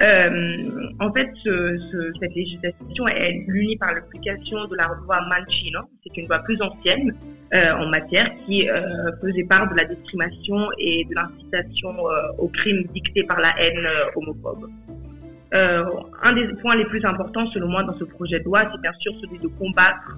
Euh, 0.02 0.92
en 1.00 1.12
fait, 1.12 1.30
ce, 1.44 2.12
cette 2.20 2.34
législation 2.34 3.08
est 3.08 3.44
l'unie 3.48 3.76
par 3.76 3.94
l'application 3.94 4.66
de 4.68 4.76
la 4.76 4.88
loi 4.88 5.20
Mancino. 5.28 5.82
C'est 6.04 6.18
une 6.18 6.28
loi 6.28 6.40
plus 6.40 6.62
ancienne 6.62 7.14
euh, 7.54 7.74
en 7.74 7.88
matière 7.90 8.32
qui 8.46 8.70
euh, 8.70 9.12
faisait 9.22 9.44
part 9.44 9.70
de 9.72 9.76
la 9.76 9.86
discrimination 9.86 10.70
et 10.78 11.04
de 11.04 11.16
l'incitation 11.16 11.90
euh, 11.90 12.32
au 12.38 12.48
crime 12.48 12.84
dicté 12.94 13.24
par 13.24 13.40
la 13.40 13.54
haine 13.60 13.86
euh, 13.86 14.06
homophobe. 14.16 14.70
un 15.52 16.34
des 16.34 16.48
points 16.62 16.78
les 16.78 16.86
plus 16.86 17.04
importants, 17.04 17.48
selon 17.52 17.68
moi, 17.68 17.84
dans 17.84 17.98
ce 17.98 18.06
projet 18.06 18.40
de 18.40 18.46
loi, 18.46 18.70
c'est 18.72 18.82
bien 18.82 18.94
sûr 19.00 19.14
celui 19.20 19.40
de 19.40 19.48
combattre 19.48 20.18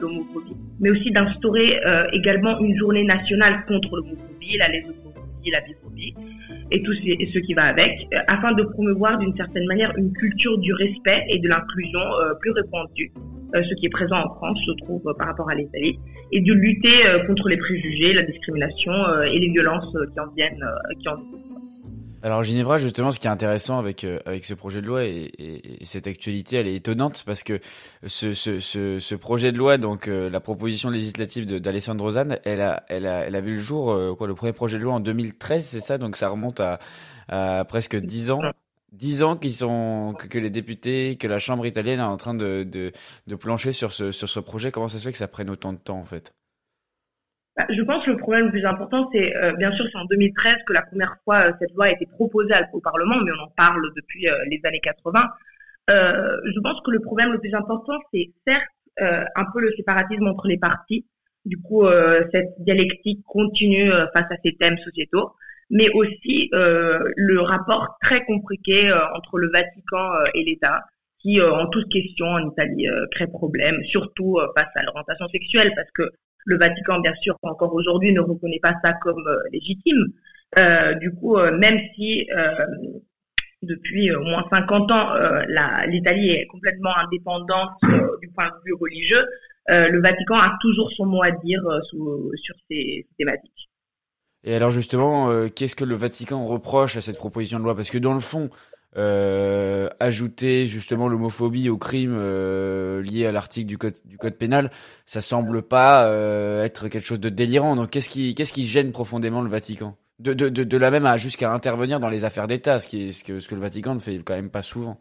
l'homophobie, 0.00 0.56
mais 0.80 0.90
aussi 0.90 1.10
d'instaurer 1.12 1.80
également 2.12 2.58
une 2.58 2.76
journée 2.76 3.04
nationale 3.04 3.64
contre 3.68 3.96
l'homophobie, 3.96 4.58
la 4.58 4.68
lesbophobie, 4.68 5.50
la 5.52 5.60
biphobie, 5.60 6.14
et 6.70 6.82
tout 6.82 6.92
ce 6.92 7.38
qui 7.38 7.54
va 7.54 7.64
avec, 7.64 8.06
euh, 8.14 8.18
afin 8.26 8.52
de 8.52 8.62
promouvoir 8.62 9.18
d'une 9.18 9.34
certaine 9.36 9.66
manière 9.66 9.92
une 9.96 10.12
culture 10.12 10.58
du 10.58 10.72
respect 10.74 11.24
et 11.28 11.38
de 11.38 11.48
l'inclusion 11.48 12.00
euh, 12.00 12.34
plus 12.40 12.50
répandue, 12.50 13.12
euh, 13.54 13.62
ce 13.62 13.74
qui 13.76 13.86
est 13.86 13.90
présent 13.90 14.18
en 14.24 14.34
France, 14.34 14.58
je 14.66 14.84
trouve, 14.84 15.02
par 15.16 15.28
rapport 15.28 15.48
à 15.50 15.54
l'Italie, 15.54 15.98
et 16.32 16.40
de 16.40 16.52
lutter 16.52 16.92
contre 17.26 17.48
les 17.48 17.56
préjugés, 17.56 18.12
la 18.12 18.22
discrimination 18.22 18.92
et 19.22 19.38
les 19.38 19.48
violences 19.48 19.96
qui 20.12 20.20
en 20.20 20.26
viennent, 20.36 20.62
alors 22.22 22.42
Ginevra, 22.42 22.78
justement, 22.78 23.12
ce 23.12 23.20
qui 23.20 23.28
est 23.28 23.30
intéressant 23.30 23.78
avec 23.78 24.02
euh, 24.02 24.18
avec 24.26 24.44
ce 24.44 24.52
projet 24.52 24.82
de 24.82 24.86
loi 24.86 25.04
et, 25.04 25.30
et, 25.38 25.84
cette 25.84 26.08
actualité, 26.08 26.56
elle 26.56 26.66
est 26.66 26.74
étonnante 26.74 27.22
parce 27.24 27.44
que 27.44 27.60
ce, 28.06 28.32
ce, 28.32 28.58
ce, 28.58 29.14
projet 29.14 29.52
de 29.52 29.58
loi, 29.58 29.78
donc 29.78 30.08
euh, 30.08 30.28
la 30.28 30.40
proposition 30.40 30.90
législative 30.90 31.46
d'Alessandro 31.46 32.10
Zan, 32.10 32.36
elle 32.44 32.60
a, 32.60 32.82
elle 32.88 33.06
a 33.06 33.20
elle 33.20 33.36
a 33.36 33.40
vu 33.40 33.54
le 33.54 33.60
jour 33.60 33.92
euh, 33.92 34.14
quoi 34.16 34.26
le 34.26 34.34
premier 34.34 34.52
projet 34.52 34.78
de 34.78 34.82
loi 34.82 34.94
en 34.94 35.00
2013, 35.00 35.64
c'est 35.64 35.80
ça, 35.80 35.96
donc 35.96 36.16
ça 36.16 36.28
remonte 36.28 36.60
à, 36.60 37.64
presque 37.68 37.96
dix 37.96 38.30
ans. 38.32 38.40
Dix 38.90 39.22
ans 39.22 39.36
qui 39.36 39.52
sont 39.52 40.14
que, 40.18 40.38
les 40.38 40.50
députés, 40.50 41.16
que 41.16 41.26
la 41.28 41.38
Chambre 41.38 41.66
italienne 41.66 42.00
est 42.00 42.02
en 42.02 42.16
train 42.16 42.34
de, 42.34 42.64
de, 42.64 43.36
plancher 43.36 43.70
sur 43.70 43.92
ce, 43.92 44.12
sur 44.12 44.30
ce 44.30 44.40
projet. 44.40 44.72
Comment 44.72 44.88
ça 44.88 44.98
se 44.98 45.04
fait 45.04 45.12
que 45.12 45.18
ça 45.18 45.28
prenne 45.28 45.50
autant 45.50 45.74
de 45.74 45.78
temps 45.78 45.98
en 45.98 46.04
fait? 46.04 46.32
Je 47.68 47.82
pense 47.82 48.04
que 48.04 48.10
le 48.10 48.16
problème 48.16 48.46
le 48.46 48.50
plus 48.50 48.64
important, 48.64 49.08
c'est 49.12 49.36
euh, 49.36 49.52
bien 49.54 49.72
sûr 49.72 49.86
c'est 49.90 49.98
en 49.98 50.04
2013 50.04 50.56
que 50.66 50.72
la 50.72 50.82
première 50.82 51.16
fois 51.24 51.48
euh, 51.48 51.52
cette 51.60 51.72
loi 51.74 51.86
a 51.86 51.90
été 51.90 52.06
proposée 52.06 52.54
au 52.72 52.80
Parlement, 52.80 53.16
mais 53.24 53.32
on 53.38 53.44
en 53.44 53.52
parle 53.56 53.82
depuis 53.96 54.28
euh, 54.28 54.36
les 54.50 54.60
années 54.64 54.80
80. 54.80 55.28
je 55.88 56.60
pense 56.60 56.80
que 56.82 56.90
le 56.90 57.00
problème 57.00 57.32
le 57.32 57.40
plus 57.40 57.54
important, 57.54 57.98
c'est 58.12 58.30
certes 58.46 58.68
un 59.00 59.44
peu 59.52 59.60
le 59.60 59.72
séparatisme 59.76 60.26
entre 60.26 60.48
les 60.48 60.58
partis, 60.58 61.06
du 61.44 61.56
coup 61.56 61.86
cette 62.32 62.50
dialectique 62.58 63.22
continue 63.26 63.90
face 64.12 64.30
à 64.30 64.36
ces 64.44 64.56
thèmes 64.56 64.76
sociétaux, 64.78 65.30
mais 65.70 65.88
aussi 65.94 66.50
le 66.52 67.38
rapport 67.40 67.96
très 68.02 68.24
compliqué 68.24 68.92
entre 69.14 69.38
le 69.38 69.50
Vatican 69.50 70.04
et 70.34 70.42
l'État, 70.42 70.82
qui 71.20 71.40
en 71.40 71.68
toute 71.68 71.88
question 71.88 72.26
en 72.26 72.50
Italie 72.50 72.88
crée 73.12 73.28
problème, 73.28 73.76
surtout 73.84 74.36
face 74.56 74.72
à 74.74 74.82
l'orientation 74.82 75.28
sexuelle, 75.28 75.72
parce 75.76 75.90
que 75.92 76.10
le 76.44 76.58
Vatican, 76.58 77.00
bien 77.00 77.14
sûr, 77.20 77.36
encore 77.42 77.74
aujourd'hui, 77.74 78.12
ne 78.12 78.20
reconnaît 78.20 78.60
pas 78.60 78.74
ça 78.82 78.92
comme 78.94 79.26
euh, 79.26 79.38
légitime. 79.52 80.04
Euh, 80.56 80.94
du 80.94 81.12
coup, 81.12 81.36
euh, 81.36 81.56
même 81.56 81.78
si 81.94 82.26
depuis 83.62 84.14
au 84.14 84.22
moins 84.22 84.44
50 84.50 84.90
ans, 84.92 85.14
l'Italie 85.88 86.30
est 86.30 86.46
complètement 86.46 86.96
indépendante 86.96 87.70
du 88.22 88.28
point 88.28 88.46
de 88.46 88.64
vue 88.64 88.74
religieux, 88.80 89.26
le 89.68 90.00
Vatican 90.00 90.36
a 90.36 90.56
toujours 90.60 90.90
son 90.92 91.06
mot 91.06 91.22
à 91.22 91.32
dire 91.32 91.60
sur 91.82 92.54
ces, 92.70 93.06
thématiques. 93.18 93.68
Et 94.44 94.54
alors 94.54 94.70
justement, 94.70 95.48
qu'est-ce 95.48 95.74
que 95.74 95.84
le 95.84 95.96
Vatican 95.96 96.46
reproche 96.46 96.96
à 96.96 97.00
cette 97.00 97.16
proposition 97.16 97.58
de 97.58 97.64
loi? 97.64 97.74
Parce 97.74 97.90
que 97.90 97.98
dans 97.98 98.14
le 98.14 98.20
fond, 98.20 98.48
euh, 98.96 99.88
ajouter 100.00 100.66
justement 100.66 101.08
l'homophobie 101.08 101.68
au 101.68 101.76
crime 101.76 102.16
euh, 102.16 103.02
lié 103.02 103.26
à 103.26 103.32
l'article 103.32 103.66
du 103.66 103.76
code 103.78 104.34
pénal, 104.34 104.70
ça 105.04 105.20
semble 105.20 105.62
pas 105.62 106.06
euh, 106.06 106.64
être 106.64 106.88
quelque 106.88 107.06
chose 107.06 107.20
de 107.20 107.28
délirant. 107.28 107.76
Donc 107.76 107.90
qu'est-ce 107.90 108.08
qui 108.08 108.66
gêne 108.66 108.92
profondément 108.92 109.42
le 109.42 109.50
Vatican? 109.50 109.96
De, 110.18 110.32
de, 110.32 110.76
la 110.76 110.90
même 110.90 111.06
à 111.06 111.16
jusqu'à 111.16 111.52
intervenir 111.52 112.00
dans 112.00 112.08
les 112.08 112.24
affaires 112.24 112.48
d'État, 112.48 112.80
ce 112.80 112.88
que 112.88 113.54
le 113.54 113.60
Vatican 113.60 113.94
ne 113.94 114.00
fait 114.00 114.18
quand 114.18 114.34
même 114.34 114.50
pas 114.50 114.62
souvent. 114.62 114.98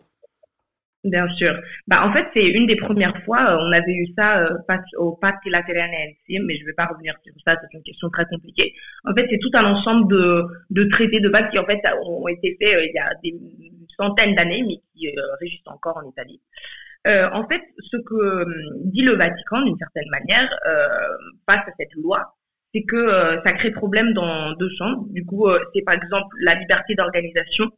Bien 1.04 1.28
sûr. 1.30 1.56
Bah, 1.88 2.06
en 2.06 2.14
fait, 2.14 2.26
c'est 2.36 2.48
une 2.48 2.68
des 2.68 2.76
premières 2.76 3.18
fois, 3.24 3.58
on 3.62 3.72
avait 3.72 3.94
eu 3.94 4.08
ça 4.16 4.48
face 4.68 4.86
au 4.98 5.14
pacte 5.14 5.44
Lateranense, 5.50 6.18
mais 6.30 6.56
je 6.56 6.62
ne 6.62 6.66
vais 6.66 6.74
pas 6.74 6.86
revenir 6.86 7.16
sur 7.24 7.34
ça, 7.46 7.56
c'est 7.60 7.78
une 7.78 7.84
question 7.84 8.10
très 8.10 8.26
compliquée. 8.26 8.74
En 9.06 9.16
fait, 9.16 9.26
c'est 9.30 9.40
tout 9.40 9.50
un 9.54 9.66
ensemble 9.66 10.08
de, 10.70 10.84
traités 10.84 11.20
de 11.20 11.30
base 11.30 11.50
qui, 11.52 11.58
en 11.58 11.66
fait, 11.66 11.80
ont 12.06 12.28
été 12.28 12.58
faits 12.62 12.78
il 12.84 12.94
y 12.94 13.00
a 13.00 13.10
des 13.24 13.34
centaines 14.00 14.36
d'années, 14.36 14.64
mais 14.68 14.78
qui 14.94 15.14
régissent 15.40 15.68
encore 15.68 15.98
en 15.98 16.10
Italie. 16.10 16.42
en 17.06 17.48
fait, 17.48 17.62
ce 17.80 17.98
que 17.98 18.46
dit 18.86 19.02
le 19.02 19.16
Vatican, 19.16 19.62
d'une 19.62 19.78
certaine 19.78 20.10
manière, 20.10 20.50
face 21.46 21.68
à 21.68 21.72
cette 21.80 21.94
loi, 21.96 22.36
c'est 22.74 22.84
que 22.84 23.10
ça 23.46 23.54
crée 23.54 23.72
problème 23.72 24.14
dans 24.14 24.54
deux 24.54 24.70
champs. 24.78 25.06
Du 25.10 25.26
coup, 25.26 25.48
c'est 25.74 25.82
par 25.82 25.96
exemple 25.96 26.28
la 26.42 26.56
liberté 26.56 26.96
d'organisation 26.96 27.72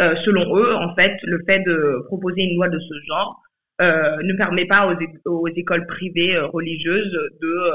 euh, 0.00 0.16
selon 0.24 0.56
eux, 0.56 0.74
en 0.74 0.94
fait, 0.94 1.16
le 1.24 1.42
fait 1.46 1.60
de 1.60 2.02
proposer 2.06 2.42
une 2.44 2.56
loi 2.56 2.68
de 2.68 2.78
ce 2.78 2.94
genre 3.06 3.42
euh, 3.82 4.16
ne 4.22 4.32
permet 4.34 4.64
pas 4.64 4.86
aux, 5.26 5.46
écoles 5.48 5.86
privées 5.86 6.36
euh, 6.36 6.46
religieuses 6.46 7.12
de 7.40 7.72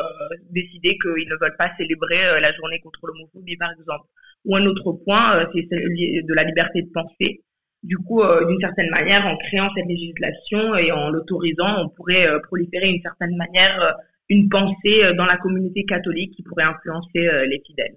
décider 0.49 0.97
qu'ils 0.97 1.27
ne 1.29 1.35
veulent 1.39 1.57
pas 1.57 1.71
célébrer 1.77 2.39
la 2.41 2.51
journée 2.53 2.79
contre 2.79 3.07
l'homophobie, 3.07 3.57
par 3.57 3.71
exemple. 3.71 4.07
Ou 4.45 4.55
un 4.55 4.65
autre 4.65 4.91
point, 5.05 5.45
c'est 5.53 5.67
de 5.69 6.33
la 6.33 6.43
liberté 6.43 6.81
de 6.81 6.91
penser. 6.91 7.43
Du 7.87 7.97
coup, 7.97 8.21
d'une 8.47 8.59
certaine 8.59 8.89
manière, 8.89 9.25
en 9.27 9.37
créant 9.37 9.69
cette 9.75 9.87
législation 9.87 10.75
et 10.75 10.91
en 10.91 11.09
l'autorisant, 11.09 11.83
on 11.83 11.89
pourrait 11.89 12.27
proliférer 12.43 12.91
d'une 12.91 13.01
certaine 13.01 13.35
manière 13.35 13.95
une 14.29 14.49
pensée 14.49 15.13
dans 15.15 15.25
la 15.25 15.37
communauté 15.37 15.85
catholique 15.85 16.33
qui 16.35 16.43
pourrait 16.43 16.63
influencer 16.63 17.29
les 17.47 17.61
fidèles. 17.65 17.95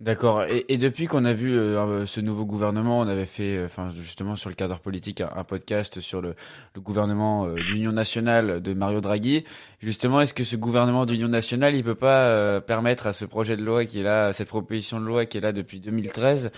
D'accord. 0.00 0.44
Et, 0.44 0.64
et, 0.68 0.78
depuis 0.78 1.08
qu'on 1.08 1.24
a 1.24 1.32
vu 1.32 1.58
euh, 1.58 2.06
ce 2.06 2.20
nouveau 2.20 2.44
gouvernement, 2.44 3.00
on 3.00 3.08
avait 3.08 3.26
fait, 3.26 3.56
euh, 3.56 3.64
enfin 3.64 3.90
justement 3.90 4.36
sur 4.36 4.48
le 4.48 4.54
cadre 4.54 4.78
politique, 4.78 5.20
un, 5.20 5.42
podcast 5.42 5.98
sur 5.98 6.22
le, 6.22 6.36
le 6.76 6.80
gouvernement 6.80 7.46
euh, 7.46 7.56
d'union 7.56 7.90
nationale 7.90 8.62
de 8.62 8.74
Mario 8.74 9.00
Draghi. 9.00 9.42
Justement, 9.80 10.20
est-ce 10.20 10.34
que 10.34 10.44
ce 10.44 10.54
gouvernement 10.54 11.04
d'union 11.04 11.26
nationale, 11.26 11.74
il 11.74 11.82
peut 11.82 11.96
pas 11.96 12.60
permettre 12.60 13.08
à 13.08 13.12
ce 13.12 13.24
projet 13.24 13.56
de 13.56 13.64
loi 13.64 13.86
qui 13.86 13.98
est 13.98 14.02
là, 14.04 14.32
cette 14.32 14.46
proposition 14.46 15.00
de 15.00 15.04
loi 15.06 15.26
qui 15.26 15.38
est 15.38 15.40
là 15.40 15.50
depuis 15.50 15.80
2013, 15.80 16.52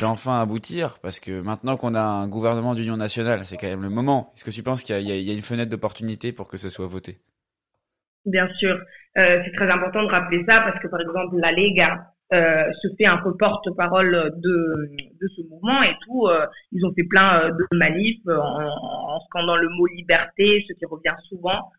d'enfin 0.00 0.40
aboutir? 0.40 0.98
Parce 1.02 1.18
que 1.18 1.40
maintenant 1.40 1.76
qu'on 1.76 1.94
a 1.94 2.02
un 2.02 2.28
gouvernement 2.28 2.74
d'union 2.74 2.96
nationale, 2.96 3.46
c'est 3.46 3.56
quand 3.56 3.66
même 3.66 3.82
le 3.82 3.90
moment. 3.90 4.32
Est-ce 4.36 4.44
que 4.44 4.50
tu 4.52 4.62
penses 4.62 4.84
qu'il 4.84 4.96
y, 5.00 5.22
y, 5.22 5.30
a 5.30 5.34
une 5.34 5.42
fenêtre 5.42 5.70
d'opportunité 5.70 6.30
pour 6.30 6.46
que 6.46 6.56
ce 6.56 6.68
soit 6.68 6.86
voté? 6.86 7.18
Bien 8.26 8.48
sûr, 8.58 8.78
c'est 9.16 9.52
très 9.56 9.70
important 9.70 10.04
de 10.04 10.08
rappeler 10.08 10.44
ça 10.48 10.60
parce 10.60 10.80
que 10.80 10.86
par 10.86 11.00
exemple 11.00 11.36
la 11.38 11.50
Lega 11.50 11.98
euh, 11.98 12.17
se 12.30 12.88
fait 12.96 13.06
un 13.06 13.18
peu 13.18 13.36
porte-parole 13.36 14.32
de, 14.36 14.90
de 15.20 15.28
ce 15.36 15.42
mouvement 15.48 15.82
et 15.82 15.94
tout. 16.04 16.26
Euh, 16.26 16.46
ils 16.72 16.84
ont 16.84 16.92
fait 16.94 17.04
plein 17.04 17.44
euh, 17.44 17.50
de 17.50 17.76
manifs 17.76 18.26
en, 18.26 19.20
scandant 19.26 19.56
le 19.56 19.68
mot 19.70 19.86
liberté, 19.86 20.64
ce 20.68 20.74
qui 20.74 20.86
revient 20.86 21.16
souvent 21.28 21.70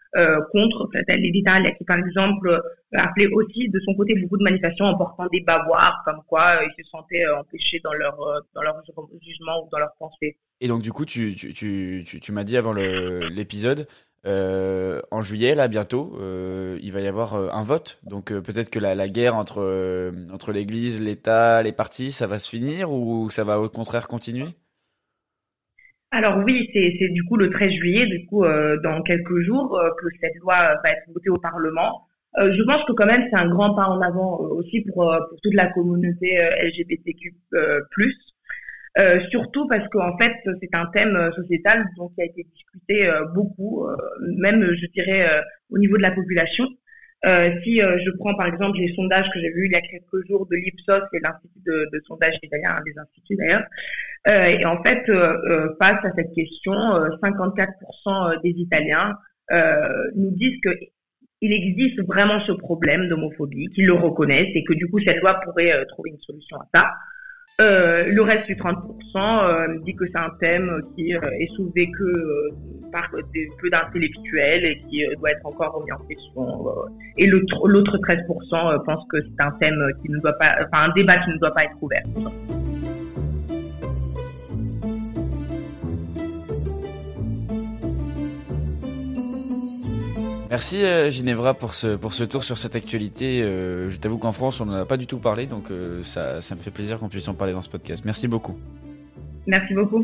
contre 0.52 0.90
d'Italia, 1.32 1.72
qui 1.74 1.84
par 1.84 2.00
exemple 2.00 2.60
appelait 2.94 3.28
aussi 3.28 3.70
de 3.70 3.80
son 3.86 3.94
côté 3.94 4.16
beaucoup 4.20 4.38
de 4.38 4.44
manifestations 4.44 4.86
en 4.86 4.98
portant 4.98 5.28
des 5.32 5.42
bavoirs, 5.42 6.02
comme 6.04 6.22
quoi 6.28 6.62
ils 6.64 6.84
se 6.84 6.90
sentaient 6.90 7.28
empêchés 7.28 7.80
dans 7.84 7.94
leur 7.94 8.18
dans 8.56 8.64
leur 8.64 8.82
jugement 9.22 9.64
ou 9.64 9.70
dans 9.72 9.78
leur 9.78 9.94
pensée. 10.00 10.38
Et 10.62 10.68
donc 10.68 10.82
du 10.82 10.92
coup, 10.92 11.06
tu 11.06 11.36
tu 11.36 11.54
tu, 11.54 12.20
tu 12.20 12.32
m'as 12.32 12.44
dit 12.44 12.58
avant 12.58 12.74
l'épisode 12.74 13.86
euh, 14.26 15.02
en 15.12 15.22
juillet, 15.22 15.56
là, 15.56 15.68
bientôt, 15.68 16.18
euh, 16.20 16.78
il 16.82 16.92
va 16.92 17.02
y 17.02 17.08
avoir 17.08 17.36
euh, 17.36 17.50
un 17.52 17.64
vote. 17.64 18.00
Donc 18.04 18.34
peut-être 18.34 18.70
que 18.70 18.80
la, 18.80 19.08
guerre 19.08 19.36
entre, 19.36 20.12
entre 20.34 20.52
l'Église, 20.52 21.02
l'État, 21.02 21.64
les 21.64 21.72
partis, 21.72 22.12
ça 22.12 22.28
va 22.28 22.40
se 22.40 22.50
finir 22.50 22.92
ou 22.92 23.30
ça 23.30 23.44
va 23.44 23.60
au 23.60 23.70
contraire 23.70 24.08
continuer? 24.08 24.48
Alors 26.12 26.38
oui, 26.44 26.68
c'est 26.74 27.10
du 27.10 27.24
coup 27.24 27.38
le 27.38 27.52
13 27.52 27.70
juillet, 27.70 28.06
du 28.08 28.26
coup 28.26 28.44
dans 28.84 29.02
quelques 29.04 29.42
jours, 29.42 29.80
que 30.02 30.08
cette 30.20 30.36
loi 30.38 30.74
va 30.84 30.90
être 30.90 31.04
votée 31.14 31.30
au 31.30 31.38
Parlement. 31.38 32.08
je 32.36 32.64
pense 32.64 32.84
que 32.86 32.94
quand 32.94 33.06
même 33.06 33.28
c'est 33.30 33.38
un 33.38 33.48
grand 33.48 33.76
pas 33.76 33.86
en 33.86 34.02
avant 34.02 34.40
aussi 34.40 34.82
pour, 34.82 35.16
pour 35.30 35.40
toute 35.44 35.54
la 35.54 35.68
communauté 35.68 36.36
LGBTQ+. 36.64 37.36
Euh, 38.98 39.20
surtout 39.30 39.68
parce 39.68 39.88
qu'en 39.90 40.18
fait, 40.18 40.34
c'est 40.46 40.74
un 40.74 40.88
thème 40.88 41.16
euh, 41.16 41.32
sociétal 41.34 41.86
dont 41.96 42.10
qui 42.10 42.22
a 42.22 42.26
été 42.26 42.44
discuté 42.44 43.08
euh, 43.08 43.24
beaucoup, 43.36 43.86
même 44.38 44.74
je 44.74 44.86
dirais 44.88 45.26
au 45.70 45.78
niveau 45.78 45.98
de 45.98 46.02
la 46.02 46.12
population. 46.12 46.66
si 47.64 47.80
je 47.80 48.18
prends 48.18 48.36
par 48.36 48.48
exemple 48.48 48.80
les 48.80 48.94
sondages 48.96 49.30
que 49.32 49.40
j'ai 49.40 49.52
vus 49.52 49.66
il 49.66 49.72
y 49.72 49.76
a 49.76 49.82
quelques 49.82 50.28
jours 50.28 50.48
de 50.48 50.56
l'Ipsos, 50.56 51.04
qui 51.10 51.18
est 51.18 51.22
l'institut 51.24 51.60
de, 51.66 51.90
de, 51.94 52.02
sondage 52.08 52.36
italien, 52.42 52.78
un 52.78 52.84
des 52.84 52.98
instituts 52.98 53.36
d'ailleurs, 53.36 53.66
et 54.28 54.66
en 54.66 54.82
fait, 54.84 55.06
face 55.80 56.06
à 56.06 56.12
cette 56.16 56.34
question, 56.34 56.74
54% 56.74 58.42
des 58.42 58.56
Italiens 58.58 59.18
nous 60.16 60.32
disent 60.32 60.60
que 60.64 60.72
il 61.42 61.54
existe 61.54 62.02
vraiment 62.06 62.42
ce 62.46 62.52
problème 62.52 63.08
d'homophobie, 63.08 63.70
qu'ils 63.70 63.86
le 63.86 63.94
reconnaissent 63.94 64.54
et 64.56 64.64
que 64.66 64.74
du 64.74 64.90
coup 64.90 65.00
cette 65.06 65.22
loi 65.22 65.40
pourrait 65.46 65.86
trouver 65.88 66.12
une 66.12 66.20
solution 66.20 66.58
à 66.58 66.68
ça. 66.74 66.92
Le 67.58 68.22
reste 68.22 68.48
du 68.48 68.56
30% 68.56 69.84
dit 69.84 69.96
que 69.96 70.06
c'est 70.08 70.20
un 70.20 70.32
thème 70.40 70.82
qui 70.96 71.12
est 71.12 71.56
soulevé 71.56 71.92
que 71.92 72.50
par 72.92 73.10
peu 73.12 73.70
d'intellectuels 73.70 74.66
et 74.66 74.82
qui 74.90 75.06
doit 75.18 75.32
être 75.32 75.46
encore 75.46 75.74
remis 75.74 75.92
en 75.92 76.00
question. 76.06 76.46
et 77.18 77.28
l'autre 77.28 77.98
13% 77.98 78.84
pense 78.86 79.06
que 79.12 79.18
c'est 79.22 79.44
un 79.44 79.52
thème 79.60 79.92
qui 80.02 80.12
ne 80.12 80.20
doit 80.20 80.34
pas, 80.34 80.56
enfin 80.64 80.90
un 80.90 80.94
débat 80.94 81.18
qui 81.20 81.32
ne 81.32 81.38
doit 81.38 81.54
pas 81.54 81.66
être 81.66 81.78
ouvert. 81.82 82.04
Merci 90.50 90.84
euh, 90.84 91.12
Ginevra 91.12 91.54
pour 91.54 91.76
ce, 91.76 91.96
pour 91.96 92.16
ce 92.16 92.24
tour 92.24 92.44
sur 92.44 92.58
cette 92.58 92.76
actualité. 92.76 93.44
Euh, 93.44 93.92
je 93.92 93.98
t'avoue 93.98 94.18
qu'en 94.18 94.32
France, 94.32 94.60
on 94.60 94.66
n'en 94.66 94.74
a 94.74 94.86
pas 94.86 94.98
du 94.98 95.06
tout 95.06 95.20
parlé, 95.20 95.46
donc 95.46 95.70
euh, 95.70 96.02
ça, 96.02 96.42
ça 96.42 96.56
me 96.56 96.60
fait 96.60 96.72
plaisir 96.72 96.98
qu'on 96.98 97.08
puisse 97.08 97.28
en 97.28 97.36
parler 97.36 97.54
dans 97.54 97.62
ce 97.62 97.70
podcast. 97.70 98.04
Merci 98.04 98.28
beaucoup. 98.28 98.58
Merci 99.46 99.76
beaucoup. 99.76 100.04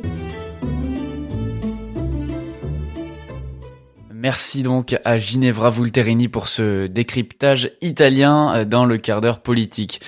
Merci 4.14 4.62
donc 4.62 4.96
à 5.04 5.18
Ginevra 5.18 5.72
Vulterini 5.72 6.28
pour 6.28 6.48
ce 6.48 6.86
décryptage 6.86 7.72
italien 7.82 8.66
dans 8.66 8.86
le 8.86 8.98
quart 8.98 9.22
d'heure 9.22 9.40
politique. 9.40 10.00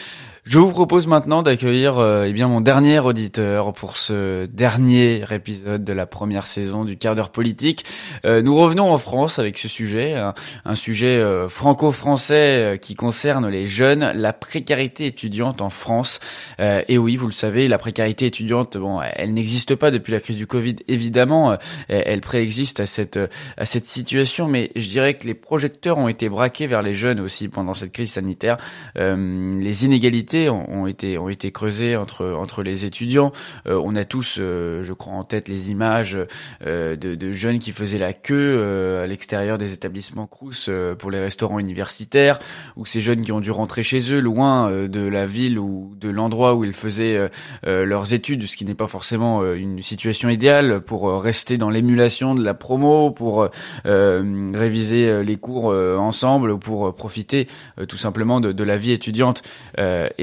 Je 0.50 0.60
vous 0.60 0.72
propose 0.72 1.08
maintenant 1.08 1.44
d'accueillir 1.44 1.98
euh, 1.98 2.24
eh 2.26 2.32
bien 2.32 2.48
mon 2.48 2.62
dernier 2.62 3.00
auditeur 3.00 3.74
pour 3.74 3.98
ce 3.98 4.46
dernier 4.46 5.22
épisode 5.30 5.84
de 5.84 5.92
la 5.92 6.06
première 6.06 6.48
saison 6.48 6.86
du 6.86 6.96
quart 6.96 7.16
d'heure 7.16 7.32
politique. 7.32 7.84
Euh, 8.24 8.42
nous 8.42 8.56
revenons 8.56 8.90
en 8.90 8.98
France 8.98 9.40
avec 9.40 9.58
ce 9.58 9.68
sujet, 9.68 10.16
un, 10.64 10.76
sujet 10.76 11.18
euh, 11.18 11.50
franco-français 11.50 12.80
qui 12.82 12.96
concerne 12.96 13.50
les 13.50 13.68
jeunes, 13.68 14.14
la 14.16 14.32
précarité 14.32 15.08
étudiante 15.08 15.62
en 15.62 15.70
France. 15.70 16.22
et 16.60 16.98
oui, 16.98 17.18
vous 17.18 17.28
le 17.28 17.34
savez, 17.34 17.68
la 17.68 17.78
précarité 17.78 18.26
étudiante, 18.26 18.78
bon, 18.78 19.02
elle 19.02 19.34
n'existe 19.34 19.76
pas 19.76 19.92
depuis 19.92 20.14
la 20.14 20.22
crise 20.22 20.38
du 20.38 20.48
Covid, 20.48 20.78
évidemment, 20.88 21.58
elle 21.90 22.22
préexiste 22.22 22.80
à 22.80 22.86
cette 22.86 23.20
à 23.58 23.66
cette 23.66 23.88
situation, 23.88 24.48
mais 24.48 24.72
je 24.78 24.88
dirais 24.88 25.16
que 25.16 25.28
les 25.28 25.34
projecteurs 25.34 25.98
ont 25.98 26.08
été 26.08 26.30
braqués 26.30 26.68
vers 26.68 26.82
les 26.82 26.94
jeunes 26.94 27.20
aussi 27.20 27.50
pendant 27.50 27.74
cette 27.74 27.92
crise 27.92 28.14
sanitaire. 28.14 28.56
les 28.96 29.86
inégalités 29.86 30.37
ont, 30.50 30.88
été 30.88 31.18
ont 31.18 31.30
été 31.30 31.52
entre 31.98 32.26
entre 32.26 32.64
les 32.64 32.86
étudiants. 32.86 33.32
Euh, 33.68 33.82
on 33.84 33.96
a 33.96 34.06
tous, 34.06 34.38
euh, 34.40 34.84
je 34.84 34.94
crois, 34.94 35.14
en 35.14 35.24
tête 35.24 35.48
les 35.48 35.72
images 35.72 36.18
euh, 36.66 36.96
de, 36.96 37.32
jeunes 37.32 37.60
qui 37.60 37.72
faisaient 37.72 37.98
la 37.98 38.14
queue 38.14 39.02
à 39.04 39.08
l'extérieur 39.08 39.58
des 39.58 39.74
établissements 39.74 40.28
Crous 40.28 40.70
pour 40.98 41.12
les 41.12 41.20
restaurants 41.20 41.60
universitaires, 41.60 42.40
ou 42.76 42.86
ces 42.86 43.02
jeunes 43.02 43.22
qui 43.22 43.32
ont 43.32 43.42
dû 43.42 43.52
rentrer 43.52 43.84
chez 43.84 44.14
eux, 44.14 44.20
loin 44.20 44.72
de 44.88 45.08
la 45.08 45.26
ville 45.26 45.60
ou 45.60 45.94
de 46.00 46.10
l'endroit 46.10 46.56
où 46.56 46.64
ils 46.64 46.74
faisaient 46.74 47.30
leurs 47.64 48.14
études, 48.14 48.46
ce 48.48 48.56
qui 48.56 48.66
n'est 48.66 48.76
pas 48.76 48.88
forcément 48.88 49.44
une 49.54 49.82
situation 49.82 50.30
idéale 50.30 50.82
pour 50.82 51.22
rester 51.22 51.58
dans 51.58 51.70
l'émulation 51.70 52.34
de 52.34 52.44
la 52.44 52.54
promo, 52.54 53.12
pour 53.12 53.50
réviser 53.84 55.24
les 55.24 55.38
cours 55.38 55.66
ensemble 55.66 56.52
ou 56.52 56.58
pour 56.58 56.96
profiter 56.96 57.48
tout 57.88 57.98
simplement 57.98 58.40
de, 58.40 58.64
la 58.64 58.78
vie 58.78 58.92
étudiante. 58.92 59.44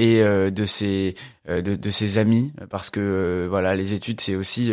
Euh, 0.05 0.49
de 0.49 0.65
ses 0.65 1.15
euh, 1.49 1.61
de, 1.61 1.89
ses 1.89 2.17
amis 2.17 2.53
parce 2.69 2.89
que 2.89 2.99
euh, 2.99 3.47
voilà 3.49 3.75
les 3.75 3.93
études 3.93 4.19
c'est 4.19 4.35
aussi 4.35 4.71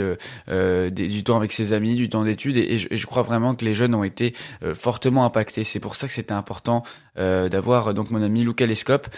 du 0.49 1.25
temps 1.25 1.37
avec 1.37 1.53
ses 1.53 1.73
amis 1.73 1.95
du 1.95 2.09
temps 2.09 2.25
d'études 2.25 2.57
et, 2.57 2.79
je, 2.79 3.07
crois 3.07 3.23
vraiment 3.23 3.55
que 3.55 3.65
les 3.65 3.75
jeunes 3.75 3.95
ont 3.95 4.05
été 4.05 4.35
fortement 4.75 5.25
impactés 5.25 5.65
c'est 5.65 5.81
pour 5.81 5.95
ça 5.95 6.07
que 6.07 6.13
c'était 6.13 6.33
important 6.33 6.83
d'avoir 7.17 7.95
donc 7.95 8.11
mon 8.11 8.23
ami 8.23 8.43
Luca 8.43 8.67
Lescope 8.67 9.09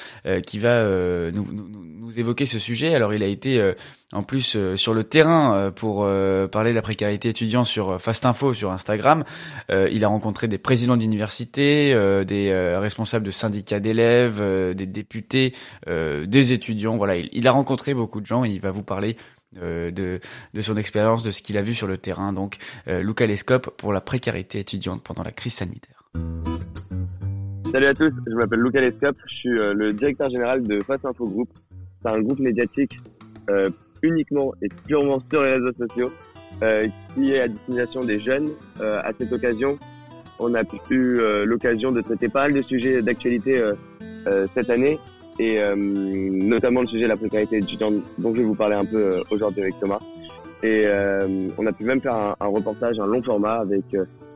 qui 0.47 0.59
va 0.59 0.85
nous, 1.31 1.47
nous, 1.53 2.19
évoquer 2.19 2.47
ce 2.47 2.59
sujet 2.59 2.95
alors 2.95 3.15
il 3.15 3.23
a 3.23 3.27
été 3.27 3.75
en 4.15 4.23
plus 4.23 4.55
euh, 4.57 4.77
sur 4.77 4.95
le 4.95 5.05
terrain 5.05 5.55
euh, 5.55 5.71
pour 5.71 6.05
euh, 6.05 6.47
parler 6.47 6.71
de 6.71 6.77
la 6.77 6.83
précarité 6.83 7.29
étudiante 7.29 7.67
sur 7.67 8.01
Fast 8.01 8.25
Info 8.25 8.55
sur 8.55 8.71
Instagram. 8.71 9.25
il 9.71 10.05
a 10.05 10.09
rencontré 10.09 10.47
des 10.47 10.59
présidents 10.59 10.97
d'université, 10.97 11.95
des 12.27 12.77
responsables 12.77 13.25
de 13.27 13.31
syndicats 13.31 13.81
d'élèves, 13.81 14.41
des 14.75 14.87
députés, 14.87 15.53
des 15.87 16.53
étudiants. 16.53 16.97
Voilà, 16.97 17.17
il, 17.17 17.44
a 17.49 17.53
rencontré 17.53 17.95
beaucoup 17.95 18.21
de 18.21 18.27
gens 18.27 18.45
et 18.45 18.51
il 18.51 18.61
va 18.61 18.71
vous 18.71 18.83
parler 18.83 19.17
de, 19.55 19.91
de 19.91 20.61
son 20.61 20.77
expérience, 20.77 21.23
de 21.23 21.31
ce 21.31 21.41
qu'il 21.41 21.57
a 21.59 21.63
vu 21.63 21.75
sur 21.75 21.87
le 21.87 21.97
terrain. 21.97 22.33
Donc, 22.33 22.57
Luca 22.87 23.25
Lescope 23.27 23.71
pour 23.77 23.93
la 23.93 24.01
précarité 24.01 24.59
étudiante 24.59 25.03
pendant 25.03 25.23
la 25.23 25.31
crise 25.31 25.55
sanitaire. 25.55 26.03
Salut 27.71 27.87
à 27.87 27.95
tous, 27.95 28.13
je 28.27 28.35
m'appelle 28.35 28.61
Luca 28.61 28.81
Lescope, 28.81 29.17
je 29.27 29.35
suis 29.35 29.51
le 29.51 29.91
directeur 29.93 30.29
général 30.29 30.65
de 30.65 30.81
Fast 30.83 31.05
Info 31.05 31.25
Group. 31.25 31.49
C'est 32.03 32.09
un 32.09 32.21
groupe 32.21 32.41
médiatique 32.41 32.99
uniquement 34.05 34.53
et 34.63 34.69
purement 34.87 35.21
sur 35.31 35.43
les 35.43 35.55
réseaux 35.55 35.73
sociaux, 35.73 36.13
euh, 36.63 36.87
qui 37.15 37.33
est 37.33 37.41
à 37.41 37.49
destination 37.49 38.01
des 38.05 38.21
jeunes. 38.21 38.51
Euh, 38.81 39.01
à 39.03 39.13
cette 39.19 39.33
occasion, 39.33 39.79
on 40.39 40.55
a 40.55 40.63
eu 40.91 41.19
euh, 41.19 41.45
l'occasion 41.45 41.91
de 41.91 42.01
traiter 42.01 42.29
pas 42.29 42.43
mal 42.43 42.55
de 42.55 42.63
sujets 42.63 43.03
d'actualité 43.03 43.63
cette 44.55 44.71
année, 44.71 44.99
et 45.39 45.61
notamment 45.77 46.83
le 46.83 46.87
sujet 46.87 47.05
de 47.05 47.09
la 47.09 47.17
précarité 47.17 47.59
étudiante, 47.59 47.95
dont 48.19 48.35
je 48.35 48.41
vais 48.41 48.47
vous 48.47 48.55
parler 48.55 48.77
un 48.77 48.85
peu 48.85 49.23
aujourd'hui 49.31 49.63
avec 49.63 49.79
Thomas. 49.81 49.99
Et 50.63 50.87
on 51.59 51.67
a 51.67 51.73
pu 51.73 51.85
même 51.85 52.01
faire 52.01 52.37
un, 52.41 52.47
reportage, 52.47 52.99
un 52.99 53.07
long 53.07 53.23
format 53.23 53.57
avec 53.57 53.85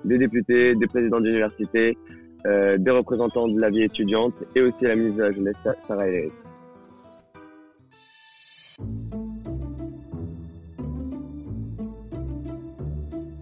des 0.04 0.18
députés, 0.18 0.74
des 0.74 0.86
présidents 0.86 1.20
d'université, 1.20 1.96
des 2.44 2.90
représentants 2.90 3.48
de 3.48 3.60
la 3.60 3.70
vie 3.70 3.82
étudiante 3.82 4.34
et 4.54 4.62
aussi 4.62 4.84
la 4.84 4.94
ministre 4.94 5.18
de 5.18 5.22
la 5.22 5.32
Jeunesse, 5.32 5.68
Sarah 5.86 6.08
Ellery. 6.08 6.30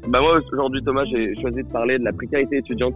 Bah 0.09 0.21
moi 0.21 0.39
aujourd'hui 0.53 0.83
Thomas 0.85 1.05
j'ai 1.05 1.35
choisi 1.41 1.65
de 1.65 1.69
parler 1.69 1.99
de 1.99 2.05
la 2.05 2.13
précarité 2.13 2.59
étudiante. 2.59 2.95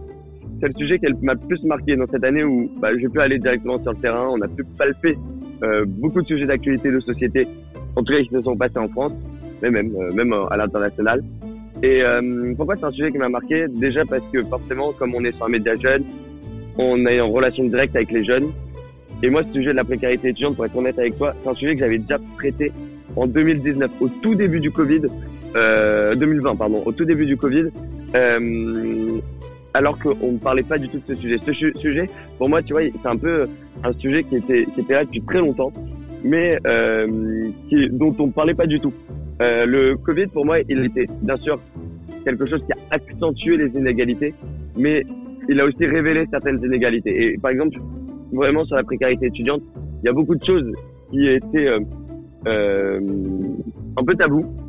C'est 0.61 0.67
le 0.67 0.73
sujet 0.77 0.99
qui 0.99 1.11
m'a 1.23 1.33
le 1.33 1.39
plus 1.39 1.63
marqué 1.63 1.95
dans 1.95 2.05
cette 2.05 2.23
année 2.23 2.43
où 2.43 2.69
bah, 2.79 2.89
j'ai 2.95 3.09
pu 3.09 3.19
aller 3.19 3.39
directement 3.39 3.81
sur 3.81 3.93
le 3.93 3.97
terrain, 3.97 4.27
on 4.31 4.39
a 4.41 4.47
pu 4.47 4.63
palper 4.77 5.17
euh, 5.63 5.85
beaucoup 5.87 6.21
de 6.21 6.27
sujets 6.27 6.45
d'actualité 6.45 6.91
de 6.91 6.99
société, 6.99 7.47
en 7.95 8.03
tout 8.03 8.13
cas 8.13 8.19
qui 8.19 8.29
se 8.29 8.41
sont 8.43 8.55
passés 8.55 8.77
en 8.77 8.87
France, 8.87 9.13
mais 9.63 9.71
même 9.71 9.91
euh, 9.99 10.13
même 10.13 10.33
à 10.51 10.57
l'international. 10.57 11.23
Et 11.81 12.03
euh, 12.03 12.53
pourquoi 12.55 12.75
c'est 12.75 12.85
un 12.85 12.91
sujet 12.91 13.11
qui 13.11 13.17
m'a 13.17 13.29
marqué? 13.29 13.65
Déjà 13.69 14.05
parce 14.05 14.23
que 14.31 14.43
forcément 14.43 14.91
comme 14.91 15.15
on 15.15 15.23
est 15.23 15.31
sur 15.31 15.45
un 15.45 15.49
média 15.49 15.75
jeune, 15.75 16.03
on 16.77 17.07
est 17.07 17.19
en 17.19 17.31
relation 17.31 17.63
directe 17.63 17.95
avec 17.95 18.11
les 18.11 18.23
jeunes. 18.23 18.51
Et 19.23 19.31
moi 19.31 19.41
ce 19.43 19.53
sujet 19.53 19.71
de 19.71 19.77
la 19.77 19.83
précarité 19.83 20.29
étudiante, 20.29 20.55
pour 20.55 20.65
être 20.65 20.77
honnête 20.77 20.99
avec 20.99 21.17
toi, 21.17 21.33
c'est 21.41 21.49
un 21.49 21.55
sujet 21.55 21.73
que 21.73 21.79
j'avais 21.79 21.97
déjà 21.97 22.19
traité 22.37 22.71
en 23.15 23.25
2019, 23.25 23.91
au 23.99 24.09
tout 24.21 24.35
début 24.35 24.59
du 24.59 24.69
Covid, 24.69 25.01
euh, 25.55 26.13
2020, 26.15 26.55
pardon, 26.55 26.83
au 26.85 26.91
tout 26.91 27.05
début 27.05 27.25
du 27.25 27.35
Covid, 27.35 27.65
euh, 28.15 29.19
alors 29.73 29.97
qu'on 29.97 30.33
ne 30.33 30.37
parlait 30.37 30.63
pas 30.63 30.77
du 30.77 30.89
tout 30.89 30.97
de 30.97 31.15
ce 31.15 31.21
sujet. 31.21 31.37
Ce 31.45 31.53
sujet, 31.79 32.09
pour 32.37 32.49
moi, 32.49 32.61
tu 32.61 32.73
vois, 32.73 32.81
c'est 32.83 33.07
un 33.07 33.17
peu 33.17 33.47
un 33.83 33.93
sujet 33.93 34.23
qui 34.23 34.35
était, 34.37 34.65
qui 34.65 34.81
était 34.81 34.93
là 34.93 35.05
depuis 35.05 35.21
très 35.21 35.39
longtemps, 35.39 35.71
mais 36.23 36.57
euh, 36.67 37.49
qui, 37.69 37.89
dont 37.89 38.15
on 38.19 38.27
ne 38.27 38.31
parlait 38.31 38.53
pas 38.53 38.67
du 38.67 38.79
tout. 38.79 38.93
Euh, 39.41 39.65
le 39.65 39.97
Covid, 39.97 40.27
pour 40.27 40.45
moi, 40.45 40.59
il 40.67 40.85
était 40.85 41.07
bien 41.21 41.37
sûr 41.37 41.59
quelque 42.23 42.45
chose 42.45 42.63
qui 42.65 42.73
a 42.73 42.95
accentué 42.95 43.57
les 43.57 43.69
inégalités, 43.69 44.33
mais 44.77 45.03
il 45.49 45.59
a 45.59 45.65
aussi 45.65 45.85
révélé 45.85 46.25
certaines 46.29 46.63
inégalités. 46.63 47.33
Et 47.33 47.37
par 47.37 47.51
exemple, 47.51 47.79
vraiment 48.31 48.65
sur 48.65 48.75
la 48.75 48.83
précarité 48.83 49.27
étudiante, 49.27 49.61
il 50.03 50.07
y 50.07 50.09
a 50.09 50.13
beaucoup 50.13 50.35
de 50.35 50.43
choses 50.43 50.71
qui 51.11 51.27
étaient 51.27 51.67
euh, 51.67 51.79
euh 52.47 52.99
un 53.97 54.03
peu 54.05 54.15
tabou, 54.15 54.39
euh, 54.39 54.60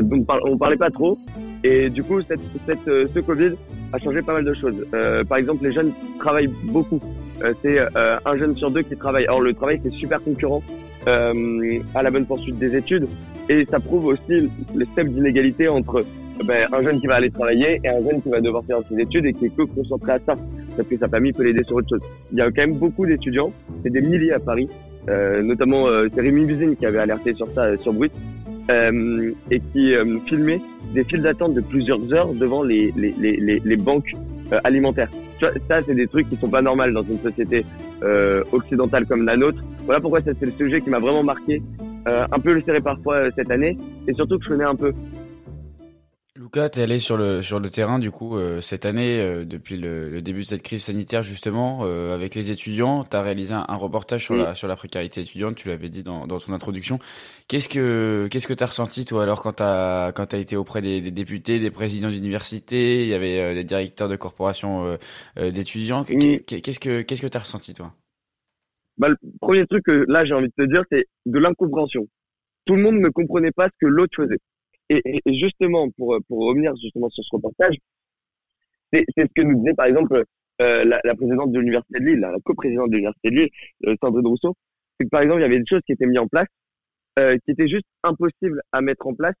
donc 0.00 0.26
on 0.44 0.56
parlait 0.56 0.76
pas 0.76 0.90
trop. 0.90 1.18
Et 1.62 1.90
du 1.90 2.02
coup, 2.02 2.20
cette, 2.22 2.40
cette, 2.66 2.88
euh, 2.88 3.06
ce 3.14 3.20
Covid 3.20 3.52
a 3.92 3.98
changé 3.98 4.22
pas 4.22 4.32
mal 4.32 4.44
de 4.44 4.54
choses. 4.54 4.86
Euh, 4.94 5.24
par 5.24 5.38
exemple, 5.38 5.64
les 5.64 5.72
jeunes 5.72 5.92
travaillent 6.18 6.52
beaucoup. 6.64 7.00
Euh, 7.42 7.52
c'est 7.62 7.78
un 7.96 8.36
jeune 8.36 8.56
sur 8.56 8.70
deux 8.70 8.82
qui 8.82 8.96
travaille. 8.96 9.24
Alors 9.24 9.40
le 9.40 9.52
travail, 9.52 9.80
c'est 9.82 9.92
super 9.92 10.22
concurrent 10.22 10.62
à 11.06 12.02
la 12.02 12.10
bonne 12.10 12.26
poursuite 12.26 12.58
des 12.58 12.76
études. 12.76 13.08
Et 13.48 13.66
ça 13.70 13.80
prouve 13.80 14.06
aussi 14.06 14.50
le 14.74 14.84
step 14.92 15.08
d'inégalité 15.08 15.66
entre 15.66 16.04
ben, 16.44 16.68
un 16.72 16.82
jeune 16.82 17.00
qui 17.00 17.06
va 17.06 17.16
aller 17.16 17.30
travailler 17.30 17.80
et 17.82 17.88
un 17.88 18.02
jeune 18.02 18.22
qui 18.22 18.28
va 18.28 18.40
devoir 18.40 18.64
faire 18.64 18.78
ses 18.88 19.00
études 19.00 19.26
et 19.26 19.32
qui 19.32 19.46
est 19.46 19.56
que 19.56 19.62
concentré 19.62 20.12
à 20.12 20.18
ça. 20.18 20.36
Parce 20.76 20.88
que 20.88 20.96
sa 20.96 21.08
famille 21.08 21.32
peut 21.32 21.42
l'aider 21.42 21.64
sur 21.64 21.76
autre 21.76 21.88
chose. 21.88 22.00
Il 22.32 22.38
y 22.38 22.40
a 22.42 22.46
quand 22.46 22.62
même 22.62 22.76
beaucoup 22.76 23.06
d'étudiants, 23.06 23.52
c'est 23.82 23.90
des 23.90 24.00
milliers 24.00 24.32
à 24.32 24.38
Paris, 24.38 24.68
euh, 25.08 25.42
notamment 25.42 25.88
euh, 25.88 26.08
c'est 26.14 26.20
Rémi 26.20 26.76
qui 26.76 26.86
avait 26.86 26.98
alerté 26.98 27.34
sur 27.34 27.48
ça 27.54 27.76
sur 27.78 27.92
Brut, 27.92 28.12
euh, 28.70 29.32
et 29.50 29.60
qui 29.60 29.94
euh, 29.94 30.18
filmait 30.26 30.60
des 30.94 31.04
files 31.04 31.22
d'attente 31.22 31.54
de 31.54 31.60
plusieurs 31.60 32.00
heures 32.12 32.32
devant 32.32 32.62
les, 32.62 32.92
les, 32.96 33.12
les, 33.18 33.60
les 33.64 33.76
banques 33.76 34.14
euh, 34.52 34.60
alimentaires. 34.64 35.10
Ça, 35.68 35.82
c'est 35.84 35.94
des 35.94 36.06
trucs 36.06 36.28
qui 36.30 36.36
sont 36.36 36.50
pas 36.50 36.62
normaux 36.62 36.90
dans 36.90 37.02
une 37.02 37.18
société 37.18 37.64
occidentale 38.52 39.06
comme 39.06 39.24
la 39.24 39.36
nôtre. 39.36 39.62
Voilà 39.86 40.00
pourquoi 40.00 40.20
c'est 40.22 40.40
le 40.40 40.52
sujet 40.52 40.80
qui 40.82 40.90
m'a 40.90 40.98
vraiment 40.98 41.22
marqué, 41.22 41.62
un 42.04 42.38
peu 42.38 42.52
le 42.52 42.62
serré 42.62 42.80
parfois 42.80 43.30
cette 43.30 43.50
année, 43.50 43.78
et 44.06 44.12
surtout 44.12 44.38
que 44.38 44.44
je 44.44 44.50
connais 44.50 44.64
un 44.64 44.74
peu 44.74 44.92
Lucas, 46.40 46.70
tu 46.70 46.78
es 46.78 46.84
allé 46.84 46.98
sur 46.98 47.18
le, 47.18 47.42
sur 47.42 47.60
le 47.60 47.68
terrain 47.68 47.98
du 47.98 48.10
coup 48.10 48.34
euh, 48.34 48.62
cette 48.62 48.86
année, 48.86 49.20
euh, 49.20 49.44
depuis 49.44 49.76
le, 49.76 50.22
début 50.22 50.40
de 50.40 50.46
cette 50.46 50.62
crise 50.62 50.84
sanitaire 50.84 51.22
justement, 51.22 51.80
euh, 51.82 52.14
avec 52.14 52.34
les 52.34 52.50
étudiants. 52.50 53.04
Tu 53.04 53.14
as 53.14 53.20
réalisé 53.20 53.52
un, 53.52 53.76
reportage 53.76 54.24
sur, 54.24 54.36
la, 54.36 54.54
sur 54.54 54.66
la 54.66 54.74
précarité 54.74 55.20
étudiante, 55.20 55.56
tu 55.56 55.68
l'avais 55.68 55.90
dit 55.90 56.02
dans, 56.02 56.26
dans 56.26 56.38
ton 56.38 56.54
introduction. 56.54 56.98
Qu'est-ce 57.46 57.68
que 57.68 58.26
qu'est-ce 58.30 58.48
que 58.48 58.54
tu 58.54 58.64
as 58.64 58.68
ressenti 58.68 59.04
toi 59.04 59.24
alors 59.24 59.42
quand 59.42 59.56
tu 59.56 59.62
as, 59.62 60.12
quand 60.14 60.32
as 60.32 60.38
été 60.38 60.56
auprès 60.56 60.80
des, 60.80 61.02
des 61.02 61.10
députés, 61.10 61.58
des 61.58 61.70
présidents 61.70 62.08
d'université, 62.08 63.02
il 63.02 63.08
y 63.10 63.14
avait 63.14 63.52
des 63.52 63.64
directeurs 63.64 64.08
de 64.08 64.16
corporations 64.16 64.96
d'étudiants? 65.36 66.04
Qu'est-ce 66.04 66.80
que 66.80 67.02
qu'est-ce 67.02 67.20
que 67.20 67.26
tu 67.26 67.36
as 67.36 67.40
ressenti 67.40 67.74
toi? 67.74 67.92
Bah, 68.96 69.10
Le 69.10 69.16
premier 69.42 69.66
truc 69.66 69.84
que 69.84 70.06
là 70.08 70.24
j'ai 70.24 70.32
envie 70.32 70.48
de 70.48 70.64
te 70.64 70.72
dire, 70.72 70.84
c'est 70.90 71.04
de 71.26 71.38
l'incompréhension. 71.38 72.08
Tout 72.64 72.76
le 72.76 72.82
monde 72.82 72.96
ne 72.96 73.10
comprenait 73.10 73.52
pas 73.52 73.66
ce 73.66 73.74
que 73.78 73.86
l'autre 73.86 74.14
faisait. 74.16 74.38
Et, 74.90 75.20
et, 75.24 75.34
justement, 75.34 75.88
pour, 75.90 76.18
pour 76.28 76.48
revenir 76.48 76.74
justement 76.76 77.08
sur 77.10 77.24
ce 77.24 77.36
reportage, 77.36 77.76
c'est 78.92 79.04
ce 79.16 79.24
que 79.34 79.42
nous 79.42 79.58
disait 79.60 79.74
par 79.74 79.86
exemple 79.86 80.24
euh, 80.60 80.84
la, 80.84 81.00
la, 81.04 81.14
présidente 81.14 81.52
de 81.52 81.58
l'Université 81.60 82.00
de 82.00 82.04
Lille, 82.04 82.18
la, 82.18 82.34
coprésidente 82.44 82.90
de 82.90 82.96
l'Université 82.96 83.30
de 83.30 83.34
Lille, 83.36 83.48
euh, 83.86 83.94
Sandrine 84.02 84.26
Rousseau, 84.26 84.54
c'est 84.98 85.04
que 85.04 85.10
par 85.10 85.22
exemple, 85.22 85.40
il 85.40 85.42
y 85.42 85.46
avait 85.46 85.58
des 85.58 85.66
choses 85.66 85.80
qui 85.86 85.92
étaient 85.92 86.06
mises 86.06 86.18
en 86.18 86.26
place 86.26 86.48
euh, 87.18 87.36
qui 87.44 87.50
étaient 87.50 87.68
juste 87.68 87.86
impossibles 88.02 88.62
à 88.72 88.80
mettre 88.80 89.06
en 89.06 89.14
place, 89.14 89.34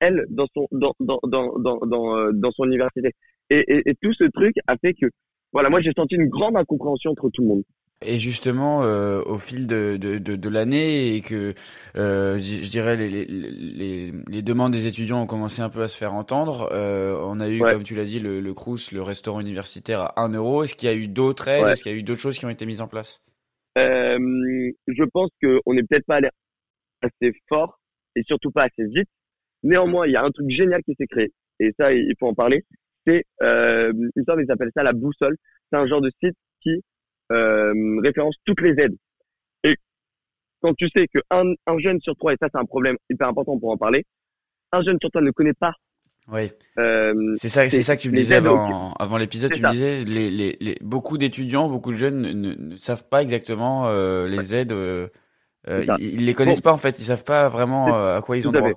elle, 0.00 0.26
dans 0.28 0.46
son, 0.54 0.68
dans, 0.70 0.94
dans, 1.00 1.18
dans, 1.26 1.58
dans, 1.58 1.78
dans, 1.78 2.16
euh, 2.16 2.30
dans 2.32 2.50
son 2.52 2.64
université. 2.64 3.12
Et, 3.50 3.58
et, 3.58 3.90
et, 3.90 3.94
tout 4.00 4.12
ce 4.12 4.24
truc 4.24 4.54
a 4.66 4.76
fait 4.76 4.94
que, 4.94 5.06
voilà, 5.52 5.68
moi 5.70 5.80
j'ai 5.80 5.92
senti 5.96 6.14
une 6.14 6.28
grande 6.28 6.56
incompréhension 6.56 7.12
entre 7.12 7.30
tout 7.30 7.42
le 7.42 7.48
monde. 7.48 7.62
Et 8.04 8.18
justement, 8.18 8.84
euh, 8.84 9.22
au 9.22 9.38
fil 9.38 9.66
de, 9.66 9.96
de, 9.96 10.18
de, 10.18 10.36
de 10.36 10.48
l'année 10.50 11.14
et 11.16 11.22
que 11.22 11.54
euh, 11.96 12.38
je, 12.38 12.68
dirais 12.68 12.94
les, 12.94 13.24
les, 13.24 14.12
les, 14.30 14.42
demandes 14.42 14.72
des 14.72 14.86
étudiants 14.86 15.22
ont 15.22 15.26
commencé 15.26 15.62
un 15.62 15.70
peu 15.70 15.80
à 15.80 15.88
se 15.88 15.96
faire 15.96 16.12
entendre, 16.12 16.68
euh, 16.72 17.18
on 17.22 17.40
a 17.40 17.48
eu, 17.48 17.58
comme 17.60 17.84
tu 17.84 17.94
l'as 17.94 18.04
dit, 18.04 18.20
le, 18.20 18.40
le 18.40 18.54
Crous, 18.54 18.92
le 18.92 19.00
restaurant 19.00 19.40
universitaire 19.40 20.00
à 20.00 20.20
1 20.20 20.34
euro. 20.34 20.62
Est-ce 20.62 20.74
qu'il 20.74 20.90
y 20.90 20.92
a 20.92 20.94
eu 20.94 21.08
d'autres 21.08 21.48
aides? 21.48 21.68
Est-ce 21.68 21.84
qu'il 21.84 21.92
y 21.92 21.94
a 21.94 21.98
eu 21.98 22.02
d'autres 22.02 22.20
choses 22.20 22.38
qui 22.38 22.44
ont 22.44 22.50
été 22.50 22.66
mises 22.66 22.82
en 22.82 22.88
place? 22.88 23.22
Euh, 23.78 24.18
Je 24.86 25.04
pense 25.04 25.30
qu'on 25.42 25.72
n'est 25.72 25.82
peut-être 25.82 26.06
pas 26.06 26.16
allé 26.16 26.28
assez 27.00 27.32
fort 27.48 27.78
et 28.14 28.22
surtout 28.24 28.50
pas 28.50 28.64
assez 28.64 28.84
vite. 28.88 29.08
Néanmoins, 29.62 30.06
il 30.06 30.12
y 30.12 30.16
a 30.16 30.22
un 30.22 30.30
truc 30.30 30.50
génial 30.50 30.82
qui 30.82 30.94
s'est 30.98 31.06
créé 31.06 31.32
et 31.60 31.72
ça, 31.78 31.92
il 31.92 32.12
faut 32.20 32.28
en 32.28 32.34
parler. 32.34 32.64
C'est 33.06 33.24
euh, 33.42 33.90
une 33.94 34.24
sorte, 34.26 34.40
ils 34.42 34.50
appellent 34.50 34.72
ça 34.76 34.82
la 34.82 34.92
boussole. 34.92 35.36
C'est 35.70 35.78
un 35.78 35.86
genre 35.86 36.02
de 36.02 36.10
site 36.22 36.36
qui 36.60 36.82
euh, 37.32 37.72
référence 38.02 38.36
toutes 38.44 38.60
les 38.60 38.72
aides. 38.82 38.96
Et 39.64 39.76
quand 40.60 40.74
tu 40.74 40.88
sais 40.94 41.06
qu'un 41.08 41.44
un 41.66 41.78
jeune 41.78 42.00
sur 42.00 42.14
trois, 42.16 42.32
et 42.32 42.36
ça 42.40 42.48
c'est 42.52 42.58
un 42.58 42.64
problème 42.64 42.96
hyper 43.10 43.28
important 43.28 43.58
pour 43.58 43.70
en 43.70 43.76
parler, 43.76 44.04
un 44.72 44.82
jeune 44.82 44.98
sur 45.00 45.10
trois 45.10 45.22
ne 45.22 45.30
connaît 45.30 45.54
pas 45.54 45.72
oui. 46.28 46.50
Euh, 46.76 47.36
c'est 47.40 47.48
ça, 47.48 47.68
c'est 47.68 47.84
ça 47.84 47.96
que 47.96 48.02
tu 48.02 48.10
me 48.10 48.16
disais 48.16 48.34
avant, 48.34 48.92
avant 48.94 49.16
l'épisode. 49.16 49.52
Tu 49.52 49.62
me 49.62 49.70
disais, 49.70 50.02
les, 50.04 50.28
les, 50.28 50.56
les 50.60 50.76
beaucoup 50.80 51.18
d'étudiants, 51.18 51.68
beaucoup 51.68 51.92
de 51.92 51.96
jeunes 51.96 52.20
ne, 52.20 52.54
ne, 52.54 52.76
savent 52.76 53.08
pas 53.08 53.22
exactement 53.22 53.86
euh, 53.86 54.26
les 54.26 54.52
aides. 54.54 54.72
Euh 54.72 55.06
ils, 55.98 56.26
les 56.26 56.34
connaissent 56.34 56.60
pas 56.60 56.72
en 56.72 56.78
fait. 56.78 56.98
Ils 56.98 57.04
savent 57.04 57.24
pas 57.24 57.48
vraiment 57.48 57.94
à 57.94 58.20
quoi 58.22 58.36
ils 58.36 58.48
ont 58.48 58.52
droit. 58.52 58.70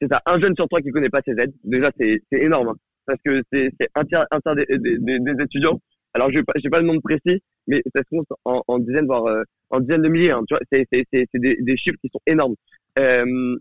C'est 0.00 0.08
ça. 0.08 0.20
Un 0.26 0.40
jeune 0.40 0.54
sur 0.56 0.66
trois 0.66 0.80
qui 0.80 0.90
connaît 0.90 1.10
pas 1.10 1.20
ses 1.26 1.32
aides. 1.32 1.52
Déjà, 1.64 1.90
c'est 1.98 2.22
énorme 2.32 2.68
hein, 2.68 2.76
parce 3.06 3.20
que 3.24 3.42
c'est 3.52 3.70
un 3.94 4.04
tiers, 4.04 4.26
un 4.30 4.40
tiers 4.40 4.54
des, 4.56 4.66
des, 4.66 5.18
des, 5.18 5.42
étudiants 5.42 5.78
alors, 6.14 6.30
je 6.30 6.38
n'ai 6.38 6.44
pas, 6.44 6.54
pas 6.70 6.80
le 6.80 6.86
nombre 6.86 7.02
précis, 7.02 7.42
mais 7.66 7.82
ça 7.94 8.02
se 8.02 8.08
compte 8.16 8.26
en, 8.44 8.78
dizaines, 8.78 9.06
voire 9.06 9.26
euh, 9.26 9.42
en 9.70 9.80
dizaines 9.80 10.02
de 10.02 10.08
milliers. 10.08 10.32
Hein, 10.32 10.42
tu 10.48 10.54
vois, 10.54 10.62
c'est, 10.72 10.86
des, 11.12 11.76
chiffres 11.76 11.98
qui 12.02 12.10
sont 12.12 12.20
énormes. 12.26 12.54
Euh, 12.98 13.56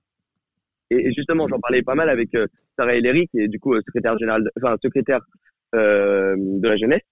et, 0.89 1.13
justement, 1.13 1.47
j'en 1.47 1.59
parlais 1.59 1.83
pas 1.83 1.95
mal 1.95 2.09
avec 2.09 2.33
euh, 2.35 2.47
Sarah 2.77 2.95
Ellery, 2.95 3.27
qui 3.27 3.39
est 3.39 3.47
du 3.47 3.59
coup 3.59 3.75
secrétaire 3.75 4.17
général, 4.17 4.49
enfin 4.57 4.75
secrétaire 4.81 5.19
de 5.73 6.67
la 6.67 6.75
jeunesse, 6.75 7.03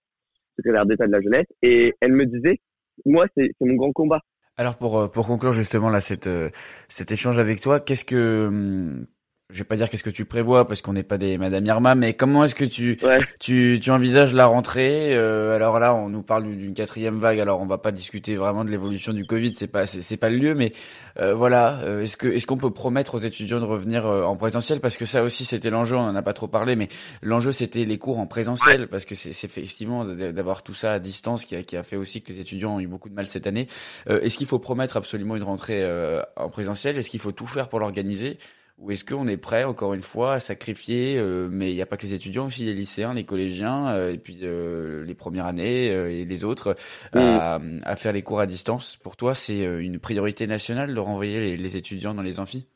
secrétaire 0.55 0.85
d'État 0.87 1.05
de 1.05 1.11
la 1.11 1.21
jeunesse, 1.21 1.45
et 1.61 1.93
elle 2.01 2.13
me 2.13 2.25
disait, 2.25 2.59
moi, 3.05 3.27
c'est, 3.37 3.51
mon 3.61 3.75
grand 3.75 3.91
combat. 3.91 4.21
Alors 4.59 4.75
pour 4.77 5.27
conclure 5.27 5.53
justement 5.53 5.89
là 5.91 6.01
cet 6.01 7.11
échange 7.11 7.37
avec 7.37 7.61
toi, 7.61 7.79
qu'est-ce 7.79 8.05
que 8.05 8.47
hum, 8.47 9.05
je 9.49 9.59
vais 9.59 9.63
pas 9.63 9.77
dire 9.77 9.89
qu'est-ce 9.89 10.03
que 10.03 10.09
tu 10.09 10.25
prévois 10.25 10.67
parce 10.67 10.81
qu'on 10.81 10.91
n'est 10.91 11.03
pas 11.03 11.17
des 11.17 11.37
Madame 11.37 11.65
Irma, 11.65 11.95
mais 11.95 12.13
comment 12.13 12.43
est-ce 12.43 12.53
que 12.53 12.65
tu, 12.65 12.99
tu, 13.39 13.79
tu 13.81 13.91
envisages 13.91 14.33
la 14.33 14.45
rentrée 14.45 15.15
euh, 15.15 15.55
Alors 15.55 15.79
là, 15.79 15.95
on 15.95 16.09
nous 16.09 16.21
parle 16.21 16.43
d'une 16.43 16.73
quatrième 16.73 17.17
vague. 17.17 17.39
Alors 17.39 17.61
on 17.61 17.65
va 17.65 17.77
pas 17.77 17.93
discuter 17.93 18.35
vraiment 18.35 18.65
de 18.65 18.69
l'évolution 18.69 19.13
du 19.13 19.25
Covid, 19.25 19.53
c'est 19.55 19.67
pas 19.67 19.85
c'est 19.85 20.17
pas 20.17 20.29
le 20.29 20.35
lieu, 20.35 20.53
mais 20.53 20.73
euh, 21.17 21.33
voilà. 21.33 21.79
Euh, 21.83 22.03
est-ce 22.03 22.17
que 22.17 22.27
est-ce 22.27 22.45
qu'on 22.45 22.57
peut 22.57 22.71
promettre 22.71 23.15
aux 23.15 23.19
étudiants 23.19 23.59
de 23.59 23.63
revenir 23.63 24.05
en 24.05 24.35
présentiel? 24.35 24.81
Parce 24.81 24.97
que 24.97 25.05
ça 25.05 25.23
aussi 25.23 25.45
c'était 25.45 25.69
l'enjeu. 25.69 25.95
On 25.95 26.01
en 26.01 26.15
a 26.15 26.21
pas 26.21 26.33
trop 26.33 26.47
parlé, 26.47 26.75
mais 26.75 26.89
l'enjeu 27.21 27.53
c'était 27.53 27.85
les 27.85 27.97
cours 27.97 28.19
en 28.19 28.27
présentiel 28.27 28.89
parce 28.89 29.05
que 29.05 29.15
c'est 29.15 29.29
effectivement 29.29 30.03
d'avoir 30.03 30.61
tout 30.61 30.73
ça 30.73 30.91
à 30.91 30.99
distance 30.99 31.45
qui 31.45 31.55
a, 31.55 31.63
qui 31.63 31.77
a 31.77 31.83
fait 31.83 31.95
aussi 31.95 32.21
que 32.21 32.33
les 32.33 32.39
étudiants 32.39 32.75
ont 32.75 32.79
eu 32.81 32.87
beaucoup 32.87 33.07
de 33.07 33.15
mal 33.15 33.27
cette 33.27 33.47
année. 33.47 33.67
est-ce 34.09 34.37
qu'il 34.37 34.47
faut 34.47 34.59
promettre 34.59 34.97
absolument 34.97 35.37
une 35.37 35.43
rentrée 35.43 35.89
en 36.35 36.49
présentiel? 36.49 36.97
Est-ce 36.97 37.09
qu'il 37.09 37.21
faut 37.21 37.31
tout 37.31 37.47
faire 37.47 37.69
pour 37.69 37.79
l'organiser? 37.79 38.37
Ou 38.77 38.91
est-ce 38.91 39.03
qu'on 39.03 39.27
est 39.27 39.37
prêt, 39.37 39.63
encore 39.63 39.95
une 39.95 40.01
fois, 40.01 40.33
à 40.33 40.39
sacrifier, 40.39 41.17
euh, 41.17 41.49
mais 41.51 41.71
il 41.71 41.75
n'y 41.75 41.81
a 41.81 41.87
pas 41.87 41.97
que 41.97 42.03
les 42.03 42.13
étudiants, 42.13 42.45
aussi 42.45 42.63
les 42.63 42.75
lycéens, 42.75 43.13
les 43.13 43.25
collégiens, 43.25 43.89
euh, 43.89 44.11
et 44.11 44.19
puis 44.19 44.39
euh, 44.43 45.03
les 45.03 45.15
premières 45.15 45.47
années 45.47 45.87
et 45.87 46.25
les 46.25 46.43
autres, 46.43 46.75
à, 47.13 47.59
à, 47.83 47.95
faire 47.95 48.13
les 48.13 48.21
cours 48.21 48.39
à 48.39 48.45
distance? 48.45 48.95
Pour 48.97 49.17
toi, 49.17 49.33
c'est 49.33 49.63
une 49.63 49.99
priorité 49.99 50.45
nationale 50.45 50.93
de 50.93 50.99
renvoyer 50.99 51.39
les, 51.39 51.57
les 51.57 51.77
étudiants 51.77 52.13
dans 52.13 52.21
les 52.21 52.39
amphis? 52.39 52.67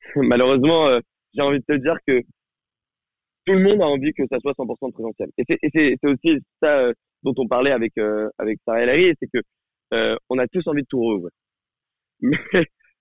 Malheureusement, 0.16 0.98
j'ai 1.34 1.42
envie 1.42 1.58
de 1.58 1.64
te 1.64 1.76
dire 1.76 1.96
que 2.06 2.22
tout 3.44 3.52
le 3.52 3.62
monde 3.62 3.82
a 3.82 3.86
envie 3.86 4.12
que 4.14 4.22
ça 4.30 4.38
soit 4.38 4.52
100% 4.52 4.92
présentiel. 4.92 5.28
Et 5.36 5.44
c'est 5.74 6.08
aussi 6.08 6.38
ça 6.62 6.90
dont 7.22 7.34
on 7.36 7.46
parlait 7.46 7.72
avec, 7.72 7.92
avec 8.38 8.58
Sarah 8.64 8.86
Larry, 8.86 9.12
c'est 9.20 9.28
que 9.32 10.16
on 10.30 10.38
a 10.38 10.46
tous 10.48 10.66
envie 10.66 10.82
de 10.82 10.86
tout 10.88 10.98
rouvrir. 10.98 11.30
Mais 12.20 12.38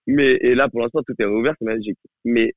mais 0.07 0.37
et 0.41 0.55
là, 0.55 0.69
pour 0.69 0.81
l'instant, 0.81 1.01
tout 1.03 1.15
est 1.19 1.25
ouvert, 1.25 1.53
c'est 1.59 1.65
magique. 1.65 1.97
Mais 2.25 2.53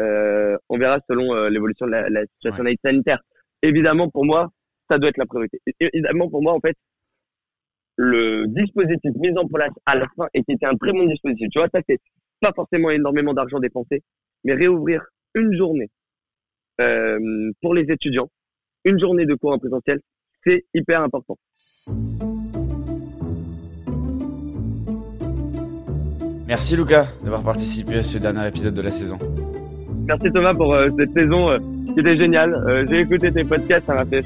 euh, 0.00 0.56
on 0.68 0.78
verra 0.78 0.98
selon 1.08 1.34
euh, 1.34 1.50
l'évolution 1.50 1.86
de 1.86 1.92
la, 1.92 2.08
la 2.08 2.22
situation 2.26 2.64
sanitaire. 2.84 3.20
Évidemment, 3.62 4.08
pour 4.10 4.24
moi, 4.24 4.50
ça 4.90 4.98
doit 4.98 5.10
être 5.10 5.18
la 5.18 5.26
priorité. 5.26 5.60
Évidemment, 5.80 6.28
pour 6.28 6.42
moi, 6.42 6.52
en 6.52 6.60
fait, 6.60 6.76
le 7.96 8.46
dispositif 8.48 9.12
mis 9.16 9.36
en 9.36 9.46
place 9.46 9.72
à 9.86 9.96
la 9.96 10.06
fin 10.16 10.26
et 10.34 10.42
qui 10.42 10.52
était 10.52 10.66
un 10.66 10.76
très 10.76 10.92
bon 10.92 11.06
dispositif. 11.06 11.48
Tu 11.50 11.58
vois, 11.58 11.68
ça 11.72 11.80
c'est 11.88 12.00
pas 12.40 12.52
forcément 12.54 12.90
énormément 12.90 13.34
d'argent 13.34 13.60
dépensé, 13.60 14.02
mais 14.44 14.54
réouvrir 14.54 15.04
une 15.34 15.56
journée 15.56 15.90
euh, 16.80 17.50
pour 17.60 17.74
les 17.74 17.84
étudiants, 17.90 18.30
une 18.84 18.98
journée 18.98 19.26
de 19.26 19.34
cours 19.34 19.52
en 19.52 19.58
présentiel, 19.58 20.00
c'est 20.44 20.64
hyper 20.74 21.02
important. 21.02 21.38
Merci 26.52 26.76
Lucas 26.76 27.06
d'avoir 27.22 27.42
participé 27.42 27.94
à 27.94 28.02
ce 28.02 28.18
dernier 28.18 28.46
épisode 28.46 28.74
de 28.74 28.82
la 28.82 28.90
saison. 28.90 29.18
Merci 30.06 30.30
Thomas 30.30 30.52
pour 30.52 30.74
euh, 30.74 30.90
cette 30.98 31.14
saison 31.14 31.48
euh, 31.48 31.58
qui 31.94 32.00
était 32.00 32.14
géniale. 32.14 32.52
Euh, 32.68 32.84
j'ai 32.90 33.00
écouté 33.00 33.32
tes 33.32 33.42
podcasts, 33.42 33.86
ça 33.86 33.94
m'a 33.94 34.04
fait. 34.04 34.22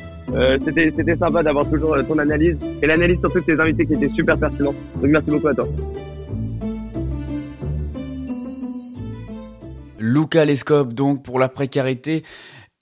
c'était 0.65 0.93
c'était 0.97 1.15
sympa 1.15 1.45
d'avoir 1.45 1.71
toujours 1.71 1.97
ton 2.09 2.19
analyse 2.19 2.57
et 2.83 2.87
l'analyse 2.89 3.21
surtout 3.21 3.39
de 3.39 3.45
tes 3.45 3.61
invités 3.61 3.87
qui 3.87 3.95
étaient 3.95 4.11
super 4.17 4.37
pertinents. 4.37 4.75
Donc 4.97 5.09
merci 5.09 5.31
beaucoup 5.31 5.47
à 5.47 5.55
toi. 5.55 5.69
Lucas 10.01 10.45
Lescope 10.47 10.95
donc 10.95 11.23
pour 11.23 11.39
la 11.39 11.49
précarité 11.49 12.25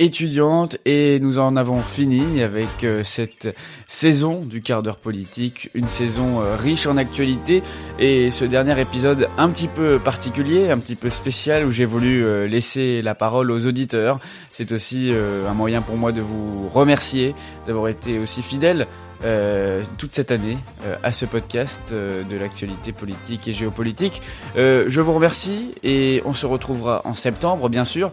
étudiante 0.01 0.76
et 0.84 1.20
nous 1.20 1.38
en 1.38 1.55
avons 1.55 1.80
fini 1.80 2.42
avec 2.42 2.82
euh, 2.82 3.05
cette 3.05 3.55
saison 3.86 4.40
du 4.45 4.61
quart 4.61 4.82
d'heure 4.82 4.97
politique, 4.97 5.70
une 5.74 5.86
saison 5.86 6.40
euh, 6.40 6.57
riche 6.57 6.88
en 6.88 6.97
actualité 6.97 7.62
et 8.01 8.32
ce 8.32 8.45
dernier 8.45 8.80
épisode 8.80 9.28
un 9.38 9.49
petit 9.51 9.68
peu 9.68 10.01
particulier, 10.01 10.68
un 10.68 10.78
petit 10.78 10.97
peu 10.97 11.11
spécial 11.11 11.64
où 11.64 11.70
j'ai 11.70 11.84
voulu 11.84 12.24
euh, 12.24 12.49
laisser 12.49 13.03
la 13.03 13.14
parole 13.14 13.53
aux 13.53 13.66
auditeurs. 13.66 14.18
C'est 14.51 14.72
aussi 14.72 15.12
un 15.12 15.53
moyen 15.53 15.82
pour 15.82 15.97
moi 15.97 16.12
de 16.12 16.20
vous 16.20 16.68
remercier 16.68 17.34
d'avoir 17.66 17.88
été 17.88 18.20
aussi 18.20 18.40
fidèles 18.40 18.86
euh, 19.24 19.82
toute 19.96 20.12
cette 20.14 20.32
année 20.32 20.58
euh, 20.84 20.96
à 21.02 21.10
ce 21.10 21.24
podcast 21.24 21.90
euh, 21.92 22.24
de 22.24 22.36
l'actualité 22.36 22.92
politique 22.92 23.48
et 23.48 23.54
géopolitique. 23.54 24.20
je 24.54 25.00
vous 25.00 25.14
remercie 25.14 25.70
et 25.82 26.20
on 26.26 26.34
se 26.34 26.44
retrouvera 26.44 27.00
en 27.04 27.14
septembre, 27.14 27.68
bien 27.68 27.84
sûr, 27.84 28.10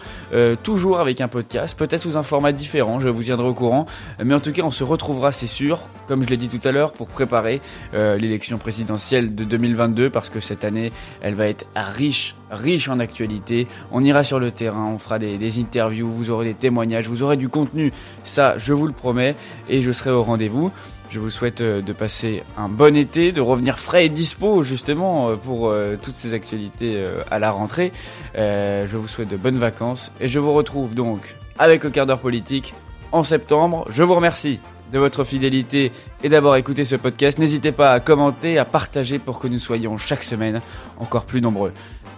toujours 0.64 1.00
avec 1.00 1.22
un 1.22 1.28
podcast, 1.28 1.78
peut-être 1.78 2.02
sous 2.02 2.18
un 2.18 2.24
format 2.24 2.52
différent, 2.52 3.00
je 3.00 3.08
vous 3.08 3.24
tiendrai 3.24 3.48
au 3.48 3.54
courant. 3.54 3.86
Mais 4.24 4.34
en 4.34 4.40
tout 4.40 4.52
cas, 4.52 4.64
on 4.64 4.72
se 4.72 4.84
retrouvera, 4.84 5.32
c'est 5.32 5.48
sûr, 5.48 5.82
comme 6.08 6.24
je 6.24 6.30
l'ai 6.30 6.38
dit 6.38 6.48
tout 6.48 6.66
à 6.68 6.72
l'heure, 6.72 6.92
pour 6.92 7.08
préparer 7.08 7.62
l'élection 7.94 8.58
présidentielle 8.58 9.36
de 9.36 9.44
2022, 9.44 10.10
parce 10.10 10.30
que 10.30 10.40
cette 10.40 10.64
année, 10.64 10.92
elle 11.22 11.36
va 11.36 11.48
être 11.48 11.66
riche, 11.76 12.36
riche 12.50 12.90
en 12.90 13.00
actualité. 13.00 13.68
On 13.92 14.04
ira 14.04 14.24
sur 14.24 14.40
le 14.40 14.52
terrain, 14.52 14.92
on 14.94 15.00
fera 15.00 15.20
des, 15.20 15.38
des 15.38 15.60
interviews, 15.60 16.10
vous 16.10 16.30
aurez 16.30 16.46
des 16.46 16.54
témoignages, 16.54 17.08
vous 17.08 17.24
aurez 17.24 17.38
du 17.38 17.50
contenu, 17.50 17.92
ça, 18.24 18.58
je 18.58 18.74
vous 18.74 18.88
le 18.88 18.94
promets, 18.94 19.36
et 19.70 19.82
je 19.82 19.92
serai 19.92 20.12
au 20.12 20.24
rendez-vous. 20.24 20.72
Je 21.12 21.20
vous 21.20 21.30
souhaite 21.30 21.62
de 21.62 21.94
passer 21.94 22.42
un 22.58 22.70
bon 22.70 22.96
été, 22.96 23.34
de 23.34 23.42
revenir 23.42 23.78
frais 23.78 24.06
et 24.06 24.10
dispo 24.10 24.64
justement 24.64 25.36
pour 25.36 25.74
toutes 26.02 26.16
ces 26.16 26.34
actualités 26.34 27.06
à 27.30 27.38
la 27.38 27.52
rentrée. 27.52 27.92
je 28.34 28.96
vous 28.96 29.10
souhaite 29.10 29.28
de 29.28 29.36
bonnes 29.36 29.58
vacances 29.58 30.14
et 30.22 30.30
je 30.30 30.40
vous 30.40 30.54
retrouve 30.54 30.96
donc 30.96 31.36
avec 31.60 31.84
le 31.84 31.90
quart 31.90 32.06
d'heure 32.06 32.20
politique 32.20 32.74
en 33.12 33.24
septembre. 33.24 33.86
Je 33.90 34.04
vous 34.04 34.16
remercie 34.16 34.60
de 34.92 35.00
votre 35.00 35.24
fidélité 35.24 35.92
et 36.24 36.30
d'avoir 36.30 36.56
écouté 36.56 36.84
ce 36.86 36.96
podcast. 36.96 37.40
N'hésitez 37.40 37.72
pas 37.72 37.92
à 37.92 38.00
commenter, 38.00 38.58
à 38.58 38.66
partager 38.66 39.20
pour 39.20 39.40
que 39.40 39.48
nous 39.48 39.60
soyons 39.60 39.98
chaque 39.98 40.24
semaine 40.24 40.62
encore 40.98 41.26
plus 41.26 41.42
nombreux 41.42 41.74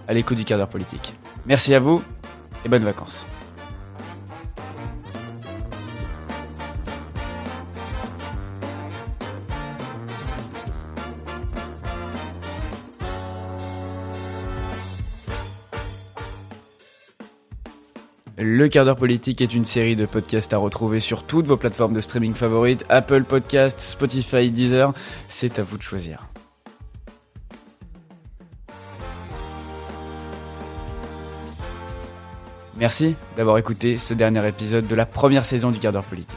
à 0.08 0.14
l'écoute 0.14 0.36
du 0.36 0.44
quart 0.44 0.58
d'heure 0.58 0.68
politique. 0.68 1.14
Merci 1.46 1.74
à 1.74 1.80
vous 1.80 2.02
et 2.64 2.68
bonnes 2.68 2.84
vacances. 2.84 3.26
Le 18.36 18.66
quart 18.66 18.84
d'heure 18.84 18.96
politique 18.96 19.40
est 19.40 19.54
une 19.54 19.64
série 19.64 19.94
de 19.94 20.06
podcasts 20.06 20.52
à 20.52 20.58
retrouver 20.58 20.98
sur 20.98 21.22
toutes 21.22 21.46
vos 21.46 21.56
plateformes 21.56 21.94
de 21.94 22.00
streaming 22.00 22.34
favorites, 22.34 22.84
Apple 22.88 23.22
Podcasts, 23.22 23.78
Spotify, 23.78 24.50
Deezer. 24.50 24.92
C'est 25.28 25.60
à 25.60 25.62
vous 25.62 25.78
de 25.78 25.82
choisir. 25.82 26.26
Merci 32.76 33.14
d'avoir 33.36 33.56
écouté 33.58 33.96
ce 33.96 34.14
dernier 34.14 34.48
épisode 34.48 34.88
de 34.88 34.94
la 34.96 35.06
première 35.06 35.44
saison 35.44 35.70
du 35.70 35.78
quart 35.78 35.92
d'heure 35.92 36.02
politique. 36.02 36.36